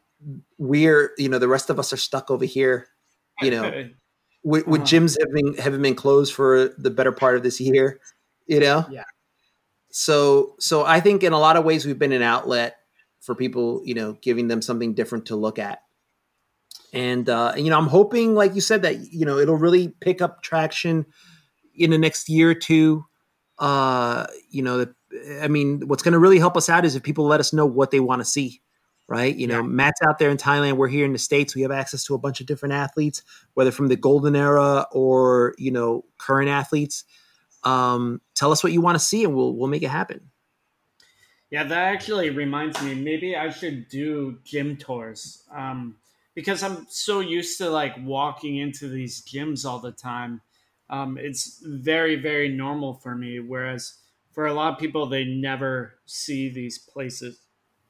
we're 0.58 1.12
you 1.18 1.28
know 1.28 1.38
the 1.38 1.48
rest 1.48 1.70
of 1.70 1.78
us 1.78 1.92
are 1.92 1.98
stuck 1.98 2.30
over 2.30 2.44
here 2.44 2.88
you 3.40 3.50
know, 3.50 3.88
with, 4.42 4.66
with 4.66 4.82
uh-huh. 4.82 4.90
gyms 4.90 5.16
having 5.20 5.54
having 5.54 5.82
been 5.82 5.94
closed 5.94 6.34
for 6.34 6.74
the 6.78 6.90
better 6.90 7.12
part 7.12 7.36
of 7.36 7.42
this 7.42 7.60
year, 7.60 8.00
you 8.46 8.60
know. 8.60 8.86
Yeah. 8.90 9.04
So 9.90 10.54
so 10.58 10.84
I 10.84 11.00
think 11.00 11.22
in 11.22 11.32
a 11.32 11.38
lot 11.38 11.56
of 11.56 11.64
ways 11.64 11.86
we've 11.86 11.98
been 11.98 12.12
an 12.12 12.22
outlet 12.22 12.76
for 13.20 13.34
people, 13.34 13.82
you 13.84 13.94
know, 13.94 14.16
giving 14.22 14.48
them 14.48 14.62
something 14.62 14.94
different 14.94 15.26
to 15.26 15.36
look 15.36 15.58
at. 15.58 15.82
And 16.92 17.28
uh, 17.28 17.52
you 17.56 17.70
know, 17.70 17.78
I'm 17.78 17.86
hoping, 17.86 18.34
like 18.34 18.54
you 18.54 18.60
said, 18.60 18.82
that 18.82 19.12
you 19.12 19.26
know 19.26 19.38
it'll 19.38 19.56
really 19.56 19.88
pick 20.00 20.22
up 20.22 20.42
traction 20.42 21.06
in 21.74 21.90
the 21.90 21.98
next 21.98 22.28
year 22.28 22.50
or 22.50 22.54
two. 22.54 23.04
Uh, 23.58 24.26
you 24.50 24.62
know, 24.62 24.86
I 25.40 25.48
mean, 25.48 25.86
what's 25.88 26.02
going 26.02 26.12
to 26.12 26.18
really 26.18 26.38
help 26.38 26.56
us 26.56 26.68
out 26.68 26.84
is 26.84 26.94
if 26.94 27.02
people 27.02 27.26
let 27.26 27.40
us 27.40 27.52
know 27.52 27.66
what 27.66 27.90
they 27.90 28.00
want 28.00 28.20
to 28.20 28.24
see 28.24 28.62
right? 29.08 29.34
You 29.34 29.46
know, 29.46 29.62
yeah. 29.62 29.66
Matt's 29.66 30.00
out 30.06 30.18
there 30.18 30.30
in 30.30 30.36
Thailand. 30.36 30.74
We're 30.76 30.88
here 30.88 31.04
in 31.04 31.12
the 31.12 31.18
States. 31.18 31.54
We 31.54 31.62
have 31.62 31.70
access 31.70 32.04
to 32.04 32.14
a 32.14 32.18
bunch 32.18 32.40
of 32.40 32.46
different 32.46 32.74
athletes, 32.74 33.22
whether 33.54 33.72
from 33.72 33.88
the 33.88 33.96
golden 33.96 34.36
era 34.36 34.86
or, 34.92 35.54
you 35.58 35.70
know, 35.70 36.04
current 36.18 36.50
athletes. 36.50 37.04
Um, 37.64 38.20
tell 38.34 38.52
us 38.52 38.62
what 38.62 38.72
you 38.72 38.80
want 38.80 38.96
to 38.96 39.04
see 39.04 39.24
and 39.24 39.34
we'll, 39.34 39.54
we'll 39.56 39.68
make 39.68 39.82
it 39.82 39.88
happen. 39.88 40.30
Yeah, 41.50 41.64
that 41.64 41.78
actually 41.94 42.28
reminds 42.28 42.80
me, 42.82 42.94
maybe 42.94 43.34
I 43.34 43.48
should 43.48 43.88
do 43.88 44.38
gym 44.44 44.76
tours. 44.76 45.44
Um, 45.50 45.96
because 46.38 46.62
I'm 46.62 46.86
so 46.88 47.18
used 47.18 47.58
to 47.58 47.68
like 47.68 47.94
walking 48.04 48.58
into 48.58 48.86
these 48.88 49.22
gyms 49.22 49.66
all 49.66 49.80
the 49.80 49.90
time. 49.90 50.40
Um, 50.88 51.18
it's 51.18 51.60
very, 51.66 52.14
very 52.14 52.48
normal 52.48 52.94
for 52.94 53.16
me. 53.16 53.40
Whereas 53.40 53.94
for 54.30 54.46
a 54.46 54.54
lot 54.54 54.72
of 54.72 54.78
people, 54.78 55.06
they 55.06 55.24
never 55.24 55.94
see 56.06 56.48
these 56.48 56.78
places. 56.78 57.40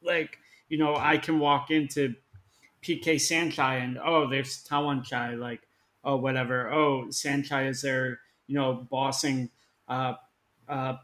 Like, 0.02 0.38
you 0.70 0.78
know, 0.78 0.96
I 0.96 1.18
can 1.18 1.40
walk 1.40 1.70
into 1.70 2.14
PK 2.82 3.16
Saenchai 3.16 3.84
and 3.84 3.98
oh, 4.02 4.26
there's 4.30 4.64
Tawanchai, 4.64 5.38
like 5.38 5.60
oh 6.02 6.16
whatever. 6.16 6.72
Oh, 6.72 7.08
Saenchai 7.10 7.68
is 7.68 7.82
there, 7.82 8.18
you 8.46 8.54
know, 8.54 8.86
bossing 8.90 9.50
uh 9.88 10.14
uh 10.66 10.94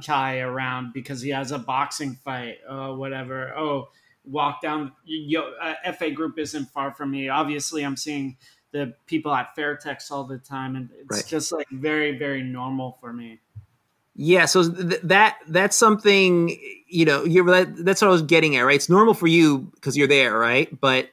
Chai 0.00 0.38
around 0.38 0.94
because 0.94 1.20
he 1.20 1.28
has 1.28 1.52
a 1.52 1.58
boxing 1.58 2.14
fight, 2.14 2.56
uh 2.66 2.94
whatever. 2.94 3.54
Oh, 3.54 3.90
walk 4.30 4.62
down 4.62 4.92
yo, 5.04 5.52
uh, 5.60 5.92
FA 5.92 6.10
group 6.10 6.38
isn't 6.38 6.66
far 6.66 6.92
from 6.94 7.10
me. 7.10 7.28
Obviously, 7.28 7.82
I'm 7.82 7.96
seeing 7.96 8.36
the 8.72 8.94
people 9.06 9.34
at 9.34 9.56
Fairtex 9.56 10.10
all 10.10 10.24
the 10.24 10.38
time, 10.38 10.76
and 10.76 10.90
it's 10.98 11.10
right. 11.10 11.26
just 11.26 11.52
like 11.52 11.66
very, 11.70 12.16
very 12.16 12.42
normal 12.42 12.96
for 13.00 13.12
me. 13.12 13.40
Yeah, 14.14 14.44
so 14.46 14.70
th- 14.70 15.00
that 15.02 15.38
that's 15.48 15.76
something 15.76 16.56
you 16.88 17.04
know. 17.04 17.24
You're 17.24 17.46
that, 17.46 17.84
that's 17.84 18.02
what 18.02 18.08
I 18.08 18.10
was 18.10 18.22
getting 18.22 18.56
at, 18.56 18.62
right? 18.62 18.74
It's 18.74 18.88
normal 18.88 19.14
for 19.14 19.26
you 19.26 19.70
because 19.74 19.96
you're 19.96 20.08
there, 20.08 20.36
right? 20.36 20.68
But 20.80 21.08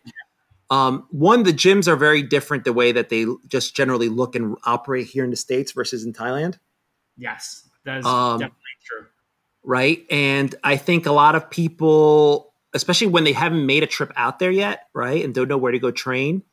um, 0.69 1.07
one, 1.11 1.43
the 1.43 1.53
gyms 1.53 1.87
are 1.87 1.95
very 1.95 2.21
different 2.21 2.65
the 2.65 2.73
way 2.73 2.91
that 2.91 3.09
they 3.09 3.25
just 3.47 3.75
generally 3.75 4.09
look 4.09 4.35
and 4.35 4.57
operate 4.65 5.07
here 5.07 5.23
in 5.23 5.29
the 5.29 5.37
states 5.37 5.71
versus 5.71 6.03
in 6.03 6.13
Thailand. 6.13 6.57
Yes, 7.17 7.67
that 7.85 7.99
is 7.99 8.05
um, 8.05 8.39
definitely 8.39 8.61
true. 8.85 9.05
Right, 9.63 10.05
and 10.09 10.53
I 10.63 10.77
think 10.77 11.05
a 11.05 11.11
lot 11.11 11.35
of 11.35 11.49
people, 11.49 12.46
especially 12.77 13.07
when 13.07 13.25
they 13.25 13.33
haven't 13.33 13.65
made 13.65 13.83
a 13.83 13.87
trip 13.87 14.13
out 14.15 14.39
there 14.39 14.51
yet, 14.51 14.87
right, 14.93 15.23
and 15.23 15.35
don't 15.35 15.49
know 15.49 15.57
where 15.57 15.73
to 15.73 15.79
go 15.79 15.91
train, 15.91 16.43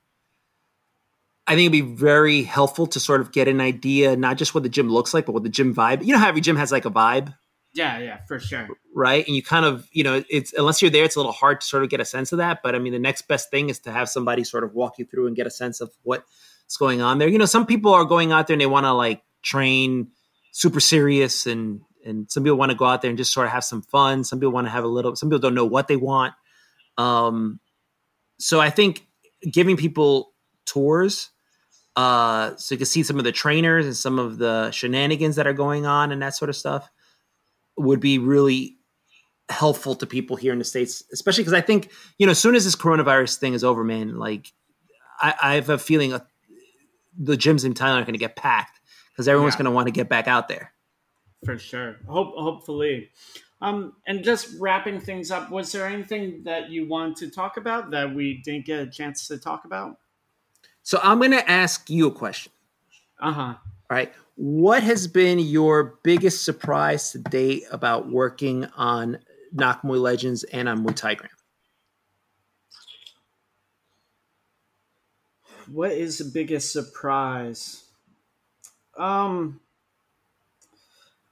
I 1.46 1.54
think 1.54 1.72
it'd 1.72 1.72
be 1.72 1.94
very 1.94 2.42
helpful 2.42 2.86
to 2.88 2.98
sort 2.98 3.20
of 3.20 3.30
get 3.30 3.46
an 3.48 3.60
idea, 3.60 4.16
not 4.16 4.38
just 4.38 4.54
what 4.54 4.62
the 4.62 4.68
gym 4.68 4.88
looks 4.88 5.14
like, 5.14 5.26
but 5.26 5.32
what 5.32 5.42
the 5.42 5.48
gym 5.48 5.74
vibe. 5.74 6.04
You 6.04 6.14
know 6.14 6.18
how 6.18 6.28
every 6.28 6.40
gym 6.40 6.56
has 6.56 6.72
like 6.72 6.86
a 6.86 6.90
vibe. 6.90 7.34
Yeah, 7.74 7.98
yeah, 7.98 8.20
for 8.26 8.38
sure. 8.38 8.68
Right, 8.94 9.26
and 9.26 9.36
you 9.36 9.42
kind 9.42 9.66
of, 9.66 9.88
you 9.92 10.04
know, 10.04 10.24
it's 10.30 10.52
unless 10.54 10.80
you're 10.80 10.90
there, 10.90 11.04
it's 11.04 11.16
a 11.16 11.18
little 11.18 11.32
hard 11.32 11.60
to 11.60 11.66
sort 11.66 11.82
of 11.82 11.90
get 11.90 12.00
a 12.00 12.04
sense 12.04 12.32
of 12.32 12.38
that. 12.38 12.60
But 12.62 12.74
I 12.74 12.78
mean, 12.78 12.92
the 12.92 12.98
next 12.98 13.28
best 13.28 13.50
thing 13.50 13.68
is 13.68 13.80
to 13.80 13.92
have 13.92 14.08
somebody 14.08 14.44
sort 14.44 14.64
of 14.64 14.74
walk 14.74 14.98
you 14.98 15.04
through 15.04 15.26
and 15.26 15.36
get 15.36 15.46
a 15.46 15.50
sense 15.50 15.80
of 15.80 15.90
what's 16.02 16.76
going 16.78 17.02
on 17.02 17.18
there. 17.18 17.28
You 17.28 17.38
know, 17.38 17.46
some 17.46 17.66
people 17.66 17.92
are 17.92 18.04
going 18.04 18.32
out 18.32 18.46
there 18.46 18.54
and 18.54 18.60
they 18.60 18.66
want 18.66 18.84
to 18.84 18.92
like 18.92 19.22
train 19.42 20.12
super 20.52 20.80
serious, 20.80 21.46
and 21.46 21.80
and 22.04 22.30
some 22.30 22.44
people 22.44 22.58
want 22.58 22.70
to 22.70 22.76
go 22.76 22.84
out 22.84 23.02
there 23.02 23.08
and 23.08 23.18
just 23.18 23.32
sort 23.32 23.46
of 23.46 23.52
have 23.52 23.64
some 23.64 23.82
fun. 23.82 24.24
Some 24.24 24.38
people 24.38 24.52
want 24.52 24.66
to 24.66 24.70
have 24.70 24.84
a 24.84 24.88
little. 24.88 25.16
Some 25.16 25.28
people 25.28 25.40
don't 25.40 25.54
know 25.54 25.64
what 25.64 25.88
they 25.88 25.96
want. 25.96 26.34
Um, 26.98 27.60
so 28.38 28.60
I 28.60 28.70
think 28.70 29.06
giving 29.50 29.76
people 29.76 30.32
tours 30.66 31.30
uh, 31.96 32.56
so 32.56 32.74
you 32.74 32.78
can 32.78 32.86
see 32.86 33.02
some 33.02 33.18
of 33.18 33.24
the 33.24 33.32
trainers 33.32 33.86
and 33.86 33.96
some 33.96 34.18
of 34.18 34.38
the 34.38 34.70
shenanigans 34.72 35.36
that 35.36 35.46
are 35.46 35.52
going 35.52 35.86
on 35.86 36.10
and 36.10 36.20
that 36.22 36.34
sort 36.34 36.48
of 36.48 36.56
stuff 36.56 36.90
would 37.76 38.00
be 38.00 38.18
really 38.18 38.78
helpful 39.48 39.94
to 39.94 40.06
people 40.06 40.36
here 40.36 40.52
in 40.52 40.58
the 40.58 40.64
states, 40.64 41.04
especially 41.12 41.44
because 41.44 41.54
I 41.54 41.60
think 41.60 41.90
you 42.18 42.26
know 42.26 42.32
as 42.32 42.38
soon 42.38 42.56
as 42.56 42.64
this 42.64 42.74
coronavirus 42.74 43.36
thing 43.36 43.54
is 43.54 43.62
over, 43.62 43.84
man, 43.84 44.18
like 44.18 44.52
I, 45.20 45.34
I 45.40 45.54
have 45.54 45.68
a 45.68 45.78
feeling 45.78 46.12
uh, 46.12 46.20
the 47.16 47.36
gyms 47.36 47.64
in 47.64 47.74
Thailand 47.74 48.02
are 48.02 48.06
going 48.06 48.14
to 48.14 48.18
get 48.18 48.34
packed 48.34 48.80
because 49.12 49.28
everyone's 49.28 49.54
yeah. 49.54 49.58
going 49.58 49.66
to 49.66 49.70
want 49.70 49.86
to 49.86 49.92
get 49.92 50.08
back 50.08 50.26
out 50.26 50.48
there. 50.48 50.72
For 51.44 51.58
sure, 51.58 51.96
hope 52.06 52.34
hopefully. 52.36 53.10
Um, 53.60 53.94
and 54.06 54.22
just 54.22 54.48
wrapping 54.60 55.00
things 55.00 55.30
up, 55.30 55.50
was 55.50 55.72
there 55.72 55.86
anything 55.86 56.42
that 56.44 56.70
you 56.70 56.86
want 56.86 57.16
to 57.18 57.30
talk 57.30 57.56
about 57.56 57.90
that 57.92 58.14
we 58.14 58.42
didn't 58.44 58.66
get 58.66 58.80
a 58.80 58.86
chance 58.86 59.26
to 59.28 59.38
talk 59.38 59.64
about? 59.64 59.98
So 60.82 61.00
I'm 61.02 61.18
going 61.18 61.30
to 61.30 61.50
ask 61.50 61.88
you 61.88 62.08
a 62.08 62.10
question. 62.10 62.52
Uh 63.20 63.32
huh. 63.32 63.42
All 63.42 63.58
right. 63.90 64.12
What 64.36 64.82
has 64.82 65.06
been 65.06 65.38
your 65.38 65.98
biggest 66.02 66.44
surprise 66.44 67.12
to 67.12 67.18
date 67.18 67.64
about 67.70 68.10
working 68.10 68.66
on 68.76 69.18
Nak 69.52 69.82
Muay 69.82 70.00
Legends 70.00 70.44
and 70.44 70.68
on 70.68 70.84
Muay 70.84 70.94
Thai 70.94 71.14
Gram? 71.14 71.30
What 75.72 75.92
is 75.92 76.18
the 76.18 76.24
biggest 76.24 76.72
surprise? 76.72 77.84
Um, 78.98 79.60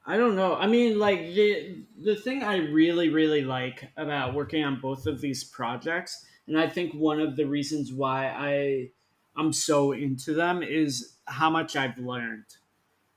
I 0.04 0.16
don't 0.16 0.34
know. 0.34 0.56
I 0.56 0.66
mean, 0.66 0.98
like 0.98 1.20
the 1.20 1.84
the 2.02 2.16
thing 2.16 2.42
I 2.42 2.56
really 2.56 3.08
really 3.08 3.42
like 3.42 3.90
about 3.96 4.34
working 4.34 4.64
on 4.64 4.80
both 4.80 5.06
of 5.06 5.20
these 5.20 5.44
projects, 5.44 6.26
and 6.46 6.58
I 6.58 6.68
think 6.68 6.92
one 6.94 7.20
of 7.20 7.36
the 7.36 7.44
reasons 7.44 7.92
why 7.92 8.26
I 8.28 8.90
I'm 9.36 9.52
so 9.52 9.92
into 9.92 10.34
them 10.34 10.62
is 10.62 11.16
how 11.26 11.50
much 11.50 11.76
I've 11.76 11.98
learned. 11.98 12.44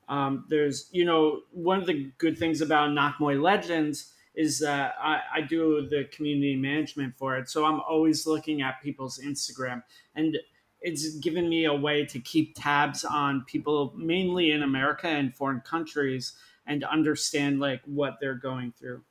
Um, 0.07 0.45
there's, 0.49 0.87
you 0.91 1.03
know, 1.03 1.41
one 1.51 1.79
of 1.79 1.87
the 1.87 2.11
good 2.17 2.37
things 2.37 2.61
about 2.61 2.91
Muay 2.91 3.41
Legends 3.41 4.13
is 4.35 4.59
that 4.59 4.95
I, 5.01 5.21
I 5.35 5.41
do 5.41 5.87
the 5.89 6.05
community 6.11 6.55
management 6.55 7.17
for 7.17 7.37
it. 7.37 7.49
So 7.49 7.65
I'm 7.65 7.79
always 7.81 8.27
looking 8.27 8.61
at 8.61 8.81
people's 8.81 9.17
Instagram 9.19 9.83
and 10.15 10.37
it's 10.81 11.15
given 11.15 11.49
me 11.49 11.65
a 11.65 11.73
way 11.73 12.05
to 12.05 12.19
keep 12.19 12.53
tabs 12.55 13.03
on 13.03 13.43
people 13.45 13.93
mainly 13.97 14.51
in 14.51 14.61
America 14.61 15.07
and 15.07 15.33
foreign 15.33 15.61
countries 15.61 16.33
and 16.65 16.83
understand 16.83 17.59
like 17.59 17.81
what 17.85 18.17
they're 18.19 18.35
going 18.35 18.73
through. 18.77 19.03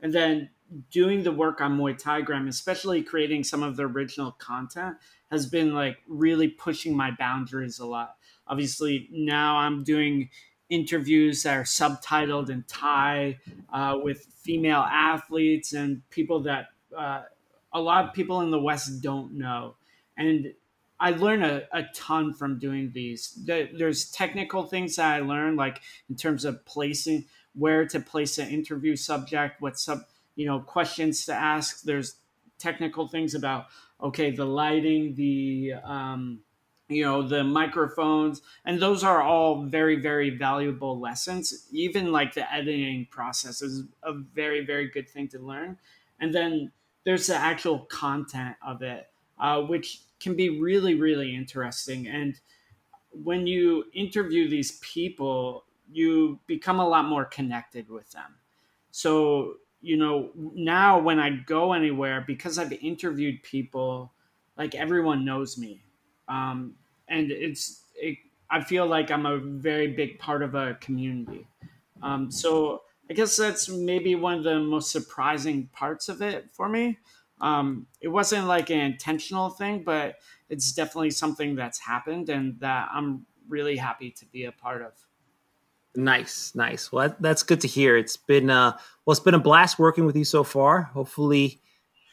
And 0.00 0.12
then 0.12 0.50
doing 0.90 1.22
the 1.22 1.32
work 1.32 1.60
on 1.60 1.78
Muay 1.78 1.96
Thai 1.96 2.22
Gram, 2.22 2.48
especially 2.48 3.02
creating 3.02 3.44
some 3.44 3.62
of 3.62 3.76
the 3.76 3.84
original 3.84 4.32
content, 4.32 4.96
has 5.30 5.46
been 5.46 5.74
like 5.74 5.98
really 6.08 6.48
pushing 6.48 6.96
my 6.96 7.10
boundaries 7.10 7.78
a 7.78 7.86
lot. 7.86 8.16
Obviously, 8.46 9.08
now 9.12 9.58
I'm 9.58 9.84
doing 9.84 10.30
interviews 10.68 11.42
that 11.42 11.56
are 11.56 11.64
subtitled 11.64 12.48
in 12.48 12.64
Thai 12.66 13.38
uh, 13.72 13.98
with 14.02 14.24
female 14.42 14.80
athletes 14.80 15.74
and 15.74 16.08
people 16.10 16.40
that 16.40 16.68
uh, 16.96 17.22
a 17.72 17.80
lot 17.80 18.06
of 18.06 18.14
people 18.14 18.40
in 18.40 18.50
the 18.50 18.60
West 18.60 19.02
don't 19.02 19.34
know. 19.34 19.76
And 20.16 20.52
I 21.02 21.10
learn 21.10 21.42
a, 21.42 21.64
a 21.72 21.82
ton 21.94 22.32
from 22.32 22.60
doing 22.60 22.92
these. 22.94 23.36
There's 23.44 24.08
technical 24.12 24.62
things 24.62 24.94
that 24.96 25.12
I 25.12 25.18
learned, 25.18 25.56
like 25.56 25.80
in 26.08 26.14
terms 26.14 26.44
of 26.44 26.64
placing 26.64 27.24
where 27.54 27.84
to 27.86 27.98
place 27.98 28.38
an 28.38 28.48
interview 28.48 28.94
subject, 28.94 29.60
what 29.60 29.76
sub 29.78 30.02
you 30.36 30.46
know 30.46 30.60
questions 30.60 31.26
to 31.26 31.34
ask. 31.34 31.82
There's 31.82 32.14
technical 32.60 33.08
things 33.08 33.34
about 33.34 33.66
okay, 34.00 34.30
the 34.30 34.44
lighting, 34.44 35.16
the 35.16 35.72
um, 35.82 36.40
you 36.88 37.04
know 37.04 37.26
the 37.26 37.42
microphones 37.42 38.42
and 38.64 38.80
those 38.80 39.02
are 39.02 39.22
all 39.22 39.64
very 39.64 39.96
very 39.96 40.30
valuable 40.30 41.00
lessons 41.00 41.66
even 41.72 42.12
like 42.12 42.34
the 42.34 42.52
editing 42.52 43.06
process 43.10 43.62
is 43.62 43.84
a 44.02 44.12
very 44.12 44.64
very 44.64 44.88
good 44.90 45.08
thing 45.08 45.26
to 45.26 45.38
learn 45.38 45.78
and 46.20 46.34
then 46.34 46.70
there's 47.04 47.28
the 47.28 47.34
actual 47.34 47.78
content 47.86 48.56
of 48.66 48.82
it 48.82 49.08
uh, 49.40 49.60
which 49.62 50.02
can 50.22 50.34
be 50.36 50.60
really 50.60 50.94
really 50.94 51.34
interesting 51.34 52.06
and 52.06 52.40
when 53.10 53.46
you 53.46 53.84
interview 53.92 54.48
these 54.48 54.78
people 54.78 55.64
you 55.90 56.38
become 56.46 56.80
a 56.80 56.88
lot 56.88 57.04
more 57.04 57.24
connected 57.24 57.88
with 57.88 58.10
them 58.12 58.36
so 58.90 59.54
you 59.80 59.96
know 59.96 60.30
now 60.54 60.98
when 60.98 61.18
i 61.18 61.30
go 61.30 61.72
anywhere 61.72 62.24
because 62.26 62.58
i've 62.58 62.72
interviewed 62.72 63.42
people 63.42 64.12
like 64.56 64.74
everyone 64.74 65.24
knows 65.24 65.58
me 65.58 65.82
um, 66.28 66.76
and 67.08 67.30
it's 67.30 67.84
it, 67.94 68.18
I 68.50 68.62
feel 68.62 68.86
like 68.86 69.10
I'm 69.10 69.26
a 69.26 69.38
very 69.38 69.88
big 69.88 70.18
part 70.18 70.42
of 70.42 70.54
a 70.54 70.74
community. 70.74 71.46
Um, 72.02 72.30
so 72.30 72.82
I 73.10 73.14
guess 73.14 73.36
that's 73.36 73.68
maybe 73.68 74.14
one 74.14 74.38
of 74.38 74.44
the 74.44 74.60
most 74.60 74.90
surprising 74.90 75.68
parts 75.72 76.08
of 76.08 76.22
it 76.22 76.48
for 76.52 76.68
me. 76.68 76.98
Um, 77.42 77.86
it 78.00 78.08
wasn't 78.08 78.46
like 78.46 78.70
an 78.70 78.80
intentional 78.80 79.50
thing, 79.50 79.82
but 79.82 80.16
it's 80.48 80.72
definitely 80.72 81.10
something 81.10 81.56
that's 81.56 81.78
happened 81.78 82.30
and 82.30 82.58
that 82.60 82.88
I'm 82.92 83.26
really 83.48 83.76
happy 83.76 84.10
to 84.12 84.24
be 84.26 84.44
a 84.44 84.52
part 84.52 84.82
of. 84.82 84.92
Nice, 85.94 86.54
nice. 86.54 86.90
Well, 86.90 87.14
that's 87.20 87.42
good 87.42 87.60
to 87.62 87.68
hear. 87.68 87.98
It's 87.98 88.16
been 88.16 88.48
uh, 88.48 88.78
well, 89.04 89.12
it's 89.12 89.20
been 89.20 89.34
a 89.34 89.40
blast 89.40 89.78
working 89.78 90.06
with 90.06 90.16
you 90.16 90.24
so 90.24 90.42
far. 90.42 90.82
Hopefully, 90.82 91.60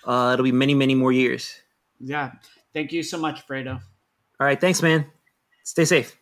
uh, 0.03 0.31
it'll 0.33 0.43
be 0.43 0.51
many, 0.51 0.73
many 0.73 0.95
more 0.95 1.13
years. 1.13 1.55
Yeah. 1.99 2.31
Thank 2.73 2.91
you 2.91 3.03
so 3.03 3.17
much, 3.17 3.47
Fredo. 3.47 3.75
All 3.75 4.47
right. 4.47 4.59
Thanks, 4.59 4.81
man. 4.81 5.05
Stay 5.63 5.85
safe. 5.85 6.18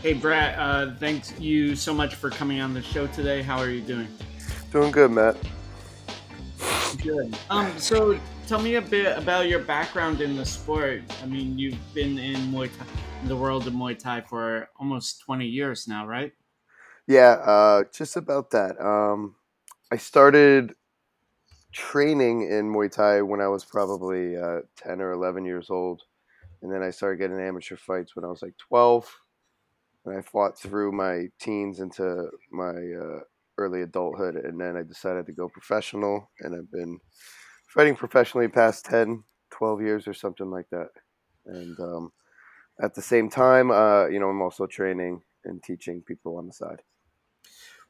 Hey, 0.00 0.12
Brad, 0.12 0.56
Uh, 0.56 0.94
thanks 0.94 1.36
you 1.40 1.74
so 1.74 1.92
much 1.92 2.14
for 2.14 2.30
coming 2.30 2.60
on 2.60 2.72
the 2.72 2.80
show 2.80 3.08
today. 3.08 3.42
How 3.42 3.58
are 3.58 3.68
you 3.68 3.80
doing? 3.80 4.06
Doing 4.70 4.92
good, 4.92 5.10
Matt. 5.10 5.36
Good. 7.02 7.36
Um, 7.50 7.76
so 7.80 8.16
tell 8.46 8.62
me 8.62 8.76
a 8.76 8.80
bit 8.80 9.18
about 9.18 9.48
your 9.48 9.58
background 9.58 10.20
in 10.20 10.36
the 10.36 10.46
sport. 10.46 11.02
I 11.20 11.26
mean, 11.26 11.58
you've 11.58 11.78
been 11.94 12.16
in 12.16 12.36
Muay 12.52 12.70
Thai, 12.78 12.86
in 13.22 13.28
the 13.28 13.36
world 13.36 13.66
of 13.66 13.72
Muay 13.72 13.98
Thai 13.98 14.20
for 14.20 14.68
almost 14.78 15.20
20 15.22 15.44
years 15.44 15.88
now, 15.88 16.06
right? 16.06 16.32
Yeah, 17.08 17.32
uh, 17.44 17.82
just 17.92 18.16
about 18.16 18.50
that. 18.52 18.80
Um, 18.80 19.34
I 19.90 19.96
started 19.96 20.74
training 21.72 22.42
in 22.42 22.72
Muay 22.72 22.88
Thai 22.88 23.22
when 23.22 23.40
I 23.40 23.48
was 23.48 23.64
probably 23.64 24.36
uh, 24.36 24.60
10 24.76 25.00
or 25.00 25.10
11 25.10 25.44
years 25.44 25.70
old. 25.70 26.02
And 26.62 26.72
then 26.72 26.84
I 26.84 26.90
started 26.90 27.16
getting 27.16 27.40
amateur 27.40 27.76
fights 27.76 28.14
when 28.14 28.24
I 28.24 28.28
was 28.28 28.42
like 28.42 28.56
12. 28.58 29.12
And 30.04 30.16
I 30.16 30.22
fought 30.22 30.58
through 30.58 30.92
my 30.92 31.28
teens 31.38 31.80
into 31.80 32.30
my 32.50 32.70
uh, 32.70 33.20
early 33.58 33.82
adulthood. 33.82 34.36
And 34.36 34.60
then 34.60 34.76
I 34.76 34.82
decided 34.82 35.26
to 35.26 35.32
go 35.32 35.48
professional. 35.48 36.30
And 36.40 36.54
I've 36.54 36.70
been 36.70 36.98
fighting 37.68 37.96
professionally 37.96 38.48
past 38.48 38.84
10, 38.86 39.24
12 39.50 39.82
years 39.82 40.08
or 40.08 40.14
something 40.14 40.50
like 40.50 40.68
that. 40.70 40.90
And 41.46 41.78
um, 41.80 42.12
at 42.82 42.94
the 42.94 43.02
same 43.02 43.28
time, 43.28 43.70
uh, 43.70 44.06
you 44.06 44.20
know, 44.20 44.28
I'm 44.28 44.42
also 44.42 44.66
training 44.66 45.22
and 45.44 45.62
teaching 45.62 46.02
people 46.02 46.36
on 46.36 46.46
the 46.46 46.52
side. 46.52 46.82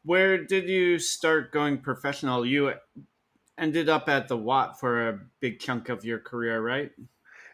Where 0.04 0.44
did 0.44 0.68
you 0.68 0.98
start 0.98 1.52
going 1.52 1.78
professional? 1.78 2.46
You 2.46 2.72
ended 3.59 3.88
up 3.88 4.09
at 4.09 4.28
the 4.28 4.36
Wat 4.36 4.78
for 4.78 5.09
a 5.09 5.20
big 5.40 5.59
chunk 5.59 5.88
of 5.88 6.04
your 6.04 6.18
career, 6.18 6.62
right? 6.62 6.92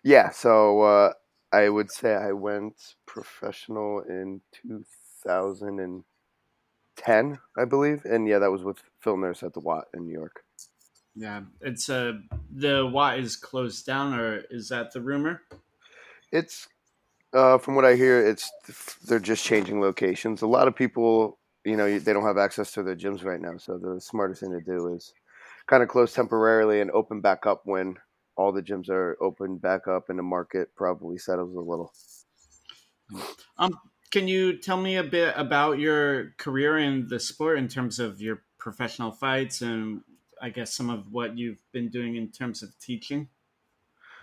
Yeah, 0.03 0.31
so 0.31 0.83
uh, 0.83 1.13
I 1.55 1.69
would 1.69 1.91
say 1.91 2.15
I 2.15 2.33
went 2.33 2.97
professional 3.07 4.01
in 4.01 4.41
2010, 4.63 7.39
I 7.57 7.65
believe, 7.65 8.05
and 8.05 8.27
yeah, 8.27 8.41
that 8.41 8.51
was 8.51 8.65
with 8.65 8.79
Phil 9.01 9.17
Nurse 9.17 9.45
at 9.45 9.53
the 9.53 9.61
Wat 9.61 9.85
in 9.95 10.05
New 10.05 10.13
York. 10.13 10.43
Yeah, 11.15 11.43
it's 11.61 11.89
uh 11.89 12.15
the 12.51 12.85
Wat 12.87 13.21
is 13.21 13.37
closed 13.37 13.87
down, 13.87 14.19
or 14.19 14.43
is 14.51 14.69
that 14.71 14.93
the 14.93 15.01
rumor? 15.01 15.43
It's 16.33 16.67
uh, 17.33 17.59
from 17.59 17.77
what 17.77 17.85
I 17.85 17.95
hear, 17.95 18.27
it's 18.27 18.51
they're 19.07 19.21
just 19.21 19.45
changing 19.45 19.81
locations. 19.81 20.43
A 20.43 20.49
lot 20.49 20.67
of 20.67 20.75
people 20.75 21.39
you 21.65 21.77
know 21.77 22.01
they 22.01 22.13
don't 22.13 22.25
have 22.25 22.39
access 22.39 22.73
to 22.73 22.83
their 22.83 22.97
gyms 22.97 23.25
right 23.25 23.41
now. 23.41 23.59
So 23.59 23.79
the 23.79 24.01
smartest 24.01 24.41
thing 24.41 24.51
to 24.51 24.61
do 24.61 24.93
is 24.93 25.15
kind 25.67 25.85
of 25.85 25.89
close 25.89 26.13
temporarily 26.13 26.81
and 26.81 26.91
open 26.91 27.21
back 27.21 27.47
up 27.47 27.63
when 27.65 27.99
all 28.37 28.53
the 28.53 28.63
gyms 28.63 28.89
are 28.89 29.17
open 29.21 29.59
back 29.59 29.87
up 29.87 30.09
and 30.09 30.19
the 30.19 30.23
market 30.23 30.75
probably 30.77 31.19
settles 31.19 31.55
a 31.55 31.61
little. 31.61 31.93
Um, 33.59 33.79
can 34.11 34.29
you 34.29 34.59
tell 34.59 34.77
me 34.77 34.97
a 34.97 35.05
bit 35.05 35.35
about 35.37 35.79
your 35.79 36.33
career 36.39 36.79
in 36.79 37.09
the 37.09 37.21
sport 37.21 37.59
in 37.59 37.69
terms 37.69 37.99
of 37.99 38.21
your 38.21 38.43
professional 38.59 39.13
fights 39.13 39.61
and 39.61 40.01
I 40.41 40.51
guess 40.51 40.75
some 40.75 40.91
of 40.91 41.11
what 41.11 41.39
you've 41.39 41.63
been 41.73 41.91
doing 41.91 42.17
in 42.17 42.31
terms 42.31 42.63
of 42.63 42.79
teaching? 42.79 43.29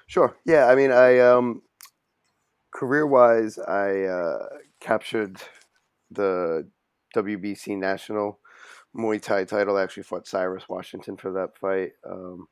Sure. 0.07 0.36
Yeah. 0.45 0.68
I 0.68 0.76
mean, 0.76 0.91
I 0.91 1.20
um, 1.20 1.62
career 2.72 3.05
wise, 3.05 3.57
I 3.57 4.03
uh, 4.03 4.47
captured 4.80 5.38
the 6.09 6.68
WBC 7.16 7.78
national 7.78 8.39
Muay 8.95 9.22
Thai 9.22 9.45
title. 9.45 9.78
I 9.78 9.84
actually 9.84 10.03
fought 10.03 10.28
Cyrus 10.28 10.68
Washington 10.68 11.18
for 11.18 11.32
that 11.34 11.57
fight. 11.57 11.91
Um, 12.09 12.47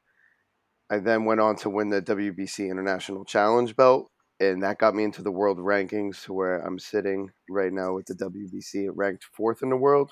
I 0.89 0.99
then 0.99 1.25
went 1.25 1.39
on 1.39 1.55
to 1.57 1.69
win 1.69 1.89
the 1.89 2.01
WBC 2.01 2.69
International 2.69 3.23
Challenge 3.23 3.75
belt, 3.75 4.09
and 4.39 4.63
that 4.63 4.79
got 4.79 4.95
me 4.95 5.03
into 5.03 5.21
the 5.21 5.31
world 5.31 5.59
rankings 5.59 6.23
to 6.23 6.33
where 6.33 6.59
I'm 6.59 6.79
sitting 6.79 7.29
right 7.49 7.71
now 7.71 7.93
with 7.93 8.07
the 8.07 8.15
WBC 8.15 8.89
ranked 8.93 9.25
fourth 9.31 9.61
in 9.61 9.69
the 9.69 9.77
world. 9.77 10.11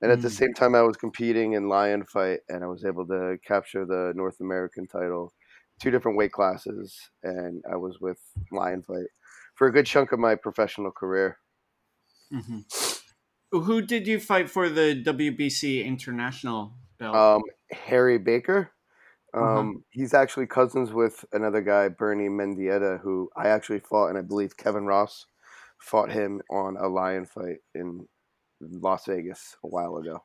And 0.00 0.10
at 0.10 0.18
mm. 0.18 0.22
the 0.22 0.30
same 0.30 0.54
time, 0.54 0.74
I 0.74 0.82
was 0.82 0.96
competing 0.96 1.52
in 1.52 1.68
Lion 1.68 2.04
Fight, 2.04 2.40
and 2.48 2.64
I 2.64 2.66
was 2.66 2.84
able 2.84 3.06
to 3.06 3.36
capture 3.46 3.84
the 3.84 4.12
North 4.14 4.40
American 4.40 4.86
title, 4.86 5.32
two 5.80 5.90
different 5.90 6.16
weight 6.16 6.32
classes, 6.32 6.96
and 7.22 7.62
I 7.70 7.76
was 7.76 8.00
with 8.00 8.18
Lion 8.50 8.82
Fight 8.82 9.06
for 9.54 9.66
a 9.66 9.72
good 9.72 9.86
chunk 9.86 10.12
of 10.12 10.18
my 10.18 10.34
professional 10.34 10.90
career. 10.90 11.38
Mm-hmm. 12.32 12.60
Who 13.58 13.82
did 13.82 14.06
you 14.06 14.20
fight 14.20 14.50
for 14.50 14.68
the 14.68 15.02
WBC 15.02 15.84
international 15.84 16.74
belt? 16.98 17.16
Um, 17.16 17.42
Harry 17.72 18.18
Baker. 18.18 18.72
Uh-huh. 19.34 19.44
Um, 19.44 19.68
uh-huh. 19.68 19.78
He's 19.90 20.14
actually 20.14 20.46
cousins 20.46 20.92
with 20.92 21.24
another 21.32 21.60
guy, 21.60 21.88
Bernie 21.88 22.28
Mendieta, 22.28 23.00
who 23.00 23.30
I 23.36 23.48
actually 23.48 23.80
fought, 23.80 24.08
and 24.08 24.18
I 24.18 24.22
believe 24.22 24.56
Kevin 24.56 24.86
Ross 24.86 25.26
fought 25.78 26.10
him 26.10 26.42
on 26.50 26.76
a 26.76 26.88
lion 26.88 27.26
fight 27.26 27.58
in 27.74 28.06
Las 28.60 29.06
Vegas 29.06 29.56
a 29.64 29.68
while 29.68 29.96
ago. 29.96 30.24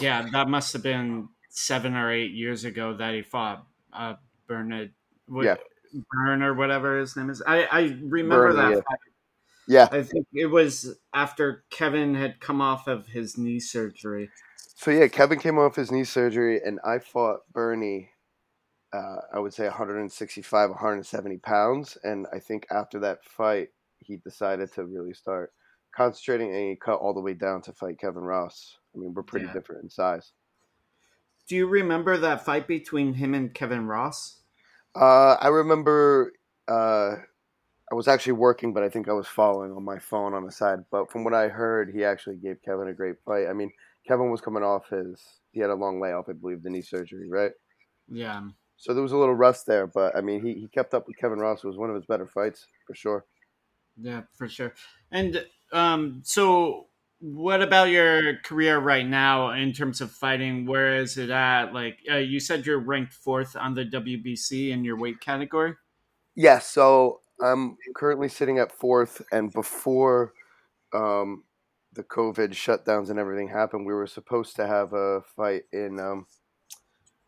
Yeah, 0.00 0.26
that 0.32 0.48
must 0.48 0.72
have 0.72 0.82
been 0.82 1.28
seven 1.50 1.94
or 1.94 2.10
eight 2.10 2.32
years 2.32 2.64
ago 2.64 2.94
that 2.96 3.14
he 3.14 3.22
fought 3.22 3.66
uh, 3.92 4.14
Bernard. 4.46 4.92
yeah. 5.42 5.56
Bern 6.10 6.42
or 6.42 6.54
whatever 6.54 6.98
his 6.98 7.16
name 7.16 7.28
is. 7.28 7.42
I, 7.46 7.64
I 7.64 7.80
remember 8.02 8.52
Bernie, 8.52 8.56
that 8.56 8.70
yeah. 8.70 8.74
fight 8.76 8.98
yeah. 9.68 9.88
I 9.90 10.02
think 10.02 10.26
it 10.32 10.46
was 10.46 10.98
after 11.14 11.64
Kevin 11.70 12.14
had 12.14 12.40
come 12.40 12.60
off 12.60 12.86
of 12.86 13.06
his 13.08 13.38
knee 13.38 13.60
surgery. 13.60 14.30
So 14.74 14.90
yeah, 14.90 15.08
Kevin 15.08 15.38
came 15.38 15.58
off 15.58 15.76
his 15.76 15.92
knee 15.92 16.04
surgery, 16.04 16.60
and 16.64 16.80
I 16.84 16.98
fought 16.98 17.40
Bernie. 17.52 18.10
Uh, 18.92 19.16
I 19.32 19.38
would 19.38 19.54
say 19.54 19.64
165, 19.64 20.70
170 20.70 21.38
pounds, 21.38 21.96
and 22.02 22.26
I 22.32 22.38
think 22.38 22.66
after 22.70 22.98
that 23.00 23.24
fight, 23.24 23.68
he 23.98 24.16
decided 24.16 24.72
to 24.74 24.84
really 24.84 25.14
start 25.14 25.52
concentrating, 25.96 26.54
and 26.54 26.68
he 26.70 26.76
cut 26.76 26.98
all 26.98 27.14
the 27.14 27.20
way 27.20 27.34
down 27.34 27.62
to 27.62 27.72
fight 27.72 27.98
Kevin 27.98 28.22
Ross. 28.22 28.76
I 28.94 28.98
mean, 28.98 29.14
we're 29.14 29.22
pretty 29.22 29.46
yeah. 29.46 29.52
different 29.52 29.84
in 29.84 29.90
size. 29.90 30.32
Do 31.48 31.56
you 31.56 31.66
remember 31.66 32.18
that 32.18 32.44
fight 32.44 32.66
between 32.66 33.14
him 33.14 33.34
and 33.34 33.52
Kevin 33.52 33.86
Ross? 33.86 34.42
Uh, 34.94 35.36
I 35.40 35.48
remember 35.48 36.32
uh, 36.68 37.16
I 37.90 37.94
was 37.94 38.08
actually 38.08 38.34
working, 38.34 38.72
but 38.72 38.82
I 38.82 38.88
think 38.88 39.08
I 39.08 39.12
was 39.12 39.26
following 39.26 39.72
on 39.72 39.84
my 39.84 39.98
phone 39.98 40.34
on 40.34 40.44
the 40.44 40.52
side. 40.52 40.80
But 40.90 41.10
from 41.10 41.24
what 41.24 41.34
I 41.34 41.48
heard, 41.48 41.90
he 41.94 42.04
actually 42.04 42.36
gave 42.36 42.62
Kevin 42.62 42.88
a 42.88 42.94
great 42.94 43.16
fight. 43.24 43.46
I 43.48 43.54
mean, 43.54 43.72
Kevin 44.06 44.30
was 44.30 44.40
coming 44.40 44.62
off 44.62 44.90
his 44.90 45.20
he 45.52 45.60
had 45.60 45.70
a 45.70 45.74
long 45.74 46.00
layoff, 46.00 46.28
I 46.28 46.32
believe, 46.32 46.62
the 46.62 46.70
knee 46.70 46.82
surgery, 46.82 47.28
right? 47.28 47.52
Yeah. 48.10 48.42
So 48.82 48.92
there 48.92 49.02
was 49.02 49.12
a 49.12 49.16
little 49.16 49.36
rust 49.36 49.66
there, 49.66 49.86
but 49.86 50.16
I 50.16 50.22
mean, 50.22 50.44
he, 50.44 50.54
he 50.54 50.66
kept 50.66 50.92
up 50.92 51.06
with 51.06 51.16
Kevin 51.16 51.38
Ross. 51.38 51.62
It 51.62 51.68
was 51.68 51.76
one 51.76 51.88
of 51.88 51.94
his 51.94 52.04
better 52.04 52.26
fights 52.26 52.66
for 52.84 52.96
sure. 52.96 53.24
Yeah, 53.96 54.22
for 54.36 54.48
sure. 54.48 54.74
And 55.12 55.46
um, 55.72 56.22
so 56.24 56.88
what 57.20 57.62
about 57.62 57.90
your 57.90 58.38
career 58.38 58.80
right 58.80 59.06
now 59.06 59.52
in 59.52 59.72
terms 59.72 60.00
of 60.00 60.10
fighting? 60.10 60.66
Where 60.66 60.96
is 60.96 61.16
it 61.16 61.30
at? 61.30 61.72
Like 61.72 62.00
uh, 62.10 62.16
you 62.16 62.40
said, 62.40 62.66
you're 62.66 62.80
ranked 62.80 63.12
fourth 63.12 63.54
on 63.54 63.74
the 63.74 63.84
WBC 63.84 64.70
in 64.70 64.82
your 64.82 64.98
weight 64.98 65.20
category. 65.20 65.74
Yes. 66.34 66.44
Yeah, 66.44 66.58
so 66.58 67.20
I'm 67.40 67.76
currently 67.94 68.28
sitting 68.28 68.58
at 68.58 68.72
fourth, 68.72 69.22
and 69.30 69.52
before 69.52 70.32
um, 70.92 71.44
the 71.92 72.02
COVID 72.02 72.50
shutdowns 72.50 73.10
and 73.10 73.20
everything 73.20 73.46
happened, 73.46 73.86
we 73.86 73.94
were 73.94 74.08
supposed 74.08 74.56
to 74.56 74.66
have 74.66 74.92
a 74.92 75.20
fight 75.36 75.62
in 75.72 76.00
um, 76.00 76.26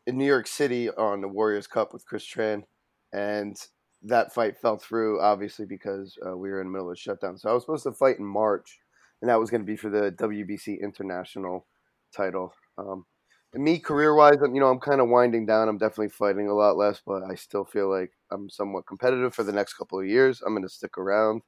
in 0.07 0.19
New 0.19 0.27
York 0.27 0.47
City 0.47 0.91
on 0.91 1.21
the 1.21 1.29
Warriors 1.29 1.67
Cup 1.67 1.93
with 1.93 2.07
Chris 2.07 2.25
Tran, 2.25 2.65
and 3.13 3.57
that 4.03 4.35
fight 4.35 4.59
fell 4.59 4.77
through 4.77 5.21
obviously 5.21 5.65
because 5.65 6.17
uh, 6.27 6.37
we 6.37 6.51
were 6.51 6.61
in 6.61 6.67
the 6.67 6.73
middle 6.73 6.91
of 6.91 6.97
the 6.97 7.01
shutdown. 7.01 7.39
So 7.39 7.49
I 7.49 7.55
was 7.55 7.63
supposed 7.63 7.85
to 7.85 7.93
fight 7.93 8.19
in 8.19 8.25
March, 8.25 8.79
and 9.23 9.29
that 9.29 9.41
was 9.41 9.51
going 9.51 9.63
to 9.63 9.67
be 9.67 9.77
for 9.77 9.91
the 9.91 10.13
WBC 10.13 10.81
International 10.81 11.67
title. 12.15 12.53
Um, 12.77 13.07
and 13.55 13.63
me 13.63 13.79
career 13.79 14.15
wise, 14.15 14.39
you 14.43 14.61
know, 14.61 14.69
I'm 14.69 14.81
kind 14.81 15.01
of 15.01 15.09
winding 15.09 15.47
down. 15.47 15.69
I'm 15.69 15.79
definitely 15.79 16.09
fighting 16.09 16.49
a 16.49 16.55
lot 16.55 16.77
less, 16.77 17.01
but 17.07 17.23
I 17.23 17.37
still 17.37 17.65
feel 17.65 17.89
like 17.89 18.11
I'm 18.31 18.51
somewhat 18.51 18.87
competitive 18.87 19.35
for 19.35 19.45
the 19.45 19.53
next 19.53 19.75
couple 19.75 19.99
of 19.99 20.07
years. 20.07 20.43
I'm 20.43 20.53
going 20.53 20.65
to 20.65 20.69
stick 20.69 20.99
around, 20.99 21.43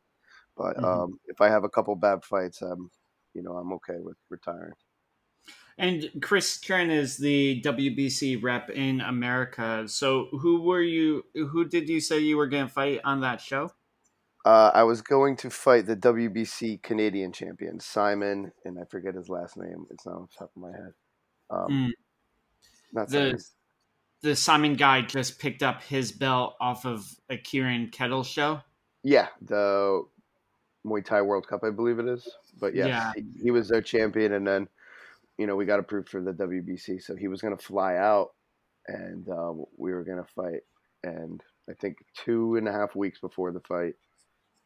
but 0.56 0.76
mm-hmm. 0.76 0.84
um, 0.84 1.20
if 1.26 1.40
I 1.40 1.48
have 1.48 1.64
a 1.64 1.68
couple 1.68 1.94
bad 1.96 2.24
fights, 2.24 2.62
um, 2.62 2.90
you 3.34 3.42
know, 3.42 3.56
I'm 3.56 3.72
okay 3.74 3.98
with 3.98 4.16
retiring. 4.30 4.72
And 5.78 6.10
Chris 6.22 6.58
Tran 6.58 6.90
is 6.90 7.18
the 7.18 7.60
WBC 7.62 8.42
rep 8.42 8.70
in 8.70 9.00
America. 9.02 9.84
So 9.88 10.28
who 10.32 10.62
were 10.62 10.80
you? 10.80 11.24
Who 11.34 11.68
did 11.68 11.88
you 11.88 12.00
say 12.00 12.18
you 12.20 12.38
were 12.38 12.46
going 12.46 12.66
to 12.66 12.72
fight 12.72 13.00
on 13.04 13.20
that 13.20 13.40
show? 13.40 13.70
Uh, 14.46 14.70
I 14.72 14.84
was 14.84 15.02
going 15.02 15.36
to 15.38 15.50
fight 15.50 15.86
the 15.86 15.96
WBC 15.96 16.82
Canadian 16.82 17.32
champion 17.32 17.80
Simon, 17.80 18.52
and 18.64 18.78
I 18.78 18.84
forget 18.84 19.14
his 19.16 19.28
last 19.28 19.56
name. 19.56 19.86
It's 19.90 20.06
not 20.06 20.14
on 20.14 20.28
the 20.30 20.38
top 20.38 20.50
of 20.56 20.62
my 20.62 20.70
head. 20.70 20.92
Um, 21.50 21.66
mm. 21.68 21.90
Not 22.92 23.08
the 23.10 23.44
the 24.22 24.34
Simon 24.34 24.74
guy 24.74 25.02
just 25.02 25.38
picked 25.38 25.62
up 25.62 25.82
his 25.82 26.10
belt 26.10 26.54
off 26.60 26.86
of 26.86 27.06
a 27.28 27.36
Kieran 27.36 27.90
Keddle 27.90 28.24
show. 28.24 28.60
Yeah, 29.02 29.28
the 29.42 30.04
Muay 30.86 31.04
Thai 31.04 31.22
World 31.22 31.46
Cup, 31.46 31.62
I 31.64 31.70
believe 31.70 31.98
it 31.98 32.06
is. 32.06 32.28
But 32.58 32.74
yes, 32.74 32.86
yeah, 32.88 33.12
he, 33.14 33.42
he 33.44 33.50
was 33.50 33.68
their 33.68 33.82
champion, 33.82 34.32
and 34.32 34.46
then 34.46 34.68
you 35.38 35.46
know, 35.46 35.56
we 35.56 35.66
got 35.66 35.80
approved 35.80 36.08
for 36.08 36.22
the 36.22 36.32
WBC, 36.32 37.02
so 37.02 37.14
he 37.14 37.28
was 37.28 37.40
going 37.40 37.56
to 37.56 37.62
fly 37.62 37.96
out, 37.96 38.30
and 38.86 39.28
uh, 39.28 39.52
we 39.76 39.92
were 39.92 40.04
going 40.04 40.22
to 40.22 40.32
fight. 40.34 40.62
And 41.04 41.42
I 41.68 41.74
think 41.74 41.98
two 42.14 42.56
and 42.56 42.66
a 42.68 42.72
half 42.72 42.96
weeks 42.96 43.20
before 43.20 43.52
the 43.52 43.60
fight, 43.60 43.94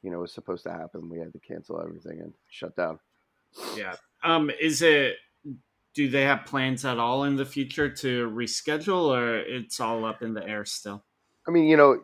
you 0.02 0.10
know, 0.10 0.20
was 0.20 0.32
supposed 0.32 0.62
to 0.64 0.72
happen. 0.72 1.08
We 1.10 1.18
had 1.18 1.32
to 1.32 1.40
cancel 1.40 1.80
everything 1.80 2.20
and 2.20 2.32
shut 2.48 2.76
down. 2.76 2.98
Yeah. 3.76 3.94
Um. 4.22 4.50
Is 4.60 4.80
it? 4.82 5.16
Do 5.92 6.08
they 6.08 6.22
have 6.22 6.46
plans 6.46 6.84
at 6.84 6.98
all 6.98 7.24
in 7.24 7.34
the 7.34 7.44
future 7.44 7.90
to 7.90 8.30
reschedule, 8.30 9.08
or 9.08 9.38
it's 9.38 9.80
all 9.80 10.04
up 10.04 10.22
in 10.22 10.34
the 10.34 10.46
air 10.46 10.64
still? 10.64 11.04
I 11.48 11.50
mean, 11.50 11.64
you 11.64 11.76
know, 11.76 12.00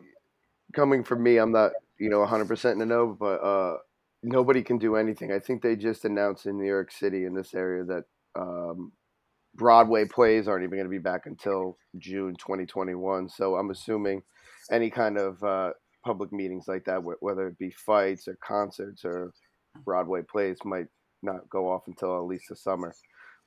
coming 0.73 1.05
from 1.05 1.23
me, 1.23 1.37
I'm 1.37 1.53
not, 1.53 1.71
you 1.97 2.09
know, 2.09 2.19
100 2.19 2.49
percent 2.49 2.73
in 2.73 2.79
the 2.79 2.85
know, 2.85 3.15
but 3.17 3.37
uh, 3.37 3.77
nobody 4.23 4.61
can 4.61 4.77
do 4.77 4.97
anything. 4.97 5.31
I 5.31 5.39
think 5.39 5.61
they 5.61 5.77
just 5.77 6.03
announced 6.03 6.45
in 6.45 6.57
New 6.57 6.67
York 6.67 6.91
City 6.91 7.23
in 7.23 7.33
this 7.33 7.53
area 7.53 7.85
that 7.85 8.03
um, 8.37 8.91
Broadway 9.55 10.05
plays 10.05 10.47
aren't 10.47 10.63
even 10.63 10.77
going 10.77 10.85
to 10.85 10.89
be 10.89 10.97
back 10.99 11.25
until 11.25 11.77
June 11.97 12.35
2021. 12.35 13.29
So 13.29 13.55
I'm 13.55 13.71
assuming 13.71 14.21
any 14.71 14.89
kind 14.89 15.17
of 15.17 15.43
uh, 15.43 15.71
public 16.05 16.31
meetings 16.31 16.67
like 16.67 16.85
that, 16.85 17.01
whether 17.19 17.47
it 17.47 17.57
be 17.57 17.71
fights 17.71 18.27
or 18.27 18.37
concerts 18.43 19.03
or 19.03 19.33
Broadway 19.83 20.21
plays, 20.21 20.57
might 20.63 20.87
not 21.23 21.49
go 21.49 21.71
off 21.71 21.83
until 21.87 22.15
at 22.17 22.25
least 22.25 22.45
the 22.49 22.55
summer. 22.55 22.93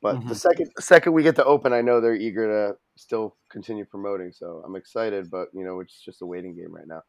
But 0.03 0.17
mm-hmm. 0.17 0.29
the 0.29 0.35
second 0.35 0.71
the 0.77 0.83
second 0.83 1.13
we 1.13 1.23
get 1.23 1.37
to 1.37 1.45
open, 1.45 1.73
I 1.73 1.83
know 1.83 2.01
they're 2.01 2.15
eager 2.15 2.47
to 2.47 2.77
still 2.97 3.37
continue 3.51 3.85
promoting. 3.85 4.33
So 4.33 4.63
I'm 4.65 4.75
excited, 4.75 5.31
but 5.31 5.49
you 5.53 5.63
know 5.65 5.81
it's 5.81 6.01
just 6.01 6.23
a 6.23 6.27
waiting 6.27 6.57
game 6.57 6.75
right 6.75 6.87
now. 6.87 7.03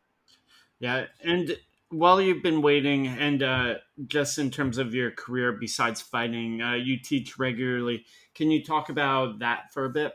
Yeah, 0.80 1.06
and 1.24 1.56
while 1.92 2.22
you've 2.22 2.44
been 2.44 2.62
waiting, 2.62 3.08
and 3.08 3.44
uh, 3.44 3.76
just 4.08 4.40
in 4.40 4.50
terms 4.50 4.78
of 4.78 4.94
your 4.94 5.12
career 5.12 5.52
besides 5.54 6.02
fighting, 6.02 6.62
uh, 6.62 6.74
you 6.74 6.98
teach 6.98 7.38
regularly. 7.38 8.06
Can 8.34 8.50
you 8.50 8.64
talk 8.64 8.90
about 8.90 9.40
that 9.40 9.72
for 9.74 9.86
a 9.86 9.90
bit? 9.90 10.14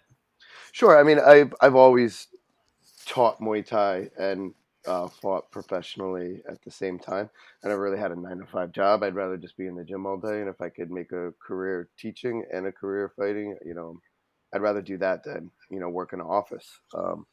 Sure. 0.72 0.98
I 0.98 1.02
mean, 1.02 1.18
I've 1.18 1.54
I've 1.60 1.76
always 1.76 2.28
taught 3.06 3.40
Muay 3.40 3.64
Thai 3.64 4.10
and 4.18 4.54
uh, 4.86 5.08
fought 5.08 5.50
professionally 5.50 6.42
at 6.48 6.62
the 6.62 6.70
same 6.70 6.98
time. 6.98 7.28
I 7.64 7.68
never 7.68 7.80
really 7.80 7.98
had 7.98 8.12
a 8.12 8.20
nine 8.20 8.38
to 8.38 8.46
five 8.46 8.72
job. 8.72 9.02
I'd 9.02 9.14
rather 9.14 9.36
just 9.36 9.56
be 9.56 9.66
in 9.66 9.74
the 9.74 9.84
gym 9.84 10.06
all 10.06 10.16
day. 10.16 10.40
And 10.40 10.48
if 10.48 10.60
I 10.60 10.68
could 10.68 10.90
make 10.90 11.12
a 11.12 11.32
career 11.44 11.88
teaching 11.98 12.44
and 12.52 12.66
a 12.66 12.72
career 12.72 13.12
fighting, 13.16 13.56
you 13.64 13.74
know, 13.74 13.98
I'd 14.54 14.62
rather 14.62 14.82
do 14.82 14.96
that 14.98 15.24
than 15.24 15.50
you 15.70 15.80
know 15.80 15.88
work 15.88 16.12
in 16.12 16.20
an 16.20 16.26
office. 16.26 16.80
Um, 16.94 17.26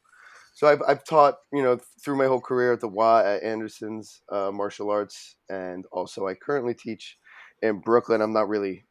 so 0.54 0.68
I've, 0.68 0.82
I've 0.88 1.04
taught 1.04 1.36
you 1.52 1.64
know 1.64 1.80
through 2.04 2.18
my 2.18 2.28
whole 2.28 2.42
career 2.42 2.74
at 2.74 2.80
the 2.80 2.88
Y 2.88 3.36
at 3.36 3.44
Anderson's 3.44 4.22
uh, 4.32 4.52
martial 4.54 4.90
arts, 4.90 5.36
and 5.50 5.86
also 5.92 6.28
I 6.28 6.36
currently 6.36 6.74
teach 6.74 7.18
in 7.62 7.80
Brooklyn. 7.80 8.22
I'm 8.22 8.34
not 8.34 8.50
really 8.50 8.86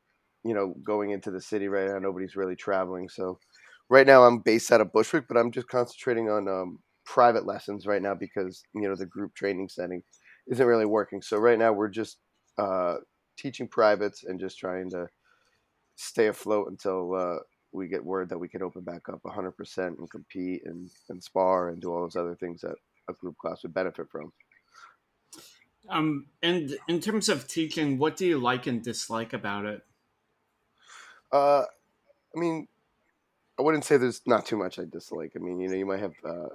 you 0.45 0.55
know 0.55 0.75
going 0.85 1.11
into 1.11 1.31
the 1.31 1.41
city 1.41 1.69
right 1.69 1.89
now. 1.89 1.99
Nobody's 1.99 2.37
really 2.37 2.57
traveling, 2.57 3.09
so 3.09 3.39
right 3.89 4.07
now 4.07 4.25
I'm 4.25 4.41
based 4.41 4.73
out 4.73 4.81
of 4.81 4.93
Bushwick, 4.93 5.29
but 5.29 5.37
I'm 5.37 5.53
just 5.53 5.69
concentrating 5.69 6.29
on 6.29 6.49
um, 6.49 6.79
private 7.05 7.47
lessons 7.47 7.87
right 7.87 8.03
now 8.03 8.15
because 8.15 8.63
you 8.75 8.89
know 8.89 8.97
the 8.97 9.07
group 9.07 9.35
training 9.35 9.69
setting 9.69 10.03
isn't 10.49 10.67
really 10.67 10.87
working. 10.87 11.23
So 11.23 11.39
right 11.39 11.59
now 11.59 11.73
we're 11.73 11.89
just 11.89 12.19
uh, 12.59 12.97
teaching 13.39 13.69
privates 13.69 14.25
and 14.25 14.41
just 14.41 14.59
trying 14.59 14.91
to 14.91 15.07
stay 15.97 16.27
afloat 16.27 16.69
until 16.71 17.15
uh, 17.15 17.39
we 17.73 17.89
get 17.89 18.05
word 18.05 18.29
that 18.29 18.39
we 18.39 18.49
can 18.49 18.63
open 18.63 18.83
back 18.83 19.09
up 19.09 19.23
100% 19.23 19.79
and 19.79 20.11
compete 20.11 20.63
and, 20.65 20.91
and 21.09 21.23
spar 21.23 21.71
and 21.71 21.81
do 21.81 21.93
all 21.93 22.03
those 22.03 22.17
other 22.17 22.35
things 22.35 22.61
that 22.61 22.77
a 23.09 23.13
group 23.15 23.37
class 23.39 23.63
would 23.63 23.75
benefit 23.75 24.09
from. 24.11 24.33
Um, 25.89 26.27
and 26.43 26.77
in 26.89 27.01
terms 27.01 27.29
of 27.29 27.49
teaching, 27.49 27.99
what 27.99 28.17
do 28.17 28.27
you 28.27 28.39
like 28.39 28.67
and 28.67 28.83
dislike 28.83 29.33
about 29.33 29.65
it? 29.65 29.83
Uh, 31.33 31.65
I 32.35 32.39
mean, 32.39 32.69
I 33.59 33.63
wouldn't 33.63 33.85
say 33.85 33.97
there's 33.97 34.23
not 34.27 34.47
too 34.47 34.57
much 34.57 34.79
I 34.79 34.85
dislike. 34.85 35.33
I 35.35 35.39
mean, 35.39 35.61
you 35.61 35.69
know, 35.69 35.77
you 35.77 35.87
might 35.87 36.01
have 36.01 36.15
uh, 36.25 36.49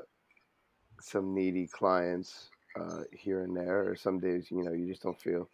some 1.02 1.34
needy 1.34 1.68
clients 1.68 2.50
uh, 2.80 3.04
here 3.12 3.42
and 3.42 3.56
there, 3.56 3.90
or 3.90 3.96
some 3.96 4.20
days, 4.20 4.50
you 4.50 4.64
know, 4.64 4.72
you 4.72 4.88
just 4.88 5.02
don't 5.02 5.20
feel 5.20 5.50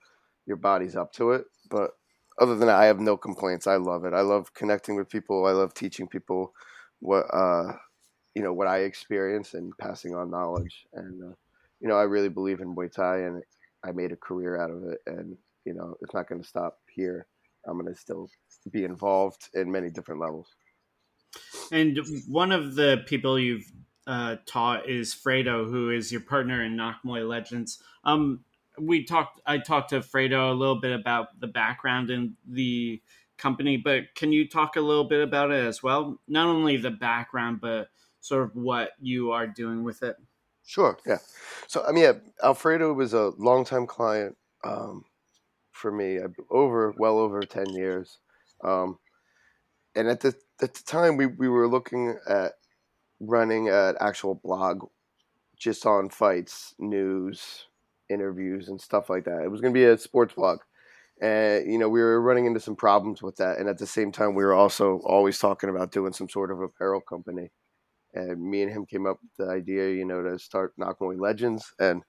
your 0.45 0.57
body's 0.57 0.95
up 0.95 1.14
to 1.14 1.32
it. 1.32 1.45
But 1.70 1.91
other 2.40 2.56
than 2.56 2.68
that, 2.68 2.80
I 2.80 2.86
have 2.86 3.00
no 3.00 3.18
complaints. 3.18 3.68
I 3.68 3.76
love 3.76 4.06
it. 4.06 4.14
I 4.14 4.22
love 4.22 4.54
connecting 4.54 4.96
with 4.96 5.10
people. 5.10 5.46
I 5.46 5.52
love 5.52 5.74
teaching 5.74 6.08
people 6.08 6.54
what 7.00 7.26
uh, 7.34 7.74
you 8.36 8.42
know 8.42 8.54
what 8.54 8.68
I 8.68 8.80
experience 8.80 9.54
and 9.54 9.78
passing 9.78 10.16
on 10.16 10.32
knowledge. 10.32 10.86
And 10.94 11.24
uh, 11.24 11.36
you 11.80 11.88
know, 11.88 11.98
I 11.98 12.04
really 12.04 12.30
believe 12.30 12.62
in 12.62 12.76
Muay 12.76 12.92
Thai, 12.92 13.20
and 13.20 13.44
I 13.86 13.92
made 13.92 14.12
a 14.12 14.18
career 14.18 14.60
out 14.60 14.72
of 14.72 14.84
it. 14.84 15.00
And 15.08 15.38
you 15.66 15.74
know, 15.74 15.96
it's 16.02 16.14
not 16.14 16.28
going 16.28 16.42
to 16.42 16.48
stop 16.48 16.80
here. 16.94 17.28
I'm 17.68 17.80
going 17.80 17.94
to 17.94 18.00
still 18.00 18.30
be 18.72 18.84
involved 18.84 19.50
in 19.54 19.72
many 19.72 19.90
different 19.90 20.20
levels. 20.20 20.48
And 21.72 21.98
one 22.28 22.52
of 22.52 22.76
the 22.76 23.04
people 23.08 23.40
you've 23.40 23.72
uh, 24.06 24.38
taught 24.46 24.90
is 24.90 25.16
Fredo, 25.16 25.70
who 25.70 25.90
is 25.90 26.12
your 26.12 26.22
partner 26.22 26.64
in 26.64 26.76
Nak 26.76 27.02
Muay 27.06 27.28
Legends. 27.28 27.82
Um, 28.04 28.42
we 28.80 29.04
talked 29.04 29.40
i 29.46 29.58
talked 29.58 29.90
to 29.90 30.00
fredo 30.00 30.52
a 30.52 30.54
little 30.54 30.80
bit 30.80 30.98
about 30.98 31.40
the 31.40 31.48
background 31.48 32.10
in 32.10 32.36
the 32.48 33.02
company 33.38 33.78
but 33.78 34.04
can 34.16 34.32
you 34.32 34.48
talk 34.48 34.76
a 34.76 34.82
little 34.82 35.04
bit 35.04 35.22
about 35.22 35.52
it 35.52 35.66
as 35.66 35.84
well? 35.84 36.20
Not 36.28 36.48
only 36.48 36.78
the 36.78 36.92
background 36.92 37.60
but 37.62 37.90
sort 38.20 38.44
of 38.44 38.56
what 38.56 38.92
you 39.00 39.32
are 39.32 39.48
doing 39.48 39.84
with 39.84 40.04
it. 40.04 40.16
Sure 40.66 40.98
yeah. 41.06 41.18
So 41.68 41.84
i 41.88 41.92
mean 41.92 42.04
yeah, 42.04 42.14
alfredo 42.44 42.94
was 42.94 43.14
a 43.14 43.32
longtime 43.38 43.88
client 43.88 44.38
um, 44.64 45.04
for 45.72 45.92
me 45.92 46.20
over 46.50 46.94
well 46.98 47.18
over 47.18 47.42
10 47.42 47.70
years. 47.72 48.20
Um, 48.64 49.00
and 49.96 50.08
at 50.08 50.22
the 50.22 50.34
at 50.62 50.74
the 50.74 50.84
time 50.84 51.18
we, 51.18 51.26
we 51.26 51.50
were 51.50 51.68
looking 51.68 52.18
at 52.28 52.54
running 53.20 53.70
an 53.70 53.96
actual 54.00 54.36
blog 54.36 54.86
just 55.58 55.86
on 55.86 56.10
fights 56.10 56.74
news 56.80 57.68
interviews 58.14 58.70
and 58.70 58.80
stuff 58.80 59.09
like 59.09 59.26
that. 59.26 59.43
It 59.43 59.51
was 59.51 59.61
going 59.61 59.74
to 59.74 59.78
be 59.78 59.86
a 59.86 59.97
sports 59.97 60.34
blog. 60.36 60.59
And, 61.22 61.72
you 61.72 61.78
know, 61.78 61.89
we 61.89 62.01
were 62.01 62.22
running 62.22 62.45
into 62.45 62.59
some 62.59 62.76
problems 62.76 63.22
with 63.22 63.36
that. 63.38 63.57
And 63.57 63.70
at 63.70 63.78
the 63.78 63.88
same 63.88 64.11
time, 64.11 64.36
we 64.36 64.43
were 64.43 64.53
also 64.53 64.99
always 65.05 65.39
talking 65.39 65.70
about 65.70 65.91
doing 65.91 66.14
some 66.14 66.30
sort 66.30 66.51
of 66.51 66.59
apparel 66.61 67.01
company. 67.01 67.51
And 68.14 68.41
me 68.41 68.61
and 68.61 68.72
him 68.72 68.86
came 68.86 69.05
up 69.07 69.18
with 69.22 69.47
the 69.47 69.53
idea, 69.53 69.89
you 69.89 70.05
know, 70.05 70.22
to 70.22 70.38
start 70.39 70.74
Nak 70.78 70.99
Muay 70.99 71.20
Legends. 71.20 71.72
And 71.80 72.03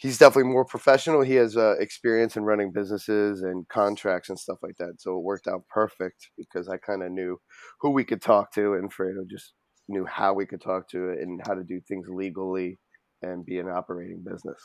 he's 0.00 0.18
definitely 0.18 0.50
more 0.50 0.64
professional. 0.64 1.20
He 1.20 1.34
has 1.34 1.56
uh, 1.56 1.74
experience 1.78 2.36
in 2.36 2.44
running 2.44 2.72
businesses 2.72 3.42
and 3.42 3.68
contracts 3.68 4.30
and 4.30 4.38
stuff 4.38 4.58
like 4.62 4.76
that. 4.78 4.94
So 4.98 5.16
it 5.16 5.22
worked 5.22 5.46
out 5.46 5.68
perfect 5.68 6.30
because 6.36 6.68
I 6.68 6.78
kind 6.78 7.02
of 7.02 7.12
knew 7.12 7.38
who 7.80 7.90
we 7.90 8.04
could 8.04 8.22
talk 8.22 8.52
to, 8.54 8.74
and 8.74 8.92
Fredo 8.92 9.28
just 9.28 9.52
knew 9.88 10.06
how 10.06 10.32
we 10.32 10.46
could 10.46 10.62
talk 10.62 10.88
to 10.88 11.10
it 11.10 11.18
and 11.20 11.40
how 11.46 11.54
to 11.54 11.64
do 11.64 11.80
things 11.86 12.06
legally 12.08 12.78
and 13.22 13.44
be 13.44 13.58
an 13.58 13.68
operating 13.68 14.24
business. 14.24 14.62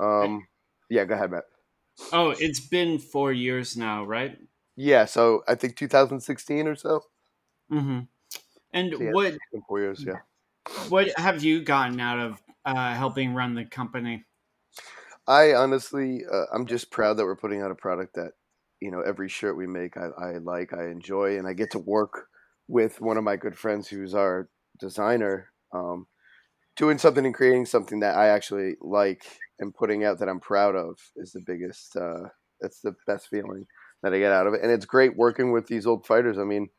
Um, 0.00 0.46
yeah, 0.90 1.04
go 1.04 1.14
ahead, 1.14 1.30
Matt. 1.30 1.44
Oh, 2.12 2.30
it's 2.30 2.60
been 2.60 2.98
four 2.98 3.32
years 3.32 3.76
now, 3.76 4.04
right? 4.04 4.38
Yeah, 4.76 5.04
so 5.06 5.42
I 5.48 5.54
think 5.56 5.76
2016 5.76 6.68
or 6.68 6.76
so. 6.76 7.02
Mm-hmm. 7.72 8.00
And 8.72 8.94
so 8.96 9.02
yeah, 9.02 9.10
what? 9.10 9.34
Four 9.66 9.80
years, 9.80 10.04
yeah. 10.06 10.20
What 10.88 11.08
have 11.18 11.42
you 11.42 11.62
gotten 11.62 11.98
out 11.98 12.18
of 12.18 12.42
uh, 12.64 12.94
helping 12.94 13.34
run 13.34 13.54
the 13.54 13.64
company? 13.64 14.24
I 15.26 15.54
honestly, 15.54 16.22
uh, 16.30 16.44
I'm 16.52 16.66
just 16.66 16.90
proud 16.90 17.16
that 17.16 17.24
we're 17.24 17.36
putting 17.36 17.60
out 17.60 17.70
a 17.70 17.74
product 17.74 18.14
that 18.14 18.32
you 18.80 18.90
know 18.90 19.00
every 19.00 19.28
shirt 19.28 19.56
we 19.56 19.66
make 19.66 19.96
I, 19.96 20.08
I 20.18 20.38
like 20.38 20.72
I 20.72 20.88
enjoy 20.88 21.38
and 21.38 21.46
I 21.46 21.52
get 21.52 21.72
to 21.72 21.78
work 21.78 22.28
with 22.68 23.00
one 23.00 23.16
of 23.16 23.24
my 23.24 23.36
good 23.36 23.58
friends 23.58 23.88
who's 23.88 24.14
our 24.14 24.48
designer 24.78 25.50
um, 25.72 26.06
doing 26.78 26.96
something 26.96 27.26
and 27.26 27.34
creating 27.34 27.66
something 27.66 28.00
that 28.00 28.16
I 28.16 28.28
actually 28.28 28.76
like 28.80 29.26
and 29.58 29.74
putting 29.74 30.04
out 30.04 30.20
that 30.20 30.28
I'm 30.28 30.40
proud 30.40 30.76
of 30.76 30.98
is 31.16 31.32
the 31.32 31.42
biggest 31.44 31.96
uh, 31.96 32.28
that's 32.60 32.80
the 32.80 32.94
best 33.06 33.28
feeling 33.28 33.66
that 34.02 34.14
I 34.14 34.18
get 34.18 34.32
out 34.32 34.46
of 34.46 34.54
it. 34.54 34.62
And 34.62 34.72
it's 34.72 34.86
great 34.86 35.16
working 35.16 35.52
with 35.52 35.66
these 35.66 35.86
old 35.86 36.06
fighters. 36.06 36.38
I 36.38 36.44
mean 36.44 36.70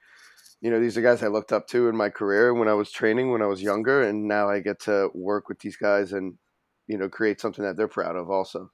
you 0.61 0.69
know 0.69 0.79
these 0.79 0.97
are 0.97 1.01
guys 1.01 1.23
I 1.23 1.27
looked 1.27 1.53
up 1.53 1.67
to 1.67 1.87
in 1.87 1.95
my 1.95 2.09
career 2.09 2.53
when 2.53 2.67
I 2.67 2.73
was 2.73 2.91
training 2.91 3.31
when 3.31 3.41
I 3.41 3.45
was 3.45 3.61
younger 3.61 4.03
and 4.03 4.27
now 4.27 4.49
I 4.49 4.59
get 4.59 4.81
to 4.81 5.09
work 5.13 5.47
with 5.47 5.59
these 5.59 5.77
guys 5.77 6.11
and 6.11 6.37
you 6.87 6.97
know 6.97 7.09
create 7.09 7.39
something 7.39 7.63
that 7.63 7.77
they're 7.77 7.87
proud 7.87 8.15
of 8.15 8.29
also. 8.29 8.71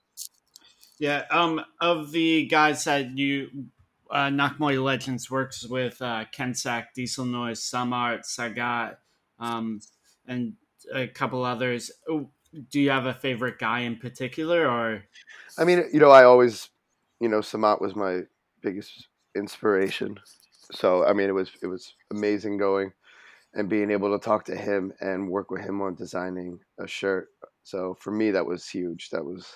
Yeah, 0.98 1.24
um, 1.30 1.62
of 1.82 2.12
the 2.12 2.48
guys 2.48 2.86
that 2.86 3.18
you 3.18 3.68
uh, 4.10 4.30
Nak 4.30 4.58
Muay 4.58 4.82
Legends 4.82 5.30
works 5.30 5.66
with 5.68 6.02
uh, 6.02 6.26
Kaensak, 6.34 6.86
Diesel 6.96 7.26
Noise, 7.26 7.60
Samart, 7.62 8.22
Sagat, 8.22 8.96
um, 9.40 9.82
and 10.28 10.54
a 10.94 11.08
couple 11.08 11.44
others. 11.44 11.92
Do 12.70 12.80
you 12.80 12.90
have 12.90 13.06
a 13.06 13.14
favorite 13.14 13.60
guy 13.60 13.82
in 13.82 13.98
particular, 13.98 14.70
or? 14.70 15.04
I 15.58 15.66
mean, 15.66 15.86
you 15.92 16.00
know, 16.00 16.12
I 16.12 16.24
always, 16.24 16.70
you 17.20 17.28
know, 17.28 17.40
Samart 17.40 17.82
was 17.82 17.96
my 17.96 18.22
biggest 18.62 19.08
inspiration. 19.36 20.18
So 20.72 21.06
I 21.06 21.14
mean, 21.14 21.30
it 21.30 21.34
was 21.34 21.52
it 21.62 21.68
was 21.68 21.94
amazing 22.12 22.58
going 22.58 22.94
and 23.54 23.70
being 23.70 23.92
able 23.92 24.18
to 24.18 24.24
talk 24.24 24.46
to 24.46 24.56
him 24.56 24.94
and 25.00 25.30
work 25.30 25.52
with 25.52 25.62
him 25.62 25.82
on 25.82 25.96
designing 25.96 26.60
a 26.80 26.88
shirt. 26.88 27.30
So 27.64 27.96
for 28.00 28.12
me, 28.12 28.32
that 28.32 28.46
was 28.46 28.68
huge. 28.68 29.10
That 29.12 29.24
was 29.24 29.48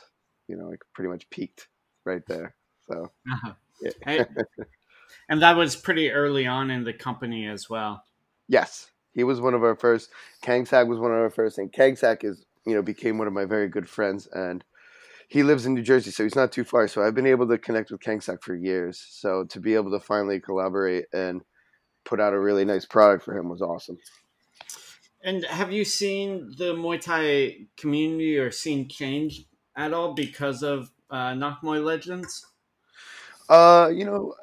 you 0.50 0.58
know, 0.58 0.68
like 0.68 0.82
pretty 0.94 1.10
much 1.10 1.30
peaked 1.30 1.70
right 2.06 2.24
there. 2.28 2.56
So, 2.88 3.12
uh-huh. 3.32 3.54
yeah. 3.82 4.26
and 5.30 5.42
that 5.42 5.56
was 5.56 5.76
pretty 5.76 6.12
early 6.12 6.48
on 6.48 6.72
in 6.72 6.84
the 6.84 6.92
company 6.92 7.48
as 7.48 7.70
well. 7.70 8.04
Yes, 8.48 8.90
he 9.14 9.24
was 9.24 9.42
one 9.42 9.54
of 9.54 9.64
our 9.64 9.76
first. 9.76 10.10
Kaensak 10.44 10.88
was 10.88 11.00
one 11.00 11.12
of 11.12 11.18
our 11.18 11.30
first, 11.30 11.58
and 11.58 11.72
Kaensak 11.72 12.24
is 12.24 12.46
you 12.66 12.76
know 12.76 12.82
became 12.82 13.18
one 13.18 13.28
of 13.28 13.34
my 13.34 13.46
very 13.46 13.68
good 13.68 13.90
friends, 13.90 14.28
and 14.28 14.64
he 15.30 15.44
lives 15.44 15.66
in 15.66 15.76
New 15.76 15.84
Jersey, 15.84 16.10
so 16.10 16.24
he's 16.24 16.36
not 16.36 16.52
too 16.52 16.64
far. 16.64 16.88
So 16.88 17.04
I've 17.04 17.14
been 17.14 17.28
able 17.28 17.48
to 17.50 17.58
connect 17.58 17.92
with 17.92 18.02
Kaensak 18.02 18.42
for 18.42 18.56
years. 18.56 19.06
So 19.10 19.46
to 19.46 19.60
be 19.60 19.76
able 19.76 19.92
to 19.92 20.00
finally 20.00 20.40
collaborate 20.40 21.06
and 21.14 21.42
put 22.04 22.20
out 22.20 22.34
a 22.34 22.40
really 22.40 22.66
nice 22.66 22.86
product 22.86 23.24
for 23.24 23.38
him 23.38 23.48
was 23.48 23.62
awesome. 23.62 24.00
And 25.24 25.46
have 25.46 25.72
you 25.72 25.86
seen 25.86 26.54
the 26.58 26.74
Muay 26.74 27.00
Thai 27.00 27.68
community 27.78 28.38
or 28.38 28.52
seen 28.52 28.88
change 28.88 29.46
at 29.76 29.94
all 29.94 30.14
because 30.14 30.64
of 30.64 30.90
uh, 31.12 31.36
Nak 31.36 31.62
Muay 31.62 31.84
Legends? 31.84 32.48
Uh, 33.48 33.92
you 33.94 34.06
know, 34.06 34.34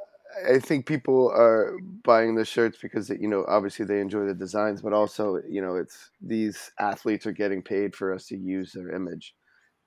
I 0.49 0.59
think 0.59 0.87
people 0.87 1.31
are 1.31 1.79
buying 2.05 2.35
the 2.35 2.45
shirts 2.45 2.79
because 2.81 3.09
you 3.09 3.29
know 3.29 3.45
obviously 3.49 3.87
they 3.87 4.01
enjoy 4.01 4.27
the 4.27 4.35
designs, 4.35 4.83
but 4.83 4.93
also 4.93 5.41
you 5.49 5.63
know 5.63 5.77
it's 5.77 6.11
these 6.21 6.71
athletes 6.79 7.27
are 7.27 7.33
getting 7.33 7.63
paid 7.63 7.95
for 7.95 8.13
us 8.13 8.27
to 8.27 8.37
use 8.37 8.73
their 8.73 8.91
image, 8.95 9.35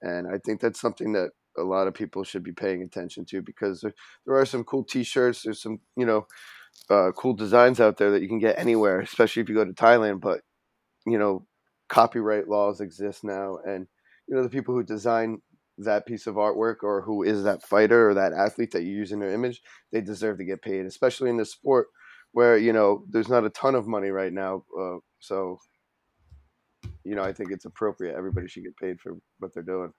and 0.02 0.28
I 0.28 0.40
think 0.40 0.62
that's 0.62 0.82
something 0.82 1.14
that 1.14 1.32
a 1.58 1.64
lot 1.64 1.88
of 1.88 1.94
people 1.94 2.24
should 2.24 2.44
be 2.44 2.52
paying 2.52 2.82
attention 2.84 3.26
to 3.26 3.42
because 3.42 3.82
there, 3.82 3.94
there 4.26 4.36
are 4.36 4.46
some 4.46 4.64
cool 4.64 4.84
T-shirts. 4.84 5.44
There's 5.44 5.62
some 5.62 5.80
you 5.96 6.06
know 6.06 6.26
uh, 6.90 7.12
cool 7.12 7.34
designs 7.34 7.80
out 7.80 7.98
there 7.98 8.12
that 8.12 8.22
you 8.22 8.28
can 8.28 8.40
get 8.40 8.58
anywhere, 8.60 9.00
especially 9.02 9.42
if 9.42 9.50
you 9.50 9.56
go 9.56 9.66
to 9.66 9.74
Thailand. 9.74 10.22
But 10.22 10.42
you 11.06 11.20
know, 11.20 11.46
copyright 11.90 12.48
laws 12.48 12.82
exist 12.82 13.24
now, 13.24 13.60
and 13.66 13.88
you 14.28 14.36
know 14.36 14.44
the 14.44 14.50
people 14.50 14.74
who 14.74 14.84
design 14.84 15.42
that 15.80 16.06
piece 16.06 16.28
of 16.28 16.36
artwork 16.36 16.78
or 16.84 17.02
who 17.02 17.24
is 17.24 17.44
that 17.44 17.64
fighter 17.64 18.10
or 18.10 18.14
that 18.14 18.34
athlete 18.34 18.72
that 18.72 18.84
you 18.84 18.92
use 18.92 19.12
in 19.12 19.20
their 19.20 19.34
image, 19.34 19.62
they 19.92 20.02
deserve 20.02 20.38
to 20.38 20.46
get 20.46 20.62
paid, 20.62 20.86
especially 20.86 21.30
in 21.30 21.38
this 21.38 21.52
sport 21.52 21.88
where 22.32 22.58
you 22.58 22.74
know 22.74 23.04
there's 23.10 23.30
not 23.30 23.46
a 23.46 23.50
ton 23.50 23.76
of 23.76 23.88
money 23.88 24.10
right 24.10 24.34
now. 24.34 24.64
Uh, 24.80 24.98
so, 25.20 25.60
you 27.04 27.16
know, 27.16 27.24
I 27.24 27.34
think 27.34 27.52
it's 27.52 27.66
appropriate. 27.66 28.16
Everybody 28.16 28.48
should 28.48 28.64
get 28.64 28.78
paid 28.78 29.00
for 29.00 29.18
what 29.40 29.54
they're 29.54 29.64
doing. 29.64 29.94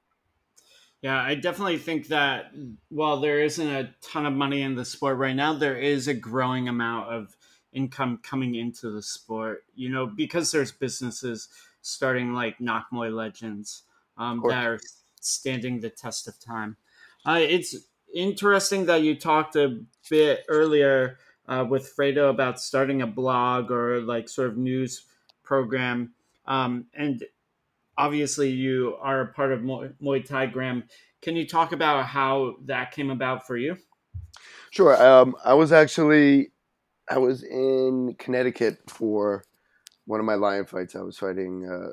Yeah, 1.02 1.20
I 1.20 1.34
definitely 1.34 1.78
think 1.78 2.08
that 2.08 2.52
while 2.90 3.20
there 3.20 3.40
isn't 3.40 3.66
a 3.66 3.94
ton 4.02 4.26
of 4.26 4.34
money 4.34 4.62
in 4.62 4.74
the 4.74 4.84
sport 4.84 5.16
right 5.16 5.34
now, 5.34 5.54
there 5.54 5.78
is 5.78 6.08
a 6.08 6.14
growing 6.14 6.68
amount 6.68 7.10
of 7.12 7.36
income 7.72 8.20
coming 8.22 8.54
into 8.54 8.90
the 8.90 9.02
sport. 9.02 9.64
You 9.74 9.88
know, 9.88 10.06
because 10.06 10.52
there's 10.52 10.72
businesses 10.72 11.48
starting 11.82 12.34
like 12.34 12.60
Nak 12.60 12.86
Muay 12.92 13.14
Legends 13.14 13.84
um, 14.18 14.42
that 14.46 14.66
are 14.66 14.78
standing 15.20 15.80
the 15.80 15.90
test 15.90 16.28
of 16.28 16.38
time. 16.40 16.76
Uh, 17.26 17.38
it's 17.40 17.76
interesting 18.14 18.86
that 18.86 19.02
you 19.02 19.14
talked 19.14 19.56
a 19.56 19.80
bit 20.08 20.44
earlier 20.48 21.18
uh, 21.48 21.64
with 21.68 21.92
Fredo 21.96 22.30
about 22.30 22.60
starting 22.60 23.02
a 23.02 23.06
blog 23.06 23.70
or 23.70 24.00
like 24.00 24.28
sort 24.28 24.48
of 24.48 24.56
news 24.56 25.04
program. 25.42 26.12
Um, 26.46 26.86
and 26.94 27.24
obviously, 27.98 28.50
you 28.50 28.96
are 29.00 29.20
a 29.20 29.32
part 29.32 29.52
of 29.52 29.60
Muay 29.60 30.24
Thai 30.24 30.46
Gram. 30.46 30.84
Can 31.22 31.36
you 31.36 31.46
talk 31.46 31.72
about 31.72 32.06
how 32.06 32.56
that 32.64 32.92
came 32.92 33.10
about 33.10 33.46
for 33.46 33.56
you? 33.56 33.76
Sure. 34.70 35.00
Um, 35.02 35.36
I 35.44 35.54
was 35.54 35.72
actually 35.72 36.52
I 37.10 37.18
was 37.18 37.42
in 37.42 38.14
Connecticut 38.18 38.78
for 38.86 39.44
one 40.06 40.20
of 40.20 40.26
my 40.26 40.36
lion 40.36 40.64
fights. 40.64 40.94
I 40.94 41.02
was 41.02 41.18
fighting 41.18 41.68
uh, 41.68 41.90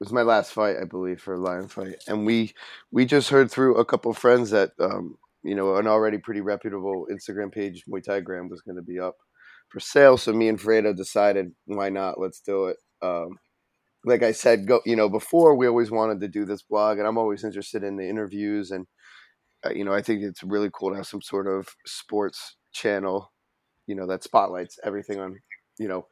was 0.00 0.12
my 0.12 0.22
last 0.22 0.52
fight, 0.52 0.76
I 0.80 0.84
believe, 0.84 1.20
for 1.20 1.34
a 1.34 1.40
lion 1.40 1.68
fight, 1.68 1.96
and 2.06 2.24
we 2.24 2.54
we 2.90 3.04
just 3.04 3.30
heard 3.30 3.50
through 3.50 3.76
a 3.76 3.84
couple 3.84 4.12
friends 4.12 4.50
that 4.50 4.72
um, 4.80 5.18
you 5.42 5.54
know 5.54 5.76
an 5.76 5.86
already 5.86 6.18
pretty 6.18 6.40
reputable 6.40 7.06
Instagram 7.10 7.52
page, 7.52 7.84
Muay 7.88 8.02
Thai 8.02 8.20
Gram, 8.20 8.48
was 8.48 8.62
going 8.62 8.76
to 8.76 8.82
be 8.82 8.98
up 9.00 9.16
for 9.68 9.80
sale. 9.80 10.16
So 10.16 10.32
me 10.32 10.48
and 10.48 10.58
Fredo 10.58 10.96
decided, 10.96 11.52
why 11.66 11.88
not? 11.90 12.20
Let's 12.20 12.40
do 12.40 12.66
it. 12.66 12.76
Um, 13.02 13.38
like 14.04 14.22
I 14.22 14.32
said, 14.32 14.66
go 14.66 14.80
you 14.86 14.96
know 14.96 15.08
before 15.08 15.54
we 15.56 15.66
always 15.66 15.90
wanted 15.90 16.20
to 16.20 16.28
do 16.28 16.44
this 16.44 16.62
blog, 16.62 16.98
and 16.98 17.06
I'm 17.06 17.18
always 17.18 17.44
interested 17.44 17.82
in 17.82 17.96
the 17.96 18.08
interviews, 18.08 18.70
and 18.70 18.86
uh, 19.64 19.70
you 19.70 19.84
know 19.84 19.92
I 19.92 20.02
think 20.02 20.22
it's 20.22 20.42
really 20.42 20.70
cool 20.72 20.90
to 20.90 20.96
have 20.96 21.06
some 21.06 21.22
sort 21.22 21.48
of 21.48 21.68
sports 21.86 22.56
channel, 22.72 23.32
you 23.86 23.96
know 23.96 24.06
that 24.06 24.22
spotlights 24.22 24.78
everything 24.84 25.18
on 25.18 25.40
you 25.78 25.88
know 25.88 26.06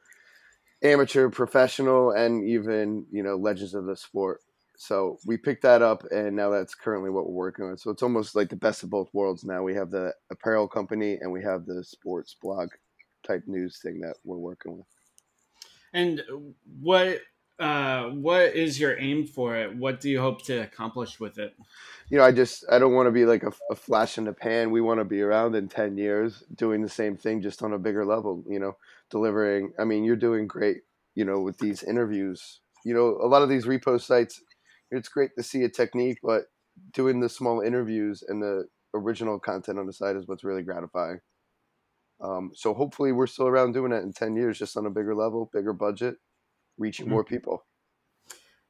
amateur, 0.83 1.29
professional, 1.29 2.11
and 2.13 2.49
even 2.49 3.07
you 3.11 3.23
know 3.23 3.37
legends 3.37 3.75
of 3.75 3.87
the 3.87 3.97
sport. 3.97 4.41
So 4.79 5.19
we 5.25 5.37
picked 5.39 5.63
that 5.63 5.83
up, 5.83 6.05
and 6.11 6.37
now 6.37 6.51
that's 6.51 6.75
currently 6.75 7.11
what 7.11 7.27
we're 7.27 7.33
working 7.33 7.65
on. 7.65 7.79
So 7.79 7.91
it's 7.91 8.03
almost 8.03 8.37
like 8.37 8.51
the 8.51 8.57
best 8.57 8.83
of 8.83 8.91
both 8.91 9.09
worlds. 9.15 9.45
Now 9.45 9.63
we 9.63 9.75
have 9.75 9.91
the 9.91 10.13
apparel 10.31 10.69
company, 10.69 11.19
and 11.21 11.33
we 11.33 11.43
have 11.43 11.67
the 11.67 11.83
sports 11.83 12.37
blog 12.41 12.69
type 13.27 13.43
news 13.47 13.79
thing 13.83 14.01
that 14.01 14.17
we're 14.25 14.37
working 14.37 14.77
with. 14.77 14.87
And 15.93 16.23
what 16.81 17.21
uh, 17.59 18.11
what 18.11 18.55
is 18.55 18.79
your 18.79 18.99
aim 18.99 19.27
for 19.27 19.57
it? 19.57 19.75
What 19.75 20.01
do 20.01 20.11
you 20.11 20.21
hope 20.21 20.43
to 20.45 20.59
accomplish 20.59 21.19
with 21.19 21.39
it? 21.39 21.55
You 22.11 22.19
know, 22.19 22.25
I 22.25 22.33
just 22.33 22.65
I 22.71 22.79
don't 22.79 22.95
want 22.95 23.07
to 23.07 23.13
be 23.13 23.25
like 23.25 23.45
a, 23.45 23.53
a 23.71 23.75
flash 23.75 24.19
in 24.19 24.25
the 24.25 24.33
pan. 24.33 24.71
We 24.71 24.83
want 24.83 25.01
to 25.01 25.05
be 25.05 25.23
around 25.23 25.55
in 25.55 25.69
ten 25.69 25.97
years 25.97 26.45
doing 26.55 26.83
the 26.83 26.89
same 26.89 27.17
thing, 27.17 27.41
just 27.41 27.63
on 27.63 27.73
a 27.73 27.79
bigger 27.79 28.05
level. 28.05 28.45
You 28.47 28.59
know, 28.59 28.77
delivering. 29.11 29.73
I 29.79 29.85
mean, 29.85 30.05
you're 30.05 30.17
doing 30.17 30.47
great. 30.47 30.79
You 31.15 31.25
know, 31.25 31.41
with 31.41 31.59
these 31.59 31.83
interviews. 31.83 32.61
You 32.85 32.95
know, 32.95 33.19
a 33.23 33.27
lot 33.27 33.43
of 33.43 33.49
these 33.49 33.65
repost 33.65 34.03
sites. 34.03 34.43
It's 34.91 35.09
great 35.09 35.31
to 35.37 35.43
see 35.43 35.63
a 35.65 35.69
technique, 35.69 36.19
but 36.23 36.45
doing 36.93 37.21
the 37.21 37.29
small 37.29 37.61
interviews 37.61 38.23
and 38.27 38.43
the 38.43 38.69
original 38.95 39.39
content 39.39 39.79
on 39.79 39.87
the 39.87 39.93
site 39.93 40.17
is 40.17 40.29
what's 40.29 40.45
really 40.45 40.63
gratifying. 40.63 41.21
Um, 42.21 42.53
so 42.55 42.75
hopefully, 42.75 43.13
we're 43.13 43.27
still 43.27 43.47
around 43.47 43.73
doing 43.73 43.93
it 43.93 44.03
in 44.03 44.13
ten 44.13 44.37
years, 44.37 44.59
just 44.59 44.77
on 44.77 44.87
a 44.87 44.91
bigger 44.91 45.15
level, 45.15 45.51
bigger 45.53 45.73
budget 45.73 46.17
reaching 46.79 47.07
mm-hmm. 47.07 47.15
more 47.15 47.25
people. 47.25 47.65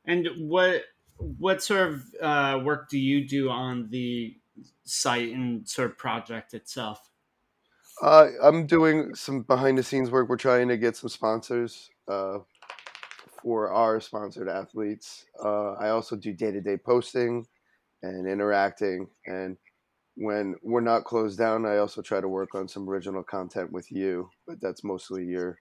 And 0.04 0.28
what 0.38 0.82
what 1.18 1.62
sort 1.62 1.88
of 1.88 2.02
uh, 2.22 2.60
work 2.64 2.88
do 2.88 2.98
you 2.98 3.26
do 3.26 3.50
on 3.50 3.88
the 3.90 4.36
site 4.84 5.32
and 5.32 5.68
sort 5.68 5.90
of 5.90 5.98
project 5.98 6.54
itself? 6.54 7.10
Uh, 8.02 8.28
I'm 8.42 8.66
doing 8.66 9.14
some 9.14 9.42
behind 9.42 9.78
the 9.78 9.82
scenes 9.82 10.10
work. 10.10 10.28
We're 10.28 10.36
trying 10.36 10.68
to 10.68 10.76
get 10.76 10.96
some 10.96 11.08
sponsors 11.08 11.90
uh, 12.08 12.38
for 13.42 13.70
our 13.70 14.00
sponsored 14.00 14.48
athletes. 14.48 15.24
Uh, 15.42 15.72
I 15.72 15.88
also 15.90 16.16
do 16.16 16.32
day 16.32 16.50
to 16.50 16.60
day 16.60 16.76
posting 16.76 17.46
and 18.02 18.28
interacting. 18.28 19.08
And 19.26 19.56
when 20.16 20.56
we're 20.62 20.80
not 20.80 21.04
closed 21.04 21.38
down, 21.38 21.64
I 21.64 21.78
also 21.78 22.02
try 22.02 22.20
to 22.20 22.28
work 22.28 22.54
on 22.54 22.68
some 22.68 22.88
original 22.88 23.22
content 23.22 23.72
with 23.72 23.90
you, 23.90 24.30
but 24.46 24.60
that's 24.60 24.84
mostly 24.84 25.24
your 25.24 25.58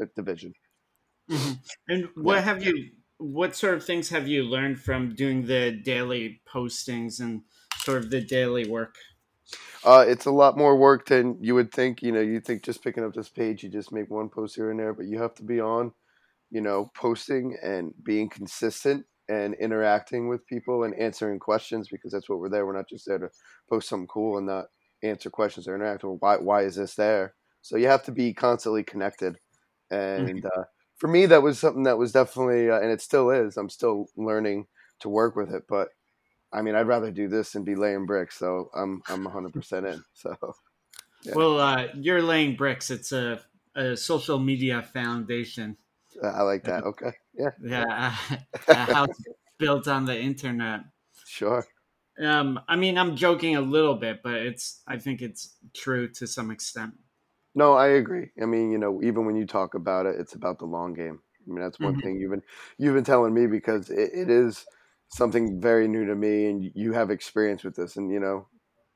uh, 0.00 0.06
division. 0.16 0.54
Mm-hmm. 1.30 1.52
And 1.88 2.08
what 2.16 2.36
yeah. 2.36 2.40
have 2.42 2.64
you? 2.64 2.90
What 3.18 3.54
sort 3.54 3.74
of 3.74 3.84
things 3.84 4.08
have 4.08 4.26
you 4.26 4.44
learned 4.44 4.80
from 4.80 5.14
doing 5.14 5.44
the 5.44 5.72
daily 5.72 6.40
postings 6.52 7.20
and 7.20 7.42
sort 7.76 7.98
of 7.98 8.10
the 8.10 8.22
daily 8.22 8.66
work? 8.66 8.94
Uh, 9.84 10.04
it's 10.06 10.26
a 10.26 10.30
lot 10.30 10.56
more 10.58 10.76
work 10.76 11.06
than 11.06 11.38
you 11.40 11.54
would 11.54 11.72
think. 11.72 12.02
You 12.02 12.12
know, 12.12 12.20
you 12.20 12.40
think 12.40 12.62
just 12.62 12.82
picking 12.84 13.04
up 13.04 13.14
this 13.14 13.28
page, 13.28 13.62
you 13.62 13.70
just 13.70 13.92
make 13.92 14.10
one 14.10 14.28
post 14.28 14.56
here 14.56 14.70
and 14.70 14.78
there, 14.78 14.92
but 14.94 15.06
you 15.06 15.20
have 15.20 15.34
to 15.36 15.42
be 15.42 15.60
on, 15.60 15.92
you 16.50 16.60
know, 16.60 16.90
posting 16.94 17.56
and 17.62 17.92
being 18.02 18.28
consistent 18.28 19.06
and 19.28 19.54
interacting 19.54 20.28
with 20.28 20.46
people 20.46 20.84
and 20.84 20.94
answering 20.94 21.38
questions 21.38 21.88
because 21.88 22.12
that's 22.12 22.28
what 22.28 22.40
we're 22.40 22.48
there. 22.50 22.66
We're 22.66 22.76
not 22.76 22.88
just 22.88 23.06
there 23.06 23.18
to 23.18 23.30
post 23.68 23.88
something 23.88 24.08
cool 24.08 24.38
and 24.38 24.46
not 24.46 24.66
answer 25.02 25.30
questions 25.30 25.66
or 25.66 25.74
interact 25.74 26.04
or 26.04 26.16
why 26.18 26.36
why 26.36 26.62
is 26.64 26.76
this 26.76 26.94
there? 26.94 27.34
So 27.62 27.76
you 27.76 27.88
have 27.88 28.02
to 28.04 28.12
be 28.12 28.34
constantly 28.34 28.82
connected, 28.82 29.36
Mm-hmm. 30.18 30.30
and 30.30 30.44
uh, 30.44 30.64
for 30.96 31.08
me 31.08 31.26
that 31.26 31.42
was 31.42 31.58
something 31.58 31.84
that 31.84 31.98
was 31.98 32.12
definitely 32.12 32.70
uh, 32.70 32.80
and 32.80 32.90
it 32.90 33.00
still 33.00 33.30
is. 33.30 33.56
I'm 33.56 33.70
still 33.70 34.06
learning 34.16 34.66
to 35.00 35.08
work 35.08 35.36
with 35.36 35.52
it, 35.52 35.64
but 35.68 35.88
I 36.52 36.62
mean 36.62 36.74
I'd 36.74 36.86
rather 36.88 37.10
do 37.10 37.28
this 37.28 37.52
than 37.52 37.64
be 37.64 37.74
laying 37.76 38.06
bricks. 38.06 38.38
So 38.38 38.70
I'm 38.74 39.02
I'm 39.08 39.24
100 39.24 39.54
percent 39.54 39.86
in. 39.86 40.04
So 40.14 40.36
Yeah. 41.24 41.34
Well, 41.34 41.58
uh, 41.58 41.88
you're 41.94 42.22
laying 42.22 42.56
bricks. 42.56 42.90
It's 42.90 43.12
a, 43.12 43.44
a 43.74 43.96
social 43.96 44.38
media 44.38 44.82
foundation. 44.82 45.76
uh, 46.22 46.26
I 46.28 46.42
like 46.42 46.64
that. 46.64 46.84
Okay, 46.84 47.12
yeah, 47.34 47.50
Yeah, 47.62 48.16
a 48.72 48.86
house 48.86 49.24
built 49.58 49.86
on 49.88 50.06
the 50.06 50.18
internet. 50.18 50.82
sure. 51.24 51.66
Um, 52.18 52.60
I 52.68 52.76
mean, 52.76 52.98
I'm 52.98 53.16
joking 53.16 53.56
a 53.56 53.60
little 53.60 53.94
bit, 53.94 54.22
but 54.22 54.34
it's 54.34 54.82
I 54.86 54.98
think 54.98 55.22
it's 55.22 55.56
true 55.72 56.08
to 56.14 56.26
some 56.26 56.50
extent. 56.50 56.94
No, 57.54 57.72
I 57.74 57.88
agree. 57.88 58.30
I 58.40 58.46
mean, 58.46 58.70
you 58.70 58.78
know, 58.78 59.02
even 59.02 59.26
when 59.26 59.36
you 59.36 59.46
talk 59.46 59.74
about 59.74 60.06
it, 60.06 60.16
it's 60.20 60.34
about 60.34 60.58
the 60.58 60.66
long 60.66 60.94
game. 60.94 61.22
I 61.46 61.50
mean, 61.50 61.60
that's 61.60 61.82
one 61.82 61.96
Mhm. 61.96 62.00
thing 62.00 62.16
you've 62.20 62.30
been 62.30 62.42
you've 62.78 62.94
been 62.94 63.04
telling 63.04 63.34
me 63.34 63.46
because 63.46 63.90
it, 63.90 64.10
it 64.12 64.30
is 64.30 64.66
something 65.12 65.60
very 65.60 65.88
new 65.88 66.06
to 66.06 66.14
me, 66.14 66.46
and 66.46 66.70
you 66.74 66.92
have 66.92 67.10
experience 67.10 67.64
with 67.64 67.76
this. 67.76 67.96
And 67.96 68.10
you 68.12 68.20
know, 68.20 68.48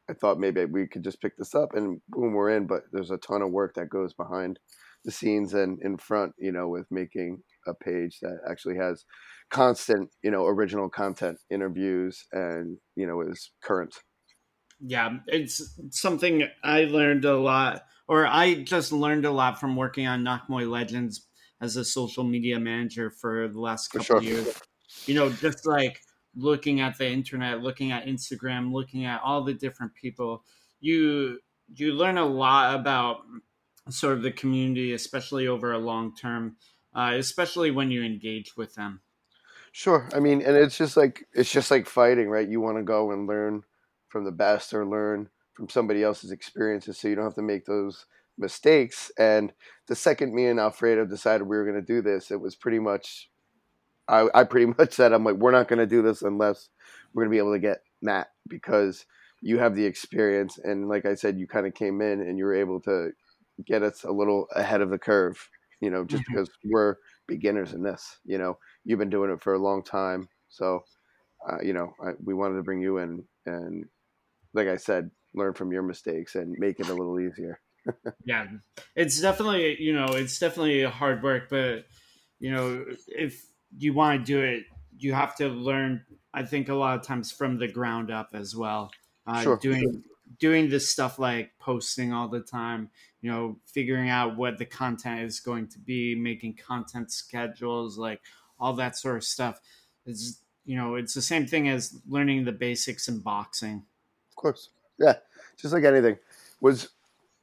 I 0.09 0.15
thought 0.15 0.39
maybe 0.39 0.65
we 0.65 0.87
could 0.87 1.05
just 1.05 1.21
pick 1.21 1.37
this 1.37 1.55
up 1.55 1.71
and 1.75 2.01
boom, 2.09 2.35
we're 2.35 2.51
in. 2.51 2.67
But 2.67 2.83
there's 2.93 3.11
a 3.11 3.19
ton 3.19 3.43
of 3.43 3.51
work 3.51 3.75
that 3.75 3.91
goes 3.91 4.15
behind 4.15 4.59
the 5.05 5.12
scenes 5.12 5.55
and 5.55 5.79
in 5.83 5.99
front. 5.99 6.33
You 6.39 6.53
know, 6.53 6.69
with 6.69 6.87
making 6.91 7.43
a 7.67 7.75
page 7.75 8.19
that 8.23 8.39
actually 8.49 8.77
has 8.77 9.05
constant, 9.51 10.11
you 10.23 10.31
know, 10.31 10.47
original 10.47 10.89
content, 10.89 11.39
interviews, 11.51 12.25
and 12.33 12.79
you 12.97 13.07
know, 13.07 13.21
is 13.21 13.53
current. 13.62 13.95
Yeah, 14.81 15.19
it's 15.29 15.79
something 15.91 16.47
I 16.62 16.85
learned 16.85 17.25
a 17.25 17.39
lot, 17.39 17.83
or 18.09 18.27
I 18.27 18.62
just 18.62 18.93
learned 18.93 19.25
a 19.25 19.31
lot 19.31 19.59
from 19.59 19.77
working 19.77 20.07
on 20.07 20.25
Nak 20.25 20.49
Muay 20.49 20.69
Legends 20.69 21.27
as 21.61 21.77
a 21.77 21.85
social 21.85 22.25
media 22.25 22.59
manager 22.59 23.11
for 23.11 23.49
the 23.49 23.61
last 23.61 23.91
For 23.91 23.99
couple 23.99 24.21
sure. 24.21 24.23
years. 24.23 24.61
You 25.07 25.15
know, 25.15 25.31
just 25.31 25.67
like 25.67 26.01
looking 26.37 26.80
at 26.80 26.99
the 26.99 27.09
internet, 27.09 27.61
looking 27.61 27.93
at 27.93 28.07
Instagram, 28.07 28.72
looking 28.72 29.05
at 29.05 29.20
all 29.22 29.43
the 29.43 29.55
different 29.55 29.95
people, 29.95 30.45
you 30.80 31.39
you 31.74 31.93
learn 31.93 32.18
a 32.18 32.24
lot 32.24 32.74
about 32.74 33.22
sort 33.91 34.14
of 34.14 34.22
the 34.22 34.32
community, 34.32 34.93
especially 34.93 35.47
over 35.47 35.72
a 35.72 35.78
long 35.78 36.14
term, 36.14 36.57
uh, 36.95 37.12
especially 37.14 37.70
when 37.70 37.91
you 37.91 38.03
engage 38.03 38.57
with 38.57 38.74
them. 38.74 39.01
Sure. 39.72 40.09
I 40.14 40.20
mean, 40.20 40.41
and 40.43 40.57
it's 40.57 40.78
just 40.78 40.97
like 40.97 41.26
it's 41.32 41.51
just 41.51 41.70
like 41.70 41.87
fighting, 41.87 42.28
right? 42.28 42.49
You 42.49 42.61
want 42.61 42.78
to 42.78 42.82
go 42.82 43.11
and 43.11 43.26
learn 43.26 43.64
from 44.09 44.24
the 44.24 44.32
best 44.32 44.72
or 44.72 44.87
learn 44.87 45.30
from 45.55 45.68
somebody 45.68 46.03
else's 46.03 46.30
experiences 46.30 46.99
so 46.99 47.09
you 47.09 47.14
don't 47.14 47.24
have 47.24 47.35
to 47.35 47.43
make 47.43 47.64
those 47.64 48.07
mistakes. 48.39 49.11
And 49.18 49.53
the 49.89 49.97
second 49.97 50.35
me 50.35 50.47
and 50.47 50.61
Alfredo 50.61 51.07
decided 51.07 51.47
we 51.47 51.57
were 51.57 51.64
going 51.64 51.80
to 51.80 51.82
do 51.82 52.03
this, 52.03 52.30
it 52.30 52.41
was 52.41 52.57
pretty 52.57 52.78
much 52.78 53.30
I, 54.09 54.29
I 54.35 54.45
pretty 54.45 54.67
much 54.79 54.93
said 54.95 55.13
I'm 55.13 55.25
like 55.25 55.37
we're 55.37 55.53
not 55.53 55.69
going 55.69 55.79
to 55.79 55.87
do 55.87 56.03
this 56.03 56.23
unless 56.23 56.69
we're 57.13 57.25
going 57.25 57.31
to 57.31 57.35
be 57.35 57.39
able 57.39 57.55
to 57.55 57.61
get 57.61 57.83
Matt 58.03 58.29
because 58.49 59.05
you 59.43 59.59
have 59.59 59.75
the 59.75 59.85
experience 59.85 60.59
and 60.59 60.89
like 60.89 61.05
I 61.07 61.15
said 61.15 61.39
you 61.39 61.47
kind 61.47 61.67
of 61.67 61.75
came 61.75 62.01
in 62.01 62.21
and 62.21 62.39
you 62.39 62.45
were 62.45 62.55
able 62.55 62.81
to 62.83 63.11
get 63.67 63.83
us 63.83 64.05
a 64.05 64.11
little 64.11 64.47
ahead 64.55 64.81
of 64.81 64.91
the 64.91 64.99
curve, 64.99 65.49
you 65.81 65.91
know, 65.91 66.05
just 66.05 66.25
Mhm. 66.25 66.27
because 66.35 66.51
we're 66.65 66.97
beginners 67.27 67.73
in 67.73 67.83
this, 67.83 68.19
you 68.25 68.39
know 68.39 68.59
you've 68.85 68.99
been 68.99 69.11
doing 69.11 69.31
it 69.31 69.43
for 69.43 69.55
a 69.55 69.59
long 69.59 69.83
time. 69.83 70.29
So, 70.49 70.85
uh, 71.49 71.59
you 71.63 71.73
know, 71.73 71.95
I, 72.05 72.13
we 72.23 72.35
wanted 72.35 72.57
to 72.57 72.63
bring 72.63 72.81
you 72.81 72.99
in 72.99 73.25
and, 73.47 73.87
like 74.53 74.69
I 74.69 74.77
said, 74.77 75.11
learn 75.35 75.55
from 75.55 75.73
your 75.73 75.83
mistakes 75.83 76.37
and 76.37 76.55
make 76.59 76.79
it 76.81 76.89
a 76.89 76.95
little 76.95 77.19
easier. 77.21 77.61
yeah 78.25 78.47
it's 78.97 79.21
definitely 79.21 79.77
you 79.81 79.93
know 79.93 80.07
it's 80.15 80.39
definitely 80.39 80.83
hard 80.85 81.23
work 81.23 81.51
but 81.51 81.85
you 82.39 82.51
know 82.51 82.85
if 83.09 83.45
you 83.79 83.93
want 83.93 84.20
to 84.20 84.25
do 84.25 84.41
it 84.43 84.64
you 84.99 85.12
have 85.12 85.35
to 85.37 85.49
learn 85.49 86.03
i 86.33 86.43
think 86.43 86.68
a 86.68 86.75
lot 86.75 86.99
of 86.99 87.05
times 87.07 87.31
from 87.33 87.59
the 87.59 87.68
ground 87.68 88.11
up 88.11 88.31
as 88.35 88.55
well 88.57 88.91
uh, 89.27 89.41
Sure. 89.43 89.57
doing 89.59 90.03
doing 90.39 90.68
this 90.68 90.89
stuff 90.91 91.18
like 91.18 91.51
posting 91.59 92.12
all 92.12 92.29
the 92.29 92.41
time 92.41 92.91
you 93.20 93.31
know 93.31 93.57
figuring 93.66 94.09
out 94.11 94.37
what 94.37 94.59
the 94.59 94.64
content 94.66 95.20
is 95.22 95.41
going 95.41 95.66
to 95.68 95.79
be 95.79 96.14
making 96.14 96.55
content 96.55 97.11
schedules 97.11 97.97
like 97.99 98.20
all 98.59 98.72
that 98.75 98.97
sort 98.97 99.16
of 99.16 99.25
stuff 99.25 99.61
is 100.07 100.41
you 100.64 100.77
know 100.77 100.95
it's 100.97 101.14
the 101.14 101.22
same 101.22 101.47
thing 101.47 101.68
as 101.68 101.97
learning 102.09 102.45
the 102.45 102.53
basics 102.53 103.09
in 103.09 103.18
boxing 103.20 103.83
Of 104.31 104.37
course. 104.37 104.70
Yeah. 104.99 105.14
Just 105.57 105.75
like 105.75 105.85
anything. 105.85 106.16
Was 106.61 106.91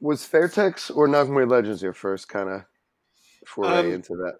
was 0.00 0.26
Fairtex 0.26 0.90
or 0.94 1.06
Nak 1.08 1.28
Muay 1.28 1.48
Legends 1.48 1.82
your 1.82 1.92
first 1.92 2.28
kind 2.28 2.48
of 2.48 2.64
foray 3.46 3.78
Um, 3.80 3.92
into 3.92 4.14
that? 4.16 4.38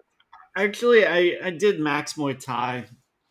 Actually 0.55 1.05
i 1.05 1.37
i 1.43 1.49
did 1.49 1.79
max 1.79 2.13
muay 2.13 2.37
thai 2.39 2.85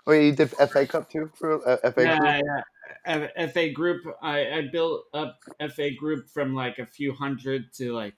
Oh, 0.06 0.12
you 0.12 0.32
did 0.32 0.50
FA 0.50 0.86
Cup 0.86 1.08
too 1.10 1.30
for 1.34 1.66
uh, 1.66 1.90
FA 1.92 2.02
yeah, 2.02 2.16
Cup? 2.16 2.44
yeah. 2.44 2.62
F- 3.04 3.52
FA 3.52 3.70
group. 3.70 4.02
I, 4.20 4.50
I 4.50 4.68
built 4.72 5.04
up 5.14 5.38
FA 5.74 5.90
group 5.94 6.28
from 6.28 6.54
like 6.54 6.78
a 6.78 6.86
few 6.86 7.12
hundred 7.12 7.72
to 7.74 7.92
like. 7.92 8.14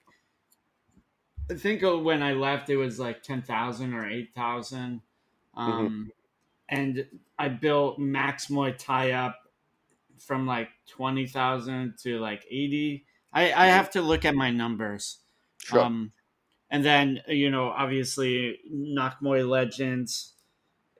I 1.49 1.53
think 1.53 1.83
when 1.83 2.23
I 2.23 2.33
left, 2.33 2.69
it 2.69 2.77
was 2.77 2.99
like 2.99 3.21
ten 3.21 3.43
thousand 3.43 3.93
or 3.93 4.09
eight 4.09 4.33
thousand, 4.33 5.01
um, 5.55 6.11
and 6.67 7.05
I 7.37 7.49
built 7.49 7.99
Max 7.99 8.47
Muay 8.47 8.75
Thai 8.75 9.11
up 9.11 9.37
from 10.17 10.47
like 10.47 10.69
twenty 10.87 11.27
thousand 11.27 11.99
to 12.01 12.19
like 12.19 12.45
eighty. 12.49 13.05
I, 13.31 13.53
I 13.53 13.67
have 13.67 13.91
to 13.91 14.01
look 14.01 14.25
at 14.25 14.33
my 14.33 14.49
numbers. 14.49 15.19
Sure. 15.59 15.81
Um, 15.81 16.13
and 16.69 16.83
then 16.85 17.21
you 17.27 17.49
know, 17.51 17.69
obviously, 17.69 18.59
Nak 18.69 19.19
Muay 19.21 19.47
Legends 19.47 20.33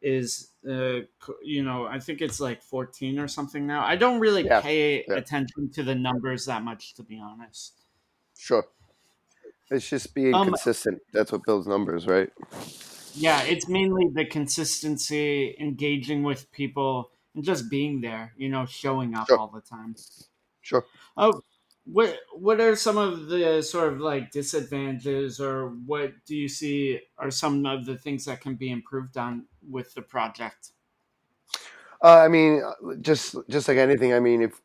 is 0.01 0.53
uh, 0.69 1.01
you 1.43 1.63
know, 1.63 1.85
I 1.87 1.99
think 1.99 2.21
it's 2.21 2.39
like 2.39 2.63
fourteen 2.63 3.19
or 3.19 3.27
something 3.27 3.67
now. 3.67 3.85
I 3.85 3.95
don't 3.97 4.19
really 4.19 4.43
Yeah, 4.43 4.61
pay 4.61 5.07
yeah. 5.07 5.15
attention 5.15 5.71
to 5.73 5.83
the 5.83 5.95
numbers 5.95 6.45
that 6.47 6.63
much, 6.63 6.93
to 6.95 7.03
be 7.03 7.19
honest. 7.19 7.85
sure. 8.37 8.67
It's 9.69 9.89
just 9.89 10.13
being 10.13 10.39
Um, 10.39 10.39
consistent. 10.39 11.01
That's 11.11 11.31
what 11.31 11.45
builds 11.45 11.67
numbers, 11.67 12.07
right? 12.07 12.31
Yeah, 13.13 13.43
it's 13.43 13.67
mainly 13.67 14.09
the 14.09 14.25
consistency, 14.25 15.55
engaging 15.59 16.23
with 16.23 16.51
people, 16.51 17.11
and 17.33 17.43
just 17.43 17.69
being 17.69 18.01
there. 18.01 18.33
You 18.37 18.49
know, 18.49 18.65
showing 18.65 19.15
up 19.15 19.29
Sure. 19.29 19.37
all 19.37 19.47
the 19.47 19.61
time. 19.61 19.95
Sure. 20.61 20.85
Oh, 21.17 21.41
what 21.85 22.17
what 22.33 22.59
are 22.59 22.75
some 22.75 22.97
of 22.97 23.27
the 23.27 23.61
sort 23.61 23.93
of 23.93 23.99
like 23.99 24.31
disadvantages, 24.31 25.39
or 25.39 25.69
what 25.85 26.13
do 26.25 26.35
you 26.35 26.47
see 26.47 26.99
are 27.17 27.31
some 27.31 27.65
of 27.65 27.85
the 27.85 27.97
things 27.97 28.25
that 28.25 28.41
can 28.41 28.55
be 28.55 28.71
improved 28.71 29.17
on 29.17 29.45
with 29.69 29.93
the 29.93 30.01
project? 30.01 30.71
Uh, 32.03 32.19
I 32.19 32.27
mean, 32.27 32.63
just 33.01 33.35
just 33.49 33.67
like 33.67 33.77
anything. 33.77 34.13
I 34.13 34.19
mean, 34.19 34.41
if 34.41 34.61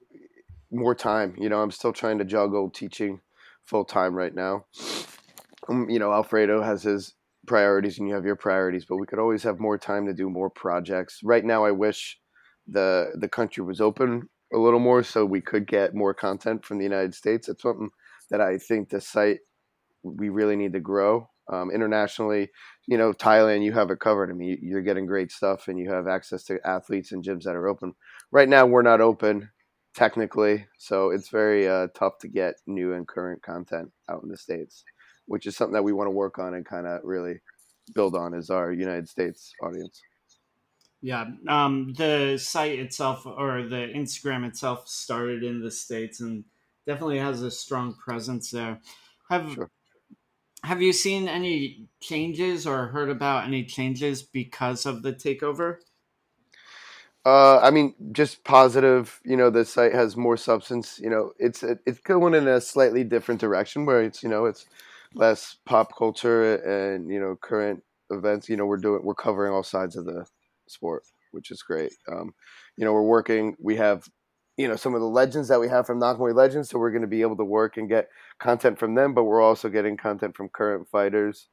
more 0.71 0.95
time, 0.95 1.35
you 1.39 1.49
know, 1.49 1.62
I'm 1.62 1.71
still 1.71 1.93
trying 1.93 2.18
to 2.18 2.25
juggle 2.25 2.71
teaching 2.71 3.21
full 3.64 3.85
time 3.85 4.14
right 4.14 4.35
now. 4.35 4.64
Um, 5.68 5.91
you 5.91 5.99
know, 5.99 6.12
Alfredo 6.12 6.62
has 6.62 6.83
his 6.83 7.14
priorities, 7.47 7.99
and 7.99 8.09
you 8.09 8.14
have 8.14 8.25
your 8.25 8.37
priorities, 8.37 8.87
but 8.87 8.97
we 8.97 9.07
could 9.07 9.18
always 9.18 9.43
have 9.43 9.61
more 9.61 9.77
time 9.77 10.07
to 10.07 10.14
do 10.14 10.31
more 10.31 10.49
projects. 10.49 11.21
Right 11.23 11.45
now, 11.45 11.64
I 11.64 11.71
wish 11.71 12.18
the 12.66 13.12
the 13.14 13.29
country 13.29 13.62
was 13.62 13.81
open 13.81 14.31
a 14.53 14.59
little 14.59 14.81
more, 14.81 15.03
so 15.03 15.25
we 15.25 15.41
could 15.41 15.67
get 15.67 15.95
more 15.95 16.15
content 16.15 16.65
from 16.65 16.79
the 16.79 16.85
United 16.85 17.15
States. 17.15 17.49
It's 17.49 17.63
something 17.63 17.91
that 18.31 18.41
I 18.41 18.59
think 18.59 18.89
the 18.89 19.01
site 19.01 19.41
we 20.03 20.29
really 20.29 20.57
need 20.57 20.73
to 20.73 20.81
grow 20.81 21.29
um, 21.53 21.71
internationally. 21.71 22.51
You 22.87 22.99
know, 22.99 23.13
Thailand, 23.13 23.65
you 23.65 23.73
have 23.73 23.91
it 23.91 24.01
covered. 24.01 24.31
I 24.31 24.35
mean, 24.35 24.59
you're 24.63 24.83
getting 24.83 25.07
great 25.07 25.31
stuff, 25.31 25.69
and 25.69 25.79
you 25.79 25.91
have 25.91 26.09
access 26.09 26.45
to 26.45 26.59
athletes 26.67 27.13
and 27.13 27.25
gyms 27.25 27.45
that 27.45 27.57
are 27.57 27.69
open. 27.69 27.95
Right 28.31 28.49
now, 28.49 28.67
we're 28.67 28.83
not 28.83 29.01
open 29.01 29.51
technically, 29.95 30.67
so 30.79 31.11
it's 31.11 31.29
very 31.29 31.69
uh, 31.69 31.89
tough 31.95 32.19
to 32.21 32.29
get 32.29 32.55
new 32.67 32.95
and 32.95 33.09
current 33.09 33.43
content 33.43 33.91
out 34.09 34.23
in 34.23 34.29
the 34.29 34.37
states, 34.37 34.85
which 35.27 35.47
is 35.47 35.57
something 35.57 35.75
that 35.75 35.83
we 35.83 35.93
want 35.93 36.07
to 36.07 36.13
work 36.13 36.39
on 36.39 36.55
and 36.55 36.65
kind 36.65 36.87
of 36.87 37.01
really 37.03 37.41
build 37.95 38.15
on 38.15 38.35
is 38.35 38.51
our 38.51 38.73
United 38.73 39.09
States 39.09 39.53
audience. 39.63 40.01
Yeah, 41.03 41.27
um, 41.49 41.95
the 41.95 42.37
site 42.39 42.79
itself 42.79 43.25
or 43.27 43.63
the 43.63 43.91
Instagram 43.95 44.47
itself 44.47 44.87
started 44.89 45.43
in 45.43 45.63
the 45.63 45.71
states 45.71 46.21
and 46.21 46.45
definitely 46.87 47.19
has 47.19 47.43
a 47.43 47.51
strong 47.51 47.95
presence 47.95 48.51
there. 48.51 48.81
Have 49.31 49.51
Sure. 49.55 49.71
Have 50.63 50.83
you 50.83 50.93
seen 50.93 51.27
any 51.29 51.89
changes 52.01 52.67
or 52.67 52.89
heard 52.89 53.09
about 53.09 53.45
any 53.47 53.65
changes 53.65 54.23
because 54.23 54.85
of 54.85 55.03
the 55.03 55.13
takeover? 55.13 55.79
Uh, 57.25 57.59
I 57.59 57.71
mean, 57.71 57.95
just 58.13 58.45
positive. 58.45 59.21
You 59.25 59.37
know, 59.37 59.51
the 59.51 59.65
site 59.65 59.93
has 59.95 60.17
more 60.17 60.37
substance. 60.37 60.99
You 60.99 61.11
know, 61.11 61.33
it's 61.39 61.63
it's 61.63 62.01
going 62.01 62.35
in 62.35 62.49
a 62.49 62.61
slightly 62.61 63.05
different 63.05 63.41
direction 63.41 63.87
where 63.87 64.03
it's 64.03 64.23
you 64.23 64.29
know 64.29 64.47
it's 64.47 64.67
less 65.15 65.57
pop 65.67 65.97
culture 65.97 66.57
and 66.57 67.11
you 67.11 67.21
know 67.21 67.37
current 67.37 67.83
events. 68.11 68.49
You 68.49 68.57
know, 68.57 68.67
we're 68.67 68.79
doing 68.79 69.03
we're 69.05 69.15
covering 69.15 69.53
all 69.53 69.63
sides 69.63 69.97
of 69.97 70.07
the 70.07 70.27
sport, 70.71 71.05
which 71.33 71.51
is 71.51 71.62
great. 71.62 71.93
Um, 72.11 72.33
you 72.77 72.85
know, 72.85 72.93
we're 72.93 73.03
working. 73.03 73.57
We 73.61 73.77
have 73.77 74.09
you 74.57 74.68
know 74.68 74.77
some 74.77 74.95
of 74.95 75.01
the 75.01 75.07
legends 75.07 75.49
that 75.49 75.61
we 75.61 75.68
have 75.68 75.87
from 75.87 75.99
Nak 75.99 76.16
Muay 76.16 76.35
Legends. 76.35 76.71
So 76.71 76.79
we're 76.79 76.91
going 76.91 77.03
to 77.03 77.09
be 77.09 77.23
able 77.23 77.37
to 77.37 77.45
work 77.45 77.77
and 77.77 77.89
get 77.89 78.09
content 78.39 78.79
from 78.79 78.95
them, 78.95 79.14
but 79.14 79.25
we're 79.25 79.43
also 79.43 79.68
getting 79.68 79.97
content 79.97 80.37
from 80.37 80.49
current 80.49 80.89
fighters, 80.91 81.49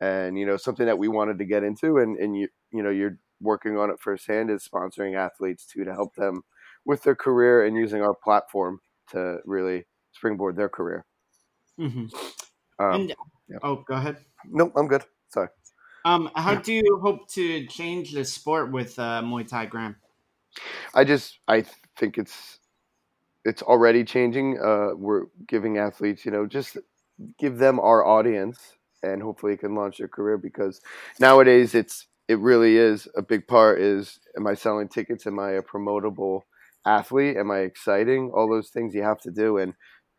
and 0.00 0.38
you 0.38 0.46
know 0.46 0.56
something 0.56 0.86
that 0.86 0.98
we 0.98 1.08
wanted 1.08 1.38
to 1.38 1.44
get 1.44 1.62
into, 1.64 1.98
and 1.98 2.16
and 2.18 2.36
you 2.36 2.48
you 2.72 2.82
know 2.82 2.90
you're 2.90 3.18
working 3.40 3.76
on 3.78 3.90
it 3.90 4.00
firsthand 4.00 4.50
is 4.50 4.68
sponsoring 4.68 5.16
athletes 5.16 5.64
too 5.64 5.84
to 5.84 5.92
help 5.92 6.14
them 6.16 6.42
with 6.84 7.02
their 7.02 7.14
career 7.14 7.64
and 7.64 7.76
using 7.76 8.02
our 8.02 8.14
platform 8.14 8.80
to 9.10 9.38
really 9.44 9.84
springboard 10.12 10.56
their 10.56 10.68
career. 10.68 11.04
Mm-hmm. 11.78 12.06
Um, 12.80 13.00
and, 13.00 13.14
yeah. 13.48 13.58
Oh, 13.62 13.84
go 13.86 13.94
ahead. 13.94 14.16
No, 14.46 14.72
I'm 14.76 14.88
good. 14.88 15.04
Sorry. 15.28 15.48
Um, 16.04 16.30
how 16.34 16.54
do 16.54 16.72
you 16.72 17.00
hope 17.02 17.28
to 17.30 17.66
change 17.66 18.12
the 18.12 18.24
sport 18.24 18.72
with 18.72 18.98
uh, 18.98 19.22
Muay 19.22 19.46
Thai, 19.46 19.66
Gram? 19.66 19.96
I 20.94 21.04
just 21.04 21.38
I 21.48 21.64
think 21.96 22.18
it's 22.18 22.58
it's 23.44 23.62
already 23.62 24.04
changing. 24.04 24.58
Uh, 24.58 24.90
we're 24.94 25.26
giving 25.46 25.78
athletes, 25.78 26.24
you 26.24 26.30
know, 26.30 26.46
just 26.46 26.76
give 27.38 27.58
them 27.58 27.80
our 27.80 28.04
audience, 28.04 28.76
and 29.02 29.22
hopefully 29.22 29.54
it 29.54 29.60
can 29.60 29.74
launch 29.74 29.98
their 29.98 30.08
career. 30.08 30.38
Because 30.38 30.80
nowadays, 31.18 31.74
it's 31.74 32.06
it 32.28 32.38
really 32.38 32.76
is 32.76 33.08
a 33.16 33.22
big 33.22 33.46
part. 33.46 33.80
Is 33.80 34.18
am 34.36 34.46
I 34.46 34.54
selling 34.54 34.88
tickets? 34.88 35.26
Am 35.26 35.38
I 35.38 35.52
a 35.52 35.62
promotable 35.62 36.42
athlete? 36.86 37.36
Am 37.36 37.50
I 37.50 37.60
exciting? 37.60 38.30
All 38.34 38.48
those 38.48 38.70
things 38.70 38.94
you 38.94 39.02
have 39.02 39.20
to 39.22 39.30
do, 39.30 39.58
and 39.58 39.74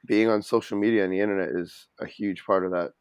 being 0.05 0.29
on 0.29 0.41
social 0.41 0.77
media 0.77 1.03
and 1.03 1.13
the 1.13 1.19
internet 1.19 1.49
is 1.49 1.87
a 1.99 2.05
huge 2.05 2.45
part 2.45 2.65
of 2.65 2.71
that 2.71 2.91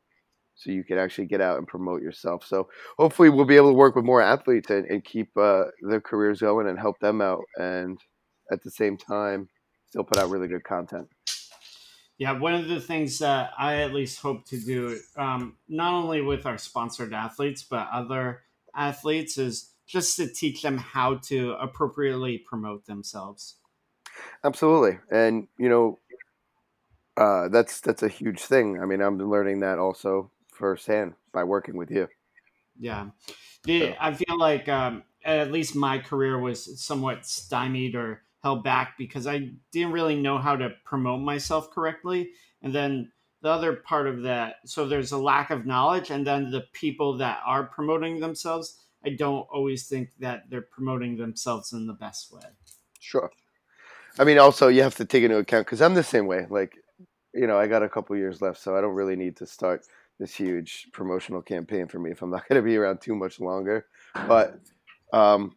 so 0.59 0.73
you 0.73 0.83
can 0.83 0.99
actually 0.99 1.27
get 1.27 1.41
out 1.41 1.57
and 1.57 1.67
promote 1.67 2.03
yourself. 2.03 2.45
So 2.45 2.69
hopefully 2.99 3.31
we'll 3.31 3.45
be 3.45 3.57
able 3.57 3.71
to 3.71 3.77
work 3.77 3.95
with 3.95 4.05
more 4.05 4.21
athletes 4.21 4.71
and, 4.71 4.85
and 4.87 5.05
keep 5.05 5.29
uh, 5.37 5.67
their 5.83 6.01
careers 6.01 6.41
going 6.41 6.67
and 6.69 6.79
help 6.79 6.99
them 6.99 7.21
out, 7.21 7.45
and 7.57 7.99
at 8.51 8.63
the 8.63 8.71
same 8.71 8.97
time 8.97 9.49
still 9.89 10.05
put 10.05 10.19
out 10.19 10.31
really 10.31 10.49
good 10.49 10.65
content. 10.65 11.09
Yeah, 12.19 12.33
one 12.33 12.55
of 12.55 12.67
the 12.67 12.81
things 12.81 13.21
that 13.21 13.53
I 13.57 13.77
at 13.77 13.95
least 13.95 14.21
hope 14.21 14.45
to 14.47 14.59
do, 14.59 14.99
um, 15.17 15.57
not 15.69 15.95
only 15.95 16.21
with 16.21 16.45
our 16.45 16.59
sponsored 16.59 17.15
athletes 17.15 17.63
but 17.63 17.89
other 17.93 18.41
athletes, 18.75 19.39
is 19.39 19.71
just 19.87 20.17
to 20.17 20.27
teach 20.27 20.61
them 20.63 20.77
how 20.77 21.15
to 21.29 21.53
appropriately 21.53 22.39
promote 22.39 22.85
themselves. 22.87 23.55
Absolutely, 24.43 24.99
and 25.13 25.47
you 25.57 25.69
know, 25.69 26.01
uh, 27.17 27.49
that's 27.49 27.81
that's 27.81 28.03
a 28.03 28.09
huge 28.09 28.41
thing. 28.41 28.81
I 28.83 28.87
mean, 28.87 29.01
I'm 29.01 29.19
learning 29.19 29.61
that 29.61 29.79
also 29.79 30.33
firsthand 30.59 31.15
by 31.33 31.45
working 31.45 31.77
with 31.77 31.91
you. 31.91 32.09
Yeah, 32.79 33.09
the, 33.65 33.95
I 34.01 34.15
feel 34.15 34.39
like 34.39 34.69
um, 34.69 35.03
at 35.25 35.51
least 35.51 35.75
my 35.75 35.99
career 35.99 36.39
was 36.39 36.81
somewhat 36.81 37.27
stymied 37.27 37.95
or 37.95 38.23
held 38.43 38.63
back 38.63 38.95
because 38.99 39.27
I 39.27 39.51
didn't 39.73 39.93
really 39.93 40.21
know 40.21 40.39
how 40.39 40.57
to 40.57 40.71
promote 40.85 41.21
myself 41.21 41.71
correctly, 41.71 42.31
and 42.63 42.75
then 42.75 43.11
the 43.41 43.51
other 43.51 43.75
part 43.77 44.09
of 44.09 44.23
that, 44.23 44.57
so 44.65 44.87
there's 44.87 45.13
a 45.13 45.19
lack 45.19 45.51
of 45.51 45.65
knowledge, 45.65 46.11
and 46.11 46.27
then 46.27 46.51
the 46.51 46.65
people 46.73 47.17
that 47.19 47.41
are 47.47 47.65
promoting 47.65 48.19
themselves, 48.19 48.81
I 49.05 49.11
don't 49.11 49.47
always 49.53 49.87
think 49.87 50.11
that 50.19 50.51
they're 50.51 50.63
promoting 50.63 51.17
themselves 51.17 51.73
in 51.73 51.87
the 51.87 51.93
best 51.93 52.33
way. 52.33 52.43
Sure. 52.99 53.31
I 54.19 54.25
mean, 54.25 54.39
also 54.39 54.69
you 54.69 54.83
have 54.83 54.97
to 54.97 55.05
take 55.05 55.23
into 55.23 55.39
account 55.39 55.67
because 55.67 55.81
I'm 55.81 55.95
the 55.95 56.03
same 56.03 56.27
way. 56.27 56.47
Like, 56.51 56.77
you 57.33 57.47
know, 57.47 57.59
I 57.59 57.69
got 57.69 57.85
a 57.85 57.89
couple 57.89 58.17
years 58.17 58.43
left, 58.43 58.61
so 58.61 58.77
I 58.77 58.81
don't 58.81 58.95
really 58.95 59.17
need 59.17 59.37
to 59.37 59.47
start 59.47 59.87
this 60.19 60.35
huge 60.35 60.89
promotional 60.93 61.43
campaign 61.43 61.87
for 61.87 61.99
me 61.99 62.11
if 62.11 62.23
I'm 62.23 62.31
not 62.31 62.49
going 62.49 62.61
to 62.61 62.65
be 62.65 62.77
around 62.77 63.01
too 63.01 63.15
much 63.15 63.41
longer. 63.41 63.87
But 64.27 64.59
um, 65.13 65.57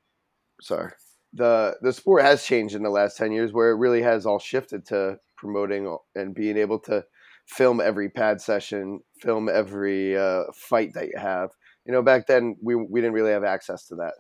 sorry, 0.62 0.92
the 1.34 1.76
the 1.82 1.94
sport 1.94 2.24
has 2.24 2.46
changed 2.46 2.76
in 2.76 2.84
the 2.84 2.90
last 2.90 3.18
ten 3.18 3.32
years, 3.32 3.54
where 3.54 3.72
it 3.72 3.78
really 3.78 4.02
has 4.02 4.26
all 4.26 4.40
shifted 4.40 4.86
to 4.88 5.20
promoting 5.38 5.98
and 6.16 6.36
being 6.36 6.58
able 6.58 6.80
to 6.80 7.04
film 7.48 7.82
every 7.82 8.10
pad 8.10 8.40
session, 8.40 9.02
film 9.20 9.50
every 9.50 10.18
uh, 10.18 10.44
fight 10.54 10.94
that 10.94 11.08
you 11.08 11.18
have. 11.18 11.50
You 11.86 11.94
know, 11.94 12.02
back 12.02 12.28
then 12.28 12.56
we 12.62 12.76
we 12.76 13.02
didn't 13.02 13.14
really 13.14 13.32
have 13.32 13.44
access 13.44 13.88
to 13.88 13.96
that, 13.96 14.14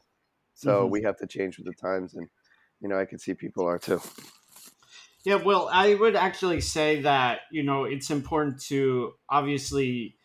so 0.56 0.82
mm-hmm. 0.82 0.92
we 0.92 1.04
have 1.04 1.18
to 1.18 1.28
change 1.28 1.58
with 1.58 1.68
the 1.68 1.74
times, 1.74 2.16
and 2.16 2.28
you 2.82 2.90
know, 2.90 3.00
I 3.00 3.06
can 3.06 3.20
see 3.20 3.34
people 3.34 3.68
are 3.68 3.78
too. 3.80 4.02
Yeah, 5.24 5.36
well, 5.36 5.70
I 5.72 5.94
would 5.94 6.16
actually 6.16 6.62
say 6.62 7.02
that 7.02 7.42
you 7.52 7.62
know 7.64 7.84
it's 7.84 8.10
important 8.10 8.60
to 8.64 9.14
obviously 9.30 10.16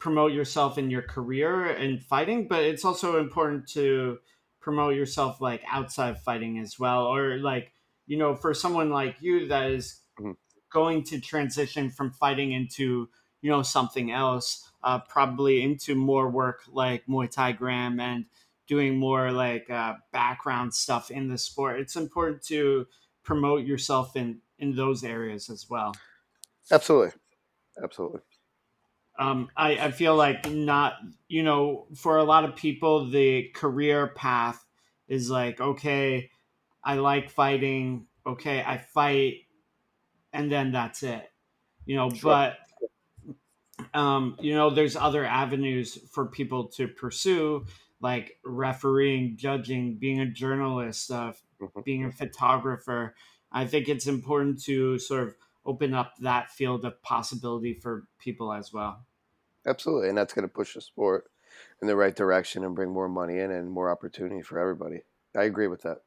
promote 0.00 0.32
yourself 0.32 0.78
in 0.78 0.90
your 0.90 1.02
career 1.02 1.66
and 1.66 2.02
fighting, 2.02 2.48
but 2.48 2.64
it's 2.64 2.84
also 2.84 3.20
important 3.20 3.68
to 3.68 4.18
promote 4.60 4.96
yourself 4.96 5.40
like 5.40 5.62
outside 5.70 6.18
fighting 6.18 6.58
as 6.58 6.78
well, 6.80 7.06
or 7.06 7.38
like 7.38 7.72
you 8.06 8.18
know 8.18 8.34
for 8.34 8.52
someone 8.52 8.90
like 8.90 9.16
you 9.20 9.46
that 9.46 9.70
is 9.70 10.00
mm-hmm. 10.18 10.32
going 10.72 11.04
to 11.04 11.20
transition 11.20 11.90
from 11.90 12.10
fighting 12.10 12.50
into 12.52 13.08
you 13.42 13.50
know 13.50 13.62
something 13.62 14.10
else, 14.10 14.70
uh, 14.82 14.98
probably 15.00 15.62
into 15.62 15.94
more 15.94 16.28
work 16.28 16.62
like 16.72 17.06
Muay 17.06 17.30
Thai 17.30 17.52
Gram 17.52 18.00
and 18.00 18.24
doing 18.66 18.96
more 18.96 19.30
like 19.30 19.68
uh, 19.68 19.94
background 20.12 20.72
stuff 20.72 21.10
in 21.10 21.28
the 21.28 21.36
sport. 21.36 21.78
It's 21.78 21.96
important 21.96 22.42
to 22.44 22.86
promote 23.22 23.66
yourself 23.66 24.16
in 24.16 24.40
in 24.58 24.74
those 24.74 25.04
areas 25.04 25.50
as 25.50 25.68
well. 25.68 25.94
Absolutely, 26.72 27.12
absolutely. 27.82 28.20
Um, 29.20 29.50
I, 29.54 29.72
I 29.72 29.90
feel 29.90 30.16
like 30.16 30.50
not, 30.50 30.94
you 31.28 31.42
know, 31.42 31.86
for 31.94 32.16
a 32.16 32.24
lot 32.24 32.44
of 32.44 32.56
people, 32.56 33.10
the 33.10 33.50
career 33.54 34.06
path 34.06 34.64
is 35.08 35.28
like, 35.28 35.60
okay, 35.60 36.30
I 36.82 36.94
like 36.94 37.28
fighting. 37.28 38.06
Okay, 38.26 38.64
I 38.66 38.78
fight, 38.78 39.42
and 40.32 40.50
then 40.50 40.72
that's 40.72 41.02
it. 41.02 41.30
You 41.84 41.96
know, 41.96 42.10
sure. 42.10 42.30
but 42.30 42.56
um, 43.92 44.36
you 44.40 44.54
know, 44.54 44.70
there's 44.70 44.96
other 44.96 45.24
avenues 45.24 45.98
for 46.10 46.26
people 46.26 46.68
to 46.68 46.88
pursue, 46.88 47.66
like 48.00 48.38
refereeing, 48.44 49.36
judging, 49.36 49.98
being 49.98 50.20
a 50.20 50.26
journalist, 50.26 51.10
uh, 51.10 51.32
mm-hmm. 51.60 51.80
being 51.84 52.04
a 52.04 52.12
photographer. 52.12 53.14
I 53.52 53.66
think 53.66 53.88
it's 53.88 54.06
important 54.06 54.62
to 54.64 54.98
sort 54.98 55.28
of 55.28 55.34
open 55.66 55.92
up 55.92 56.14
that 56.20 56.50
field 56.50 56.84
of 56.84 57.02
possibility 57.02 57.74
for 57.74 58.06
people 58.18 58.52
as 58.52 58.72
well. 58.72 59.04
Absolutely, 59.66 60.08
and 60.08 60.16
that's 60.18 60.32
going 60.32 60.48
to 60.48 60.52
push 60.52 60.74
the 60.74 60.80
sport 60.80 61.30
in 61.82 61.88
the 61.88 61.96
right 61.96 62.14
direction 62.14 62.64
and 62.64 62.74
bring 62.74 62.90
more 62.90 63.08
money 63.08 63.38
in 63.38 63.50
and 63.50 63.70
more 63.70 63.90
opportunity 63.90 64.42
for 64.42 64.58
everybody. 64.58 65.02
I 65.36 65.44
agree 65.44 65.66
with 65.66 65.82
that. 65.82 65.98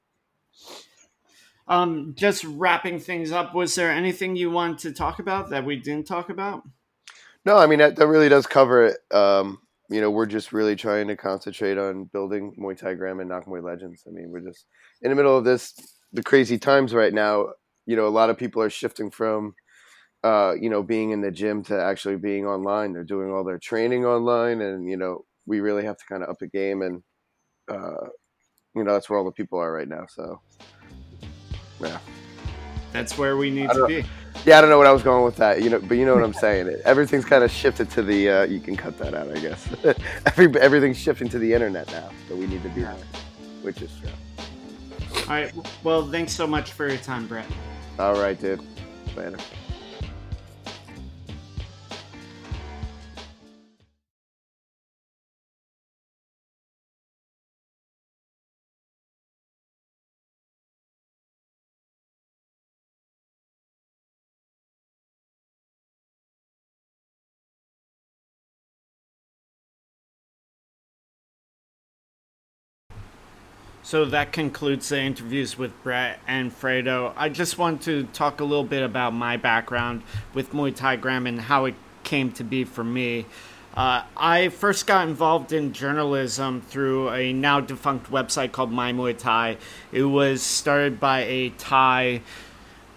Um, 1.67 2.13
just 2.15 2.43
wrapping 2.43 2.99
things 2.99 3.31
up, 3.31 3.55
was 3.55 3.75
there 3.75 3.91
anything 3.91 4.35
you 4.35 4.51
want 4.51 4.79
to 4.79 4.91
talk 4.91 5.19
about 5.19 5.49
that 5.51 5.65
we 5.65 5.77
didn't 5.77 6.07
talk 6.07 6.29
about? 6.29 6.63
No, 7.45 7.57
I 7.57 7.67
mean 7.67 7.79
that, 7.79 7.95
that 7.95 8.07
really 8.07 8.29
does 8.29 8.47
cover 8.47 8.87
it. 8.87 8.97
Um, 9.15 9.59
you 9.89 10.01
know, 10.01 10.09
we're 10.09 10.25
just 10.25 10.53
really 10.53 10.75
trying 10.75 11.07
to 11.07 11.15
concentrate 11.15 11.77
on 11.77 12.05
building 12.05 12.55
Muay 12.59 12.77
Thai 12.77 12.95
Gram 12.95 13.19
and 13.19 13.29
Nak 13.29 13.45
Muay 13.45 13.63
Legends. 13.63 14.03
I 14.07 14.11
mean, 14.11 14.29
we're 14.29 14.41
just 14.41 14.65
in 15.01 15.09
the 15.09 15.15
middle 15.15 15.37
of 15.37 15.43
this 15.43 15.73
the 16.11 16.23
crazy 16.23 16.57
times 16.57 16.93
right 16.93 17.13
now. 17.13 17.49
You 17.85 17.95
know, 17.95 18.07
a 18.07 18.09
lot 18.09 18.29
of 18.29 18.37
people 18.37 18.61
are 18.61 18.69
shifting 18.69 19.11
from 19.11 19.55
uh, 20.24 20.53
you 20.59 20.69
know, 20.69 20.82
being 20.82 21.11
in 21.11 21.21
the 21.21 21.32
gym 21.32 21.63
to 21.65 21.82
actually 21.82 22.15
being 22.15 22.45
online. 22.45 22.93
They're 22.93 23.03
doing 23.03 23.32
all 23.32 23.43
their 23.43 23.59
training 23.59 24.05
online, 24.05 24.61
and 24.61 24.89
you 24.89 24.97
know, 24.97 25.26
we 25.45 25.59
really 25.59 25.84
have 25.84 25.97
to 25.97 26.05
kind 26.05 26.24
of 26.24 26.30
up 26.30 26.39
the 26.39 26.47
game, 26.47 26.82
and 26.82 27.03
uh, 27.69 28.07
you 28.76 28.84
know, 28.84 28.93
that's 28.93 29.09
where 29.09 29.19
all 29.19 29.26
the 29.26 29.32
people 29.32 29.59
are 29.59 29.71
right 29.71 29.88
now. 29.88 30.05
So, 30.09 30.41
yeah, 31.82 31.99
that's 32.91 33.17
where 33.17 33.38
we 33.38 33.49
need 33.49 33.69
to 33.71 33.86
be. 33.86 34.05
Yeah, 34.45 34.57
I 34.57 34.61
don't 34.61 34.69
know 34.69 34.78
what 34.78 34.88
I 34.88 34.91
was 34.91 35.03
going 35.03 35.24
with 35.24 35.36
that, 35.38 35.61
you 35.61 35.69
know, 35.69 35.80
but 35.80 35.95
you 35.95 36.05
know 36.05 36.15
what 36.15 36.24
I'm 36.24 36.34
saying. 36.34 36.67
It, 36.67 36.82
everything's 36.86 37.26
kind 37.26 37.43
of 37.43 37.51
shifted 37.51 37.89
to 37.91 38.01
the. 38.01 38.30
Uh, 38.30 38.43
you 38.43 38.59
can 38.59 38.76
cut 38.76 38.97
that 38.97 39.13
out, 39.13 39.30
I 39.30 39.39
guess. 39.39 39.67
Every 40.26 40.59
everything's 40.59 40.97
shifting 40.97 41.30
to 41.30 41.39
the 41.39 41.53
internet 41.53 41.91
now, 41.91 42.09
so 42.30 42.36
we 42.36 42.47
need 42.47 42.63
to 42.63 42.69
be 42.69 42.82
there, 42.82 42.95
which 43.61 43.82
is 43.82 43.91
true. 43.99 44.09
All 45.24 45.30
right. 45.30 45.53
Well, 45.84 46.09
thanks 46.09 46.34
so 46.34 46.47
much 46.47 46.71
for 46.71 46.88
your 46.88 46.97
time, 46.97 47.28
Brett. 47.28 47.45
All 47.99 48.19
right, 48.19 48.39
dude. 48.39 48.61
Later. 49.15 49.38
So 73.93 74.05
that 74.05 74.31
concludes 74.31 74.89
the 74.89 74.99
interviews 74.99 75.55
with 75.55 75.71
Brett 75.83 76.19
and 76.27 76.51
Fredo. 76.51 77.13
I 77.15 77.29
just 77.29 77.59
want 77.59 77.83
to 77.83 78.05
talk 78.05 78.39
a 78.39 78.43
little 78.43 78.63
bit 78.63 78.81
about 78.81 79.13
my 79.13 79.37
background 79.37 80.01
with 80.33 80.51
Muay 80.51 80.75
Thai 80.75 80.95
Gram 80.95 81.27
and 81.27 81.39
how 81.39 81.65
it 81.65 81.75
came 82.03 82.31
to 82.31 82.43
be 82.43 82.63
for 82.63 82.83
me. 82.83 83.27
Uh, 83.77 84.01
I 84.17 84.49
first 84.49 84.87
got 84.87 85.07
involved 85.07 85.53
in 85.53 85.73
journalism 85.73 86.61
through 86.61 87.11
a 87.11 87.33
now 87.33 87.59
defunct 87.59 88.09
website 88.09 88.51
called 88.51 88.71
My 88.71 88.91
Muay 88.91 89.15
Thai. 89.15 89.57
It 89.91 90.05
was 90.05 90.41
started 90.41 90.99
by 90.99 91.25
a 91.25 91.49
Thai 91.49 92.23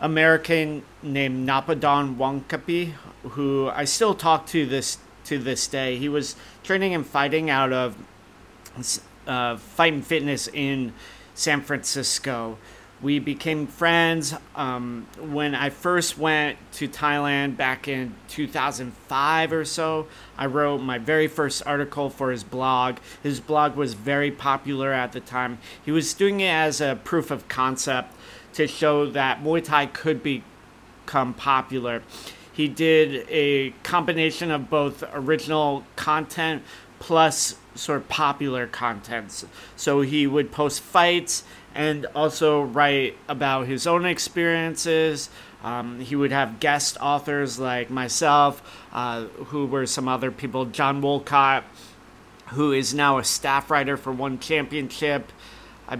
American 0.01 0.83
named 1.03 1.47
Napadon 1.47 2.17
Wankapi, 2.17 2.93
who 3.33 3.69
I 3.69 3.85
still 3.85 4.15
talk 4.15 4.47
to 4.47 4.65
this 4.65 4.97
to 5.25 5.37
this 5.37 5.69
day. 5.69 5.99
He 5.99 6.09
was 6.09 6.37
training 6.63 6.95
and 6.95 7.07
fighting 7.07 7.51
out 7.51 7.75
of 7.75 7.99
uh, 9.27 9.57
Fight 9.57 9.93
and 9.93 10.07
Fitness 10.07 10.49
in 10.49 10.93
San 11.35 11.61
Francisco. 11.61 12.59
We 13.03 13.19
became 13.19 13.67
friends 13.67 14.35
um, 14.55 15.07
when 15.21 15.55
I 15.55 15.69
first 15.69 16.17
went 16.17 16.57
to 16.73 16.89
Thailand 16.89 17.59
back 17.59 17.89
in 17.89 18.15
2005 18.29 19.53
or 19.53 19.65
so. 19.67 20.07
I 20.39 20.47
wrote 20.47 20.79
my 20.79 20.97
very 20.97 21.29
first 21.29 21.63
article 21.67 22.09
for 22.09 22.31
his 22.31 22.43
blog. 22.43 22.97
His 23.23 23.39
blog 23.39 23.77
was 23.77 23.93
very 23.93 24.31
popular 24.31 24.95
at 24.95 25.13
the 25.13 25.21
time. 25.21 25.59
He 25.85 25.91
was 25.91 26.15
doing 26.15 26.41
it 26.41 26.49
as 26.49 26.81
a 26.81 26.99
proof 27.05 27.31
of 27.31 27.49
concept 27.49 28.15
to 28.55 28.67
show 28.67 29.05
that 29.11 29.43
Muay 29.43 29.63
Thai 29.63 29.87
could 29.87 30.23
become 30.23 31.35
popular. 31.35 32.03
He 32.51 32.67
did 32.67 33.27
a 33.29 33.73
combination 33.83 34.51
of 34.51 34.71
both 34.71 35.05
original 35.13 35.85
content 35.97 36.63
plus 36.99 37.57
sort 37.77 37.99
of 37.99 38.09
popular 38.09 38.67
contents. 38.67 39.45
So 39.77 40.01
he 40.01 40.27
would 40.27 40.51
post 40.53 40.81
fights 40.81 41.45
and 41.75 42.07
also 42.15 42.63
write 42.63 43.17
about 43.29 43.67
his 43.67 43.87
own 43.87 44.07
experiences. 44.07 45.29
Um, 45.63 46.01
he 46.01 46.17
would 46.17 46.33
have 46.33 46.61
guest 46.61 46.97
authors 47.01 47.59
like 47.59 47.91
myself, 47.91 48.63
uh, 48.93 49.25
who 49.25 49.67
were 49.67 49.87
some 49.87 50.09
other 50.09 50.31
people, 50.31 50.65
John 50.67 51.01
Wolcott, 51.01 51.65
who 52.49 52.73
is 52.73 52.95
now 52.95 53.19
a 53.19 53.25
staff 53.25 53.71
writer 53.71 53.97
for 53.97 54.13
One 54.13 54.39
Championship. 54.39 55.33
I 55.89 55.99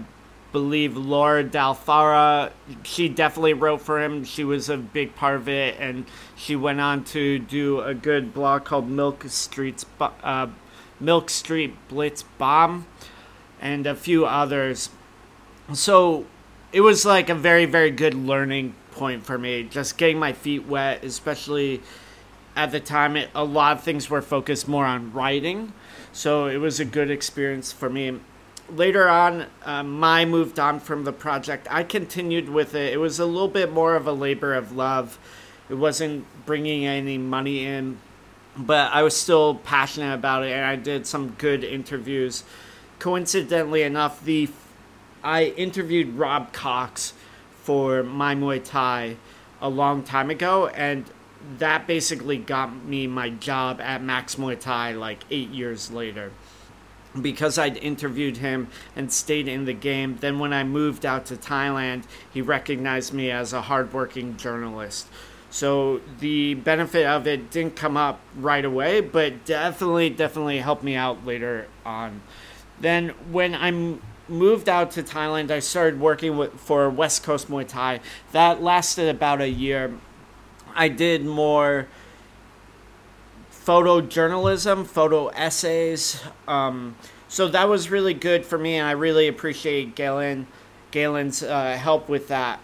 believe 0.51 0.95
Laura 0.95 1.43
Dalfara, 1.43 2.51
she 2.83 3.09
definitely 3.09 3.53
wrote 3.53 3.81
for 3.81 4.01
him. 4.01 4.23
She 4.23 4.43
was 4.43 4.69
a 4.69 4.77
big 4.77 5.15
part 5.15 5.35
of 5.35 5.49
it, 5.49 5.75
and 5.79 6.05
she 6.35 6.55
went 6.55 6.79
on 6.79 7.03
to 7.05 7.37
do 7.37 7.81
a 7.81 7.93
good 7.93 8.33
blog 8.33 8.63
called 8.63 8.89
Milk 8.89 9.25
Street's 9.27 9.85
uh, 9.99 10.47
Milk 10.99 11.29
Street 11.29 11.75
Blitz 11.89 12.23
Bomb, 12.23 12.87
and 13.61 13.85
a 13.87 13.95
few 13.95 14.25
others. 14.25 14.89
So 15.73 16.25
it 16.71 16.81
was 16.81 17.05
like 17.05 17.29
a 17.29 17.35
very 17.35 17.65
very 17.65 17.91
good 17.91 18.13
learning 18.13 18.75
point 18.91 19.25
for 19.25 19.37
me, 19.37 19.63
just 19.63 19.97
getting 19.97 20.19
my 20.19 20.33
feet 20.33 20.65
wet, 20.65 21.03
especially 21.03 21.81
at 22.55 22.71
the 22.71 22.79
time. 22.79 23.15
It, 23.15 23.29
a 23.35 23.43
lot 23.43 23.77
of 23.77 23.83
things 23.83 24.09
were 24.09 24.21
focused 24.21 24.67
more 24.67 24.85
on 24.85 25.13
writing, 25.13 25.73
so 26.11 26.47
it 26.47 26.57
was 26.57 26.79
a 26.79 26.85
good 26.85 27.11
experience 27.11 27.71
for 27.71 27.89
me 27.89 28.19
later 28.69 29.07
on, 29.07 29.45
uh, 29.65 29.83
Mai 29.83 30.25
moved 30.25 30.59
on 30.59 30.79
from 30.79 31.03
the 31.03 31.13
project. 31.13 31.67
I 31.69 31.83
continued 31.83 32.49
with 32.49 32.75
it. 32.75 32.93
It 32.93 32.97
was 32.97 33.19
a 33.19 33.25
little 33.25 33.47
bit 33.47 33.71
more 33.71 33.95
of 33.95 34.07
a 34.07 34.11
labor 34.11 34.53
of 34.53 34.71
love. 34.71 35.17
It 35.69 35.75
wasn't 35.75 36.25
bringing 36.45 36.85
any 36.85 37.17
money 37.17 37.65
in, 37.65 37.99
but 38.57 38.91
I 38.91 39.03
was 39.03 39.15
still 39.15 39.55
passionate 39.55 40.13
about 40.13 40.43
it, 40.43 40.51
and 40.51 40.65
I 40.65 40.75
did 40.75 41.05
some 41.05 41.29
good 41.37 41.63
interviews. 41.63 42.43
Coincidentally 42.99 43.83
enough, 43.83 44.23
the 44.23 44.49
I 45.23 45.45
interviewed 45.45 46.15
Rob 46.17 46.53
Cox 46.53 47.13
for 47.63 48.03
My 48.03 48.35
Muay 48.35 48.63
Thai 48.63 49.17
a 49.61 49.69
long 49.69 50.03
time 50.03 50.29
ago, 50.29 50.67
and 50.67 51.05
that 51.59 51.87
basically 51.87 52.37
got 52.37 52.83
me 52.85 53.07
my 53.07 53.29
job 53.29 53.79
at 53.81 54.01
Max 54.01 54.35
Muay 54.35 54.59
Thai 54.59 54.93
like 54.93 55.23
eight 55.29 55.49
years 55.49 55.91
later 55.91 56.31
because 57.21 57.57
I'd 57.57 57.77
interviewed 57.77 58.37
him 58.37 58.67
and 58.95 59.11
stayed 59.11 59.47
in 59.47 59.65
the 59.65 59.73
game. 59.73 60.17
Then, 60.19 60.39
when 60.39 60.53
I 60.53 60.63
moved 60.63 61.05
out 61.05 61.25
to 61.27 61.35
Thailand, 61.35 62.03
he 62.31 62.41
recognized 62.41 63.13
me 63.13 63.31
as 63.31 63.53
a 63.53 63.63
hardworking 63.63 64.37
journalist. 64.37 65.07
So, 65.49 66.01
the 66.19 66.55
benefit 66.55 67.05
of 67.05 67.25
it 67.25 67.51
didn't 67.51 67.75
come 67.75 67.95
up 67.95 68.19
right 68.35 68.65
away, 68.65 69.01
but 69.01 69.45
definitely, 69.45 70.09
definitely 70.09 70.59
helped 70.59 70.83
me 70.83 70.95
out 70.95 71.25
later 71.25 71.67
on. 71.85 72.21
Then, 72.81 73.09
when 73.31 73.55
I 73.55 73.97
moved 74.29 74.67
out 74.67 74.91
to 74.91 75.03
Thailand, 75.03 75.51
I 75.51 75.59
started 75.59 75.99
working 75.99 76.37
with, 76.37 76.53
for 76.59 76.89
West 76.89 77.23
Coast 77.23 77.49
Muay 77.49 77.67
Thai. 77.67 78.01
That 78.33 78.61
lasted 78.61 79.07
about 79.07 79.41
a 79.41 79.49
year. 79.49 79.93
I 80.75 80.89
did 80.89 81.25
more 81.25 81.87
photojournalism, 83.51 84.85
photo 84.85 85.27
essays. 85.29 86.21
Um, 86.47 86.95
so 87.27 87.47
that 87.49 87.67
was 87.67 87.89
really 87.89 88.13
good 88.13 88.45
for 88.45 88.57
me, 88.57 88.75
and 88.75 88.87
I 88.87 88.91
really 88.91 89.27
appreciate 89.27 89.95
Galen, 89.95 90.47
Galen's 90.91 91.43
uh, 91.43 91.77
help 91.77 92.07
with 92.07 92.29
that 92.29 92.59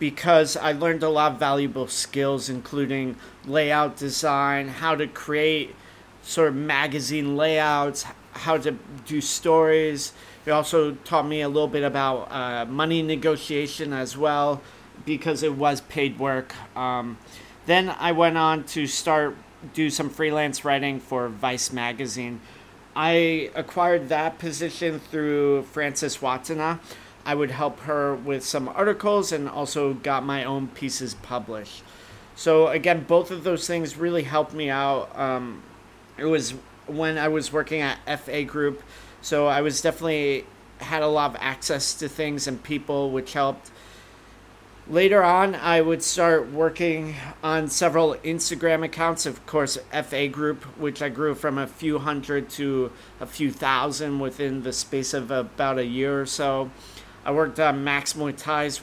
because 0.00 0.56
I 0.56 0.72
learned 0.72 1.04
a 1.04 1.08
lot 1.08 1.32
of 1.32 1.38
valuable 1.38 1.86
skills, 1.86 2.48
including 2.48 3.14
layout 3.44 3.96
design, 3.96 4.66
how 4.66 4.96
to 4.96 5.06
create 5.06 5.76
sort 6.22 6.48
of 6.48 6.56
magazine 6.56 7.36
layouts, 7.36 8.04
how 8.32 8.56
to 8.56 8.76
do 9.06 9.20
stories. 9.20 10.12
It 10.46 10.50
also 10.50 10.94
taught 11.04 11.26
me 11.26 11.42
a 11.42 11.48
little 11.48 11.68
bit 11.68 11.84
about 11.84 12.32
uh, 12.32 12.64
money 12.64 13.02
negotiation 13.02 13.92
as 13.92 14.16
well 14.16 14.62
because 15.04 15.42
it 15.42 15.54
was 15.54 15.82
paid 15.82 16.18
work. 16.18 16.54
Um, 16.76 17.18
then 17.66 17.90
I 17.90 18.12
went 18.12 18.38
on 18.38 18.64
to 18.64 18.86
start 18.86 19.36
do 19.74 19.90
some 19.90 20.08
freelance 20.08 20.64
writing 20.64 20.98
for 20.98 21.28
Vice 21.28 21.70
magazine. 21.70 22.40
I 22.96 23.50
acquired 23.54 24.08
that 24.08 24.38
position 24.38 24.98
through 24.98 25.64
Francis 25.64 26.18
Watana. 26.18 26.80
I 27.24 27.34
would 27.34 27.50
help 27.50 27.80
her 27.80 28.14
with 28.14 28.44
some 28.44 28.68
articles 28.68 29.32
and 29.32 29.48
also 29.48 29.94
got 29.94 30.24
my 30.24 30.44
own 30.44 30.68
pieces 30.68 31.14
published. 31.14 31.82
So 32.36 32.68
again, 32.68 33.04
both 33.06 33.30
of 33.30 33.44
those 33.44 33.66
things 33.66 33.96
really 33.96 34.22
helped 34.22 34.54
me 34.54 34.70
out. 34.70 35.16
Um, 35.18 35.62
it 36.16 36.24
was 36.24 36.54
when 36.86 37.18
I 37.18 37.28
was 37.28 37.52
working 37.52 37.82
at 37.82 37.98
FA 38.20 38.44
Group, 38.44 38.82
so 39.22 39.46
I 39.46 39.60
was 39.60 39.80
definitely 39.80 40.46
had 40.78 41.02
a 41.02 41.08
lot 41.08 41.30
of 41.30 41.36
access 41.40 41.94
to 41.94 42.08
things 42.08 42.46
and 42.46 42.62
people, 42.62 43.10
which 43.10 43.34
helped 43.34 43.70
Later 44.90 45.22
on, 45.22 45.54
I 45.54 45.80
would 45.80 46.02
start 46.02 46.50
working 46.50 47.14
on 47.44 47.68
several 47.68 48.16
Instagram 48.24 48.84
accounts, 48.84 49.24
of 49.24 49.46
course, 49.46 49.78
FA 49.92 50.26
Group, 50.26 50.64
which 50.78 51.00
I 51.00 51.08
grew 51.08 51.36
from 51.36 51.58
a 51.58 51.68
few 51.68 52.00
hundred 52.00 52.50
to 52.50 52.90
a 53.20 53.26
few 53.26 53.52
thousand 53.52 54.18
within 54.18 54.64
the 54.64 54.72
space 54.72 55.14
of 55.14 55.30
about 55.30 55.78
a 55.78 55.86
year 55.86 56.20
or 56.20 56.26
so. 56.26 56.72
I 57.24 57.32
worked 57.32 57.60
on 57.60 57.84
Max 57.84 58.14
Muay 58.14 58.32
Thai's 58.32 58.80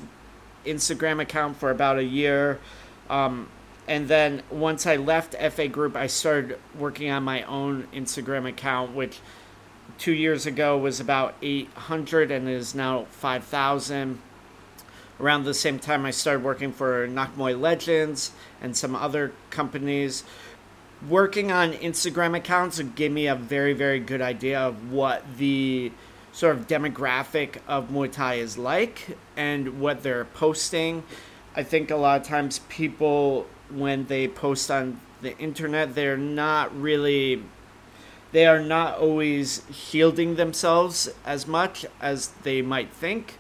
Instagram 0.65 1.21
account 1.21 1.57
for 1.57 1.71
about 1.71 1.97
a 1.97 2.03
year. 2.03 2.59
Um, 3.09 3.49
and 3.87 4.07
then 4.07 4.43
once 4.49 4.85
I 4.85 4.97
left 4.97 5.33
FA 5.35 5.67
Group, 5.67 5.95
I 5.95 6.07
started 6.07 6.59
working 6.77 7.09
on 7.09 7.23
my 7.23 7.43
own 7.43 7.87
Instagram 7.93 8.47
account, 8.47 8.93
which 8.93 9.19
two 9.97 10.11
years 10.11 10.45
ago 10.45 10.77
was 10.77 10.99
about 10.99 11.35
800 11.41 12.29
and 12.31 12.49
is 12.49 12.75
now 12.75 13.05
5,000 13.05 14.19
around 15.19 15.45
the 15.45 15.53
same 15.53 15.79
time 15.79 16.05
I 16.05 16.11
started 16.11 16.43
working 16.43 16.71
for 16.71 17.07
Nak 17.07 17.35
Muay 17.37 17.59
Legends 17.59 18.31
and 18.61 18.75
some 18.75 18.95
other 18.95 19.31
companies. 19.49 20.23
Working 21.07 21.51
on 21.51 21.73
Instagram 21.73 22.35
accounts 22.35 22.79
gave 22.79 23.11
me 23.11 23.27
a 23.27 23.35
very, 23.35 23.73
very 23.73 23.99
good 23.99 24.21
idea 24.21 24.59
of 24.59 24.91
what 24.91 25.23
the 25.37 25.91
sort 26.37 26.55
of 26.55 26.67
demographic 26.67 27.57
of 27.67 27.89
Muay 27.89 28.11
Thai 28.11 28.35
is 28.35 28.59
like 28.59 29.17
and 29.35 29.79
what 29.81 30.03
they're 30.03 30.25
posting. 30.25 31.01
I 31.55 31.63
think 31.63 31.89
a 31.89 31.95
lot 31.95 32.21
of 32.21 32.27
times 32.27 32.59
people, 32.69 33.47
when 33.71 34.05
they 34.05 34.27
post 34.27 34.69
on 34.69 35.01
the 35.21 35.35
internet, 35.39 35.95
they're 35.95 36.15
not 36.15 36.79
really 36.79 37.41
they 38.33 38.45
are 38.45 38.61
not 38.61 38.99
always 38.99 39.63
shielding 39.73 40.35
themselves 40.35 41.09
as 41.25 41.47
much 41.47 41.87
as 41.99 42.27
they 42.43 42.61
might 42.61 42.91
think 42.91 43.39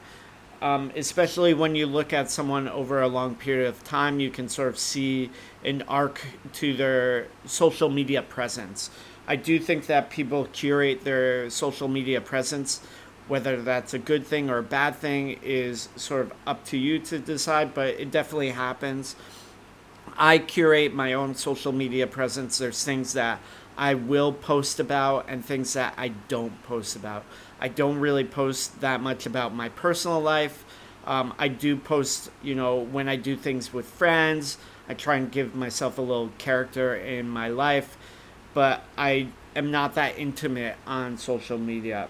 um, 0.61 0.91
especially 0.95 1.53
when 1.53 1.75
you 1.75 1.85
look 1.85 2.13
at 2.13 2.31
someone 2.31 2.67
over 2.67 3.01
a 3.01 3.07
long 3.07 3.35
period 3.35 3.67
of 3.67 3.83
time, 3.83 4.19
you 4.19 4.29
can 4.29 4.49
sort 4.49 4.69
of 4.69 4.79
see 4.79 5.29
an 5.63 5.83
arc 5.87 6.21
to 6.53 6.75
their 6.75 7.27
social 7.45 7.89
media 7.89 8.21
presence. 8.21 8.89
I 9.27 9.35
do 9.35 9.59
think 9.59 9.87
that 9.87 10.09
people 10.09 10.47
curate 10.51 11.03
their 11.03 11.49
social 11.49 11.87
media 11.87 12.21
presence. 12.21 12.81
Whether 13.27 13.61
that's 13.61 13.93
a 13.93 13.99
good 13.99 14.25
thing 14.25 14.49
or 14.49 14.59
a 14.59 14.63
bad 14.63 14.95
thing 14.95 15.37
is 15.43 15.89
sort 15.97 16.21
of 16.21 16.33
up 16.45 16.63
to 16.67 16.77
you 16.77 16.97
to 16.99 17.19
decide, 17.19 17.73
but 17.73 17.99
it 17.99 18.09
definitely 18.09 18.51
happens. 18.51 19.17
I 20.17 20.37
curate 20.37 20.93
my 20.93 21.11
own 21.11 21.35
social 21.35 21.73
media 21.73 22.07
presence. 22.07 22.57
There's 22.57 22.85
things 22.85 23.13
that 23.13 23.39
I 23.77 23.95
will 23.95 24.31
post 24.31 24.79
about 24.79 25.25
and 25.27 25.43
things 25.43 25.73
that 25.73 25.93
I 25.97 26.09
don't 26.29 26.63
post 26.63 26.95
about. 26.95 27.25
I 27.59 27.67
don't 27.67 27.99
really 27.99 28.23
post 28.23 28.79
that 28.79 29.01
much 29.01 29.25
about 29.25 29.53
my 29.53 29.69
personal 29.69 30.21
life. 30.21 30.63
Um, 31.05 31.33
I 31.37 31.47
do 31.49 31.75
post, 31.77 32.31
you 32.41 32.55
know, 32.55 32.77
when 32.77 33.07
I 33.07 33.17
do 33.17 33.35
things 33.35 33.73
with 33.73 33.85
friends. 33.85 34.57
I 34.89 34.93
try 34.93 35.17
and 35.17 35.31
give 35.31 35.53
myself 35.53 35.97
a 35.97 36.01
little 36.01 36.31
character 36.37 36.95
in 36.95 37.29
my 37.29 37.49
life, 37.49 37.97
but 38.57 38.81
I 38.97 39.27
am 39.55 39.69
not 39.69 39.93
that 39.93 40.17
intimate 40.17 40.77
on 40.87 41.19
social 41.19 41.59
media. 41.59 42.07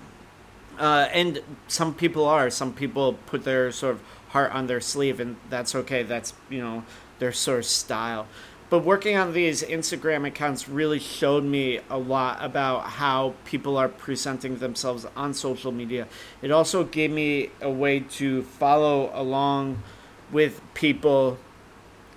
Uh, 0.80 1.10
and 1.12 1.42
some 1.68 1.94
people 1.94 2.26
are. 2.26 2.50
Some 2.50 2.72
people 2.72 3.16
put 3.26 3.44
their 3.44 3.70
sort 3.70 3.96
of 3.96 4.02
heart 4.30 4.54
on 4.54 4.68
their 4.68 4.80
sleeve, 4.80 5.20
and 5.20 5.36
that's 5.50 5.76
okay. 5.76 6.04
That's 6.04 6.32
you 6.50 6.62
know 6.62 6.86
their 7.20 7.34
sort 7.34 7.60
of 7.60 7.66
style. 7.66 8.28
But 8.70 8.86
working 8.86 9.18
on 9.18 9.34
these 9.34 9.62
Instagram 9.62 10.26
accounts 10.26 10.70
really 10.70 11.00
showed 11.00 11.44
me 11.44 11.82
a 11.90 11.98
lot 11.98 12.38
about 12.42 12.92
how 12.92 13.34
people 13.44 13.76
are 13.76 13.90
presenting 13.90 14.60
themselves 14.60 15.06
on 15.18 15.34
social 15.34 15.74
media. 15.74 16.08
It 16.42 16.52
also 16.52 16.86
gave 16.86 17.12
me 17.12 17.50
a 17.60 17.70
way 17.70 18.00
to 18.22 18.44
follow 18.44 19.12
along 19.14 19.84
with 20.32 20.62
people 20.74 21.40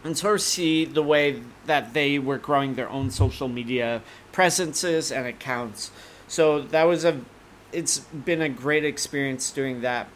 and 0.04 0.16
sort 0.16 0.36
of 0.36 0.40
see 0.40 0.84
the 0.84 1.02
way 1.02 1.42
that 1.66 1.92
they 1.92 2.18
were 2.18 2.38
growing 2.38 2.74
their 2.74 2.88
own 2.88 3.10
social 3.10 3.48
media 3.48 4.02
presences 4.32 5.12
and 5.12 5.26
accounts. 5.26 5.90
So 6.28 6.62
that 6.62 6.84
was 6.84 7.04
a 7.04 7.20
it's 7.72 8.00
been 8.00 8.42
a 8.42 8.48
great 8.48 8.84
experience 8.84 9.50
doing 9.50 9.82
that. 9.82 10.08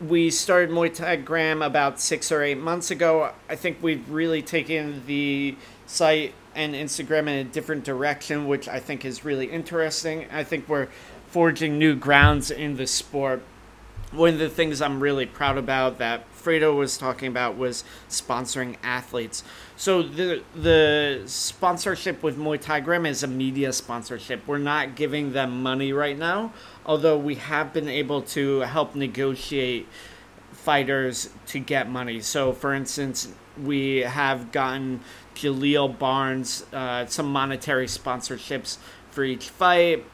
We 0.00 0.30
started 0.30 0.70
Muay 0.70 0.94
Thai 0.94 1.16
Gram 1.16 1.62
about 1.62 2.00
six 2.00 2.30
or 2.32 2.42
eight 2.42 2.58
months 2.58 2.90
ago. 2.90 3.32
I 3.48 3.56
think 3.56 3.78
we've 3.82 4.08
really 4.08 4.42
taken 4.42 5.04
the 5.06 5.56
site 5.86 6.34
and 6.54 6.74
Instagram 6.74 7.22
in 7.22 7.28
a 7.28 7.44
different 7.44 7.84
direction, 7.84 8.46
which 8.46 8.68
I 8.68 8.80
think 8.80 9.04
is 9.04 9.24
really 9.24 9.46
interesting. 9.46 10.26
I 10.32 10.44
think 10.44 10.68
we're 10.68 10.88
forging 11.28 11.78
new 11.78 11.94
grounds 11.94 12.50
in 12.50 12.76
the 12.76 12.86
sport. 12.86 13.42
One 14.12 14.34
of 14.34 14.38
the 14.38 14.48
things 14.48 14.80
I'm 14.80 15.00
really 15.00 15.26
proud 15.26 15.58
about 15.58 15.98
that 15.98 16.24
Fredo 16.38 16.76
was 16.76 16.96
talking 16.96 17.28
about 17.28 17.56
was 17.56 17.84
sponsoring 18.08 18.76
athletes. 18.82 19.42
So 19.76 20.02
the 20.02 20.42
the 20.54 21.22
sponsorship 21.26 22.22
with 22.22 22.36
Muay 22.36 22.60
Thai 22.60 22.80
Gram 22.80 23.06
is 23.06 23.22
a 23.22 23.26
media 23.26 23.72
sponsorship. 23.72 24.46
We're 24.46 24.58
not 24.58 24.96
giving 24.96 25.32
them 25.32 25.62
money 25.62 25.92
right 25.92 26.16
now, 26.18 26.52
although 26.86 27.18
we 27.18 27.36
have 27.36 27.72
been 27.72 27.88
able 27.88 28.22
to 28.22 28.60
help 28.60 28.94
negotiate 28.94 29.86
fighters 30.52 31.30
to 31.46 31.58
get 31.58 31.88
money. 31.88 32.20
So, 32.20 32.52
for 32.52 32.74
instance, 32.74 33.28
we 33.62 33.98
have 33.98 34.52
gotten 34.52 35.00
Jaleel 35.34 35.98
Barnes 35.98 36.64
uh, 36.72 37.06
some 37.06 37.32
monetary 37.32 37.86
sponsorships 37.86 38.78
for 39.10 39.24
each 39.24 39.48
fight. 39.48 40.04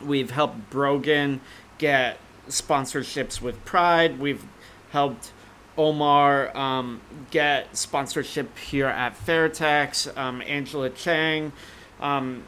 We've 0.00 0.30
helped 0.30 0.70
Brogan 0.70 1.40
get 1.78 2.18
sponsorships 2.48 3.40
with 3.40 3.64
Pride. 3.64 4.18
We've 4.18 4.44
helped 4.90 5.32
Omar 5.78 6.54
um, 6.56 7.00
get 7.30 7.76
sponsorship 7.76 8.58
here 8.58 8.88
at 8.88 9.16
Fairtex. 9.16 10.14
Um, 10.18 10.42
Angela 10.42 10.90
Chang, 10.90 11.52
um, 12.00 12.42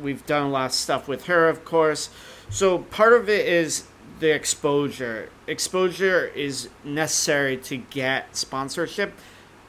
we've 0.00 0.24
done 0.26 0.44
a 0.44 0.50
lot 0.50 0.66
of 0.66 0.72
stuff 0.72 1.08
with 1.08 1.24
her, 1.26 1.48
of 1.48 1.64
course. 1.64 2.10
So 2.50 2.78
part 2.78 3.14
of 3.14 3.28
it 3.28 3.46
is 3.46 3.86
the 4.20 4.32
exposure. 4.32 5.30
Exposure 5.46 6.26
is 6.26 6.68
necessary 6.84 7.56
to 7.56 7.78
get 7.78 8.36
sponsorship. 8.36 9.14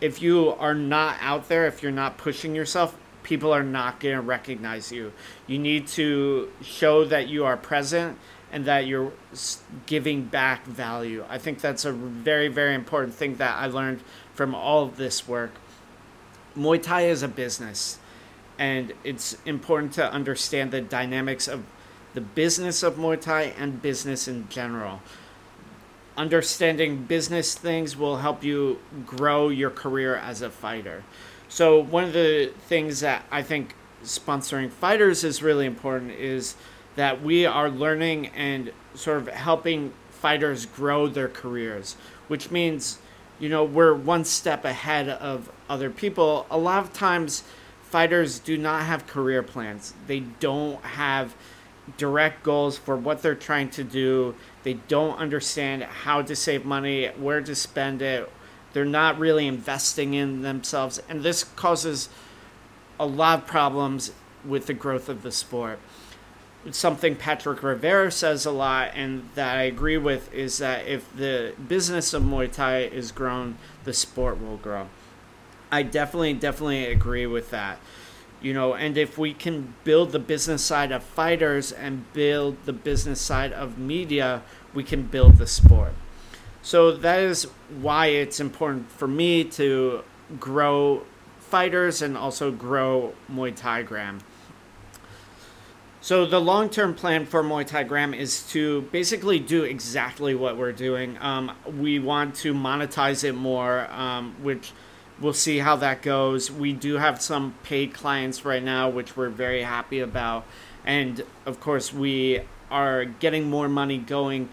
If 0.02 0.22
you 0.22 0.50
are 0.60 0.76
not 0.76 1.16
out 1.22 1.48
there, 1.48 1.66
if 1.66 1.82
you're 1.82 1.94
not 1.94 2.18
pushing 2.18 2.54
yourself, 2.54 2.98
people 3.24 3.54
are 3.54 3.64
not 3.64 4.02
going 4.02 4.16
to 4.16 4.22
recognize 4.22 4.91
you. 4.91 5.14
You 5.48 5.58
need 5.58 5.88
to 5.88 6.52
show 6.62 7.06
that 7.06 7.30
you 7.30 7.46
are 7.46 7.56
present 7.56 8.20
and 8.54 8.66
that 8.66 8.86
you're 8.86 9.12
giving 9.88 10.26
back 10.26 10.64
value. 10.66 11.26
I 11.28 11.39
think 11.39 11.60
that's 11.60 11.86
a 11.86 11.91
very, 11.91 12.47
very 12.49 12.76
important 12.76 13.16
thing 13.16 13.38
that 13.38 13.58
I 13.58 13.66
learned 13.66 14.01
from 14.36 14.54
all 14.54 14.84
of 14.84 14.95
this 14.95 15.28
work. 15.28 15.51
Muay 16.56 16.82
Thai 16.82 17.08
is 17.08 17.24
a 17.24 17.28
business, 17.28 17.97
and 18.60 18.93
it's 19.04 19.36
important 19.45 19.93
to 19.93 20.10
understand 20.10 20.70
the 20.70 20.82
dynamics 20.82 21.47
of 21.47 21.64
the 22.14 22.22
business 22.22 22.84
of 22.84 22.95
Muay 22.95 23.20
Thai 23.20 23.41
and 23.58 23.82
business 23.82 24.28
in 24.28 24.47
general. 24.49 25.01
Understanding 26.16 27.06
business 27.06 27.56
things 27.56 27.97
will 27.97 28.18
help 28.18 28.43
you 28.43 28.80
grow 29.08 29.49
your 29.49 29.72
career 29.72 30.16
as 30.16 30.43
a 30.43 30.51
fighter. 30.51 31.04
So, 31.49 31.80
one 31.80 32.04
of 32.04 32.14
the 32.14 32.54
things 32.68 32.99
that 32.99 33.26
I 33.32 33.41
think 33.41 33.74
sponsoring 34.04 34.70
fighters 34.70 35.24
is 35.24 35.41
really 35.41 35.66
important 35.66 36.12
is 36.12 36.54
that 36.96 37.22
we 37.22 37.46
are 37.46 37.70
learning 37.70 38.28
and 38.28 38.72
sort 38.96 39.18
of 39.18 39.28
helping 39.28 39.94
fighters 40.10 40.66
grow 40.66 41.08
their 41.08 41.28
careers, 41.28 41.96
which 42.28 42.52
means, 42.52 43.00
you 43.39 43.50
know, 43.50 43.64
we're 43.64 43.94
one 43.94 44.24
step 44.24 44.64
ahead 44.64 45.10
of 45.10 45.52
other 45.70 45.89
people. 45.89 46.46
A 46.50 46.58
lot 46.58 46.84
of 46.84 46.94
times, 46.94 47.44
fighters 47.84 48.39
do 48.39 48.58
not 48.58 48.84
have 48.84 49.08
career 49.08 49.44
plans, 49.44 49.94
they 50.08 50.22
don't 50.22 50.82
have 50.84 51.36
direct 51.98 52.44
goals 52.44 52.78
for 52.78 52.96
what 52.96 53.22
they're 53.22 53.36
trying 53.36 53.70
to 53.70 53.84
do. 53.84 54.34
They 54.64 54.76
don't 54.76 55.18
understand 55.18 55.84
how 55.84 56.22
to 56.22 56.36
save 56.36 56.64
money, 56.64 57.08
where 57.08 57.41
to 57.41 57.56
spend 57.56 58.02
it. 58.02 58.32
They're 58.72 58.86
not 58.86 59.20
really 59.20 59.48
investing 59.48 60.14
in 60.14 60.44
themselves. 60.44 61.02
And 61.10 61.24
this 61.24 61.44
causes 61.44 62.08
a 62.98 63.06
lot 63.06 63.39
of 63.39 63.48
problems 63.48 64.12
with 64.46 64.68
the 64.68 64.74
growth 64.74 65.10
of 65.10 65.24
the 65.24 65.32
sport 65.32 65.80
something 66.72 67.16
Patrick 67.16 67.61
Rivera 67.61 68.11
says 68.11 68.45
a 68.45 68.51
lot 68.51 68.91
and 68.93 69.30
that 69.36 69.57
I 69.57 69.64
agree 69.64 69.97
with 69.97 70.34
is 70.34 70.59
that 70.59 70.88
if 70.88 71.14
the 71.16 71.53
business 71.68 72.14
of 72.14 72.24
Muay 72.24 72.51
Thai 72.51 72.80
is 72.84 73.11
grown, 73.11 73.57
the 73.84 73.93
sport 73.93 74.41
will 74.41 74.57
grow. 74.57 74.88
I 75.72 75.84
definitely, 75.84 76.34
definitely 76.34 76.86
agree 76.86 77.26
with 77.26 77.49
that. 77.51 77.80
You 78.41 78.53
know, 78.53 78.74
and 78.74 78.97
if 78.97 79.18
we 79.18 79.34
can 79.34 79.74
build 79.84 80.11
the 80.11 80.20
business 80.20 80.64
side 80.64 80.91
of 80.91 81.03
fighters 81.03 81.72
and 81.72 82.11
build 82.14 82.57
the 82.66 82.74
business 82.74 83.22
side 83.22 83.53
of 83.53 83.78
media, 83.78 84.41
we 84.74 84.84
can 84.84 85.03
build 85.03 85.38
the 85.38 85.47
sport. 85.47 85.93
So 86.61 86.91
that 86.91 87.20
is 87.20 87.47
why 87.82 88.07
it's 88.07 88.39
important 88.39 88.89
for 88.91 89.07
me 89.07 89.43
to 89.45 90.03
grow 90.39 91.03
fighters 91.39 92.01
and 92.01 92.18
also 92.18 92.51
grow 92.51 93.14
Muay 93.32 93.55
Thai 93.55 93.84
Gram. 93.84 94.20
So 96.04 96.26
the 96.26 96.41
long-term 96.41 96.95
plan 96.95 97.26
for 97.26 97.41
Muay 97.41 97.66
Thai 97.66 97.84
Gram 97.84 98.14
is 98.14 98.45
to 98.49 98.82
basically 98.91 99.39
do 99.39 99.64
exactly 99.64 100.36
what 100.36 100.58
we're 100.58 100.74
doing. 100.74 101.18
Um, 101.22 101.54
we 101.66 101.97
want 101.97 102.36
to 102.43 102.54
monetize 102.54 103.24
it 103.24 103.32
more, 103.32 103.89
um, 103.89 104.36
which 104.41 104.74
we'll 105.22 105.32
see 105.32 105.60
how 105.60 105.78
that 105.78 106.01
goes. 106.01 106.51
We 106.51 106.74
do 106.74 106.95
have 106.95 107.22
some 107.22 107.56
paid 107.64 107.93
clients 107.93 108.43
right 108.43 108.62
now, 108.62 108.89
which 108.89 109.16
we're 109.16 109.30
very 109.30 109.64
happy 109.64 110.01
about, 110.01 110.45
and 110.84 111.24
of 111.45 111.62
course 111.62 111.93
we 111.93 112.41
are 112.70 113.06
getting 113.06 113.49
more 113.49 113.70
money 113.70 113.97
going. 113.97 114.49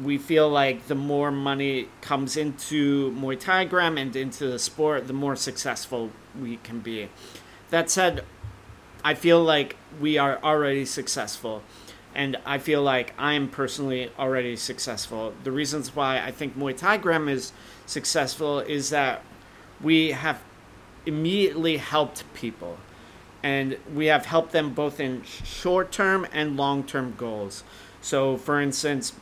We 0.00 0.16
feel 0.16 0.48
like 0.48 0.86
the 0.86 0.94
more 0.94 1.32
money 1.32 1.88
comes 2.02 2.36
into 2.36 3.10
Muay 3.18 3.40
Thai 3.40 3.64
Gram 3.64 3.98
and 3.98 4.14
into 4.14 4.46
the 4.46 4.60
sport, 4.60 5.08
the 5.08 5.12
more 5.12 5.34
successful 5.34 6.12
we 6.40 6.58
can 6.58 6.78
be. 6.78 7.08
That 7.70 7.90
said, 7.90 8.24
I 9.02 9.14
feel 9.14 9.42
like 9.42 9.76
we 10.00 10.18
are 10.18 10.38
already 10.42 10.84
successful. 10.84 11.62
And 12.14 12.36
I 12.46 12.58
feel 12.58 12.82
like 12.82 13.12
I'm 13.18 13.48
personally 13.48 14.10
already 14.18 14.56
successful. 14.56 15.34
The 15.42 15.50
reasons 15.50 15.96
why 15.96 16.20
I 16.20 16.30
think 16.30 16.56
Muay 16.56 16.76
Thai 16.76 16.98
Gram 16.98 17.28
is 17.28 17.52
successful 17.86 18.60
is 18.60 18.90
that 18.90 19.22
we 19.80 20.12
have 20.12 20.40
immediately 21.06 21.78
helped 21.78 22.22
people. 22.34 22.78
And 23.42 23.76
we 23.92 24.06
have 24.06 24.26
helped 24.26 24.52
them 24.52 24.72
both 24.72 25.00
in 25.00 25.22
short 25.24 25.92
term 25.92 26.26
and 26.32 26.56
long 26.56 26.84
term 26.84 27.14
goals. 27.18 27.62
So, 28.00 28.36
for 28.36 28.60
instance, 28.60 29.12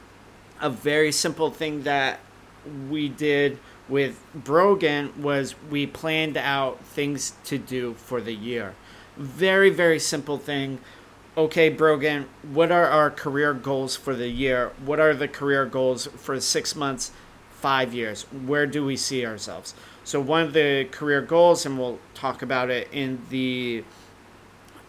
a 0.60 0.70
very 0.70 1.10
simple 1.10 1.50
thing 1.50 1.82
that 1.82 2.20
we 2.88 3.08
did 3.08 3.58
with 3.88 4.24
Brogan 4.34 5.20
was 5.20 5.54
we 5.70 5.86
planned 5.86 6.36
out 6.36 6.84
things 6.84 7.34
to 7.44 7.58
do 7.58 7.94
for 7.94 8.20
the 8.20 8.32
year. 8.32 8.74
Very, 9.16 9.70
very 9.70 9.98
simple 9.98 10.38
thing. 10.38 10.78
Okay, 11.36 11.68
Brogan, 11.68 12.28
what 12.42 12.70
are 12.70 12.86
our 12.86 13.10
career 13.10 13.54
goals 13.54 13.96
for 13.96 14.14
the 14.14 14.28
year? 14.28 14.72
What 14.84 15.00
are 15.00 15.14
the 15.14 15.28
career 15.28 15.66
goals 15.66 16.06
for 16.16 16.38
six 16.40 16.74
months, 16.74 17.10
five 17.50 17.94
years? 17.94 18.22
Where 18.24 18.66
do 18.66 18.84
we 18.84 18.96
see 18.96 19.24
ourselves? 19.24 19.74
So, 20.04 20.20
one 20.20 20.42
of 20.42 20.52
the 20.52 20.86
career 20.90 21.20
goals, 21.22 21.64
and 21.64 21.78
we'll 21.78 21.98
talk 22.14 22.42
about 22.42 22.70
it 22.70 22.88
in 22.92 23.22
the 23.30 23.84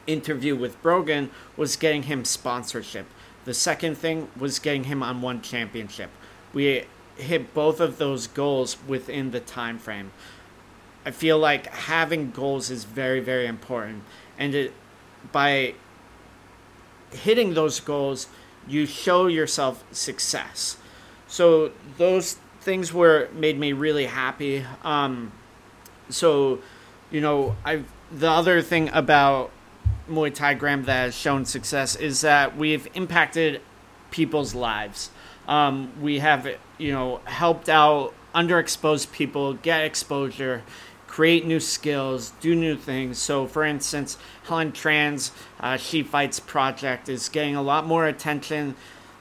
interview 0.08 0.56
with 0.56 0.82
Brogan, 0.82 1.30
was 1.56 1.76
getting 1.76 2.04
him 2.04 2.26
sponsorship. 2.26 3.06
The 3.46 3.54
second 3.54 3.98
thing 3.98 4.30
was 4.38 4.60
getting 4.60 4.86
him 4.86 5.04
on 5.04 5.22
one 5.22 5.42
championship. 5.42 6.10
We 6.54 6.86
hit 7.18 7.54
both 7.54 7.80
of 7.80 7.98
those 7.98 8.28
goals 8.28 8.78
within 8.88 9.32
the 9.32 9.40
time 9.40 9.80
frame. 9.80 10.12
I 11.06 11.12
feel 11.12 11.38
like 11.38 11.68
having 11.68 12.32
goals 12.32 12.70
is 12.70 12.84
very, 12.84 13.20
very 13.20 13.46
important. 13.46 14.04
And 14.38 14.56
it, 14.56 14.74
by 15.32 15.76
hitting 17.12 17.54
those 17.54 17.80
goals, 17.80 18.28
you 18.68 18.86
show 18.86 19.28
yourself 19.28 19.84
success. 19.92 20.78
So 21.28 21.72
those 21.98 22.38
things 22.62 22.94
were 22.94 23.30
made 23.34 23.60
me 23.60 23.74
really 23.74 24.06
happy. 24.06 24.66
Um, 24.84 25.32
so, 26.10 26.60
you 27.12 27.22
know, 27.22 27.56
I 27.66 27.84
the 28.12 28.30
other 28.30 28.62
thing 28.62 28.90
about 28.94 29.52
Muay 30.10 30.34
Thai 30.34 30.54
Gram 30.54 30.84
that 30.84 31.06
has 31.06 31.16
shown 31.16 31.46
success 31.46 31.96
is 31.96 32.22
that 32.22 32.56
we've 32.56 32.88
impacted 32.94 33.62
people's 34.12 34.54
lives. 34.54 35.10
Um, 35.48 35.92
we 36.02 36.20
have, 36.20 36.48
you 36.78 36.92
know, 36.92 37.20
helped 37.26 37.68
out 37.68 38.14
underexposed 38.34 39.12
people 39.12 39.54
get 39.56 39.84
exposure, 39.84 40.64
create 41.14 41.46
new 41.46 41.60
skills, 41.60 42.32
do 42.42 42.56
new 42.56 42.76
things. 42.76 43.20
So, 43.20 43.46
for 43.46 43.64
instance, 43.64 44.18
Helen 44.46 44.72
Tran's 44.72 45.32
uh, 45.60 45.78
She 45.78 46.02
Fights 46.02 46.40
project 46.40 47.08
is 47.08 47.30
getting 47.30 47.56
a 47.56 47.62
lot 47.62 47.86
more 47.86 48.08
attention 48.08 48.74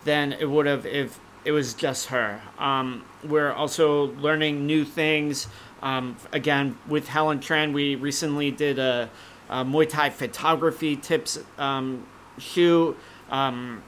than 0.05 0.32
it 0.32 0.48
would 0.48 0.64
have 0.64 0.86
if 0.86 1.20
it 1.44 1.52
was 1.52 1.74
just 1.74 2.06
her. 2.06 2.40
Um, 2.59 3.05
we're 3.23 3.52
also 3.52 4.06
learning 4.14 4.66
new 4.66 4.86
things. 4.86 5.48
Um, 5.82 6.16
again, 6.32 6.78
with 6.89 7.09
Helen 7.09 7.40
Tran, 7.40 7.74
we 7.74 7.94
recently 7.94 8.51
did 8.51 8.78
a, 8.78 9.10
a 9.51 9.62
Muay 9.62 9.86
Thai 9.86 10.09
photography 10.09 10.97
tips 10.97 11.39
um, 11.59 12.06
shoot. 12.39 12.97
Um, 13.28 13.82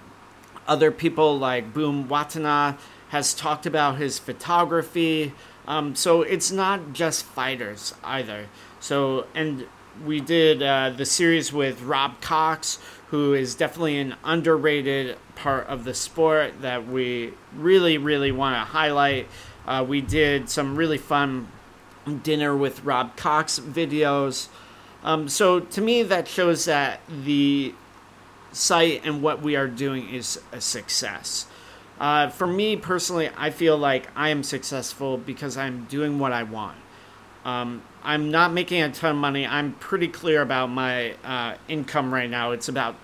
other 0.69 0.91
people 0.91 1.39
like 1.39 1.73
Boom 1.73 2.07
Watana 2.07 2.77
has 3.09 3.33
talked 3.33 3.65
about 3.65 3.97
his 3.97 4.19
photography. 4.19 5.33
Um, 5.67 5.95
so 5.95 6.23
it's 6.23 6.51
not 6.51 6.93
just 6.93 7.25
fighters 7.25 7.95
either. 8.05 8.47
So, 8.81 9.27
and 9.35 9.67
we 10.05 10.21
did 10.21 10.63
uh, 10.63 10.91
the 10.91 11.07
series 11.07 11.53
with 11.53 11.83
Rob 11.83 12.21
Cox, 12.21 12.79
who 13.09 13.33
is 13.35 13.55
definitely 13.55 13.99
an 13.99 14.17
underrated 14.25 15.17
part 15.37 15.67
of 15.67 15.85
the 15.85 15.95
sport 15.95 16.61
that 16.63 16.87
we 16.87 17.33
really, 17.55 17.97
really 17.99 18.33
want 18.33 18.57
to 18.57 18.61
highlight. 18.73 19.29
Uh, 19.67 19.85
we 19.87 20.01
did 20.01 20.51
some 20.51 20.77
really 20.77 20.99
fun 20.99 21.49
dinner 22.23 22.57
with 22.57 22.85
Rob 22.85 23.17
Cox 23.17 23.59
videos. 23.59 24.49
Um, 25.03 25.29
so 25.29 25.61
to 25.61 25.81
me, 25.81 26.03
that 26.03 26.29
shows 26.29 26.65
that 26.65 27.01
the 27.09 27.75
site 28.53 29.05
and 29.05 29.23
what 29.23 29.43
we 29.43 29.57
are 29.57 29.69
doing 29.69 30.09
is 30.09 30.41
a 30.53 30.61
success. 30.61 31.47
Uh, 31.99 32.29
for 32.29 32.47
me 32.47 32.77
personally, 32.77 33.31
I 33.37 33.51
feel 33.51 33.77
like 33.77 34.09
I 34.17 34.31
am 34.31 34.43
successful 34.43 35.17
because 35.17 35.57
I'm 35.57 35.85
doing 35.85 36.19
what 36.19 36.33
I 36.33 36.43
want. 36.43 36.79
Um, 37.45 37.83
I'm 38.03 38.31
not 38.31 38.53
making 38.53 38.83
a 38.83 38.91
ton 38.91 39.13
of 39.13 39.17
money. 39.17 39.47
I'm 39.47 39.75
pretty 39.75 40.09
clear 40.09 40.43
about 40.43 40.71
my 40.71 41.13
uh, 41.25 41.57
income 41.69 42.13
right 42.13 42.29
now. 42.29 42.53
It's 42.53 42.69
about 42.69 42.97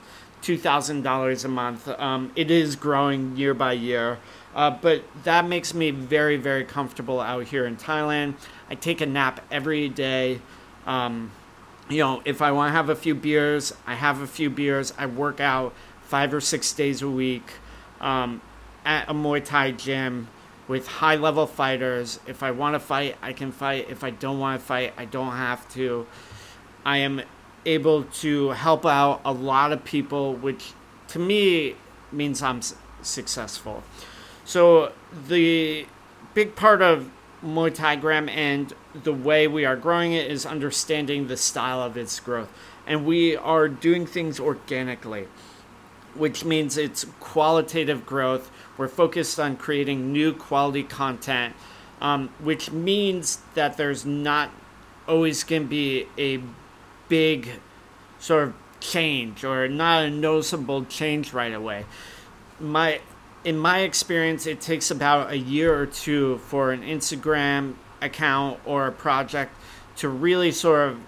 $2,000 0.42 1.44
a 1.44 1.48
month. 1.48 1.88
Um, 1.88 2.32
it 2.34 2.50
is 2.50 2.74
growing 2.74 3.36
year 3.36 3.54
by 3.54 3.74
year. 3.74 4.18
Uh, 4.54 4.70
but 4.70 5.04
that 5.24 5.46
makes 5.46 5.74
me 5.74 5.90
very, 5.90 6.36
very 6.36 6.64
comfortable 6.64 7.20
out 7.20 7.44
here 7.44 7.66
in 7.66 7.76
Thailand. 7.76 8.34
I 8.68 8.74
take 8.74 9.00
a 9.00 9.06
nap 9.06 9.44
every 9.50 9.88
day. 9.88 10.40
Um, 10.86 11.30
you 11.88 11.98
know, 11.98 12.22
if 12.24 12.42
I 12.42 12.50
want 12.50 12.70
to 12.70 12.72
have 12.72 12.88
a 12.88 12.96
few 12.96 13.14
beers, 13.14 13.72
I 13.86 13.94
have 13.94 14.20
a 14.20 14.26
few 14.26 14.50
beers. 14.50 14.92
I 14.98 15.06
work 15.06 15.38
out 15.38 15.74
five 16.02 16.34
or 16.34 16.40
six 16.40 16.72
days 16.72 17.02
a 17.02 17.08
week 17.08 17.52
um, 18.00 18.40
at 18.84 19.08
a 19.08 19.14
Muay 19.14 19.44
Thai 19.44 19.72
gym 19.72 20.28
with 20.68 20.86
high 20.86 21.16
level 21.16 21.46
fighters. 21.46 22.20
If 22.26 22.42
I 22.42 22.50
want 22.50 22.74
to 22.74 22.80
fight, 22.80 23.16
I 23.20 23.32
can 23.32 23.52
fight. 23.52 23.88
If 23.90 24.04
I 24.04 24.10
don't 24.10 24.38
want 24.38 24.60
to 24.60 24.66
fight, 24.66 24.92
I 24.96 25.04
don't 25.04 25.32
have 25.32 25.68
to. 25.74 26.06
I 26.84 26.98
am 26.98 27.22
able 27.66 28.04
to 28.04 28.50
help 28.50 28.86
out 28.86 29.20
a 29.24 29.32
lot 29.32 29.72
of 29.72 29.84
people, 29.84 30.34
which 30.34 30.72
to 31.08 31.18
me 31.18 31.76
means 32.12 32.42
I'm 32.42 32.60
successful. 33.02 33.82
So 34.44 34.92
the 35.28 35.86
big 36.34 36.56
part 36.56 36.82
of 36.82 37.10
Muay 37.44 37.74
Thai 37.74 37.96
Gram 37.96 38.28
and 38.28 38.72
the 38.94 39.12
way 39.12 39.46
we 39.46 39.64
are 39.64 39.76
growing 39.76 40.12
it 40.12 40.30
is 40.30 40.44
understanding 40.44 41.28
the 41.28 41.36
style 41.36 41.82
of 41.82 41.96
its 41.96 42.18
growth. 42.20 42.52
And 42.86 43.06
we 43.06 43.36
are 43.36 43.68
doing 43.68 44.06
things 44.06 44.40
organically, 44.40 45.28
which 46.14 46.44
means 46.44 46.76
it's 46.76 47.04
qualitative 47.20 48.04
growth. 48.04 48.50
We're 48.80 48.88
focused 48.88 49.38
on 49.38 49.58
creating 49.58 50.10
new 50.10 50.32
quality 50.32 50.84
content, 50.84 51.54
um, 52.00 52.30
which 52.42 52.72
means 52.72 53.40
that 53.52 53.76
there's 53.76 54.06
not 54.06 54.50
always 55.06 55.44
going 55.44 55.64
to 55.64 55.68
be 55.68 56.06
a 56.16 56.40
big 57.06 57.60
sort 58.18 58.44
of 58.44 58.54
change 58.80 59.44
or 59.44 59.68
not 59.68 60.04
a 60.04 60.10
noticeable 60.10 60.86
change 60.86 61.34
right 61.34 61.52
away. 61.52 61.84
My 62.58 63.02
in 63.44 63.58
my 63.58 63.80
experience, 63.80 64.46
it 64.46 64.62
takes 64.62 64.90
about 64.90 65.30
a 65.30 65.36
year 65.36 65.78
or 65.78 65.84
two 65.84 66.38
for 66.38 66.72
an 66.72 66.80
Instagram 66.80 67.74
account 68.00 68.60
or 68.64 68.86
a 68.86 68.92
project 68.92 69.52
to 69.96 70.08
really 70.08 70.52
sort 70.52 70.88
of 70.88 71.00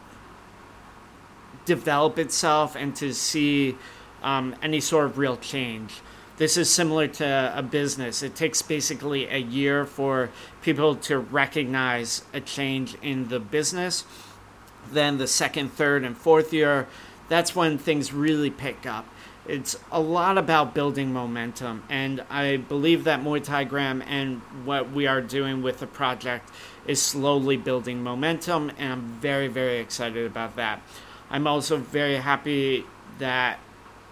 develop 1.64 2.18
itself 2.18 2.76
and 2.76 2.94
to 2.96 3.14
see 3.14 3.78
um, 4.22 4.54
any 4.60 4.78
sort 4.78 5.06
of 5.06 5.16
real 5.16 5.38
change. 5.38 6.02
This 6.42 6.56
is 6.56 6.68
similar 6.68 7.06
to 7.06 7.52
a 7.54 7.62
business. 7.62 8.20
It 8.20 8.34
takes 8.34 8.62
basically 8.62 9.28
a 9.28 9.36
year 9.36 9.86
for 9.86 10.28
people 10.60 10.96
to 10.96 11.20
recognize 11.20 12.24
a 12.34 12.40
change 12.40 12.96
in 13.00 13.28
the 13.28 13.38
business. 13.38 14.04
Then 14.90 15.18
the 15.18 15.28
second, 15.28 15.68
third, 15.68 16.02
and 16.02 16.16
fourth 16.16 16.52
year, 16.52 16.88
that's 17.28 17.54
when 17.54 17.78
things 17.78 18.12
really 18.12 18.50
pick 18.50 18.86
up 18.86 19.06
it's 19.46 19.76
a 19.90 20.00
lot 20.00 20.38
about 20.38 20.72
building 20.72 21.12
momentum 21.12 21.82
and 21.88 22.22
i 22.30 22.56
believe 22.56 23.02
that 23.02 23.20
muay 23.20 23.42
thai 23.42 23.64
gram 23.64 24.00
and 24.02 24.40
what 24.64 24.92
we 24.92 25.04
are 25.04 25.20
doing 25.20 25.62
with 25.62 25.80
the 25.80 25.86
project 25.86 26.48
is 26.86 27.02
slowly 27.02 27.56
building 27.56 28.04
momentum 28.04 28.70
and 28.78 28.92
i'm 28.92 29.02
very 29.20 29.48
very 29.48 29.78
excited 29.78 30.24
about 30.24 30.54
that 30.54 30.80
i'm 31.28 31.44
also 31.44 31.76
very 31.76 32.14
happy 32.18 32.84
that 33.18 33.58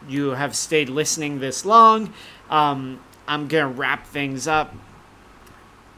you 0.08 0.30
have 0.30 0.54
stayed 0.54 0.88
listening 0.88 1.40
this 1.40 1.64
long 1.64 2.12
um, 2.48 3.00
i'm 3.28 3.48
gonna 3.48 3.68
wrap 3.68 4.06
things 4.06 4.46
up 4.46 4.74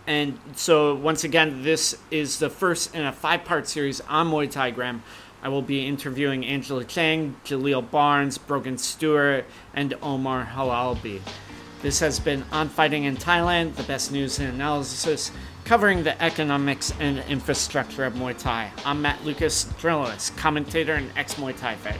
and 0.07 0.39
so 0.55 0.95
once 0.95 1.24
again 1.24 1.62
this 1.62 1.97
is 2.11 2.39
the 2.39 2.51
first 2.51 2.95
in 2.95 3.05
a 3.05 3.12
five 3.12 3.45
part 3.45 3.69
series 3.69 4.01
on 4.03 4.31
muay 4.31 4.51
thai 4.51 4.70
gram 4.70 5.03
I 5.45 5.49
will 5.49 5.61
be 5.61 5.89
interviewing 5.89 6.47
Angela 6.47 6.85
Chang, 6.85 7.35
Jaleel 7.45 7.91
Barnes, 7.91 8.39
Brogan 8.39 8.79
Stewart, 8.79 9.45
and 9.74 9.93
Omar 10.01 10.47
Halalbi. 10.55 11.20
This 11.83 11.99
has 11.99 12.20
been 12.20 12.45
On 12.53 12.69
Fighting 12.69 13.03
in 13.05 13.16
Thailand, 13.16 13.74
the 13.74 13.83
best 13.83 14.12
news 14.12 14.39
and 14.39 14.55
analysis 14.55 15.33
covering 15.65 16.05
the 16.05 16.20
economics 16.23 16.93
and 17.01 17.19
infrastructure 17.29 18.05
of 18.05 18.15
Muay 18.15 18.39
Thai. 18.39 18.70
I'm 18.85 19.03
Matt 19.03 19.24
Lucas, 19.24 19.65
journalist, 19.81 20.37
commentator, 20.37 20.95
and 20.95 21.11
ex 21.16 21.35
Muay 21.35 21.59
Thai 21.59 21.74
fighter. 21.74 21.99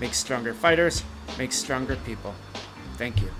Make 0.00 0.14
stronger 0.14 0.52
fighters, 0.52 1.04
make 1.38 1.52
stronger 1.52 1.96
people. 1.96 2.34
Thank 2.96 3.20
you. 3.22 3.39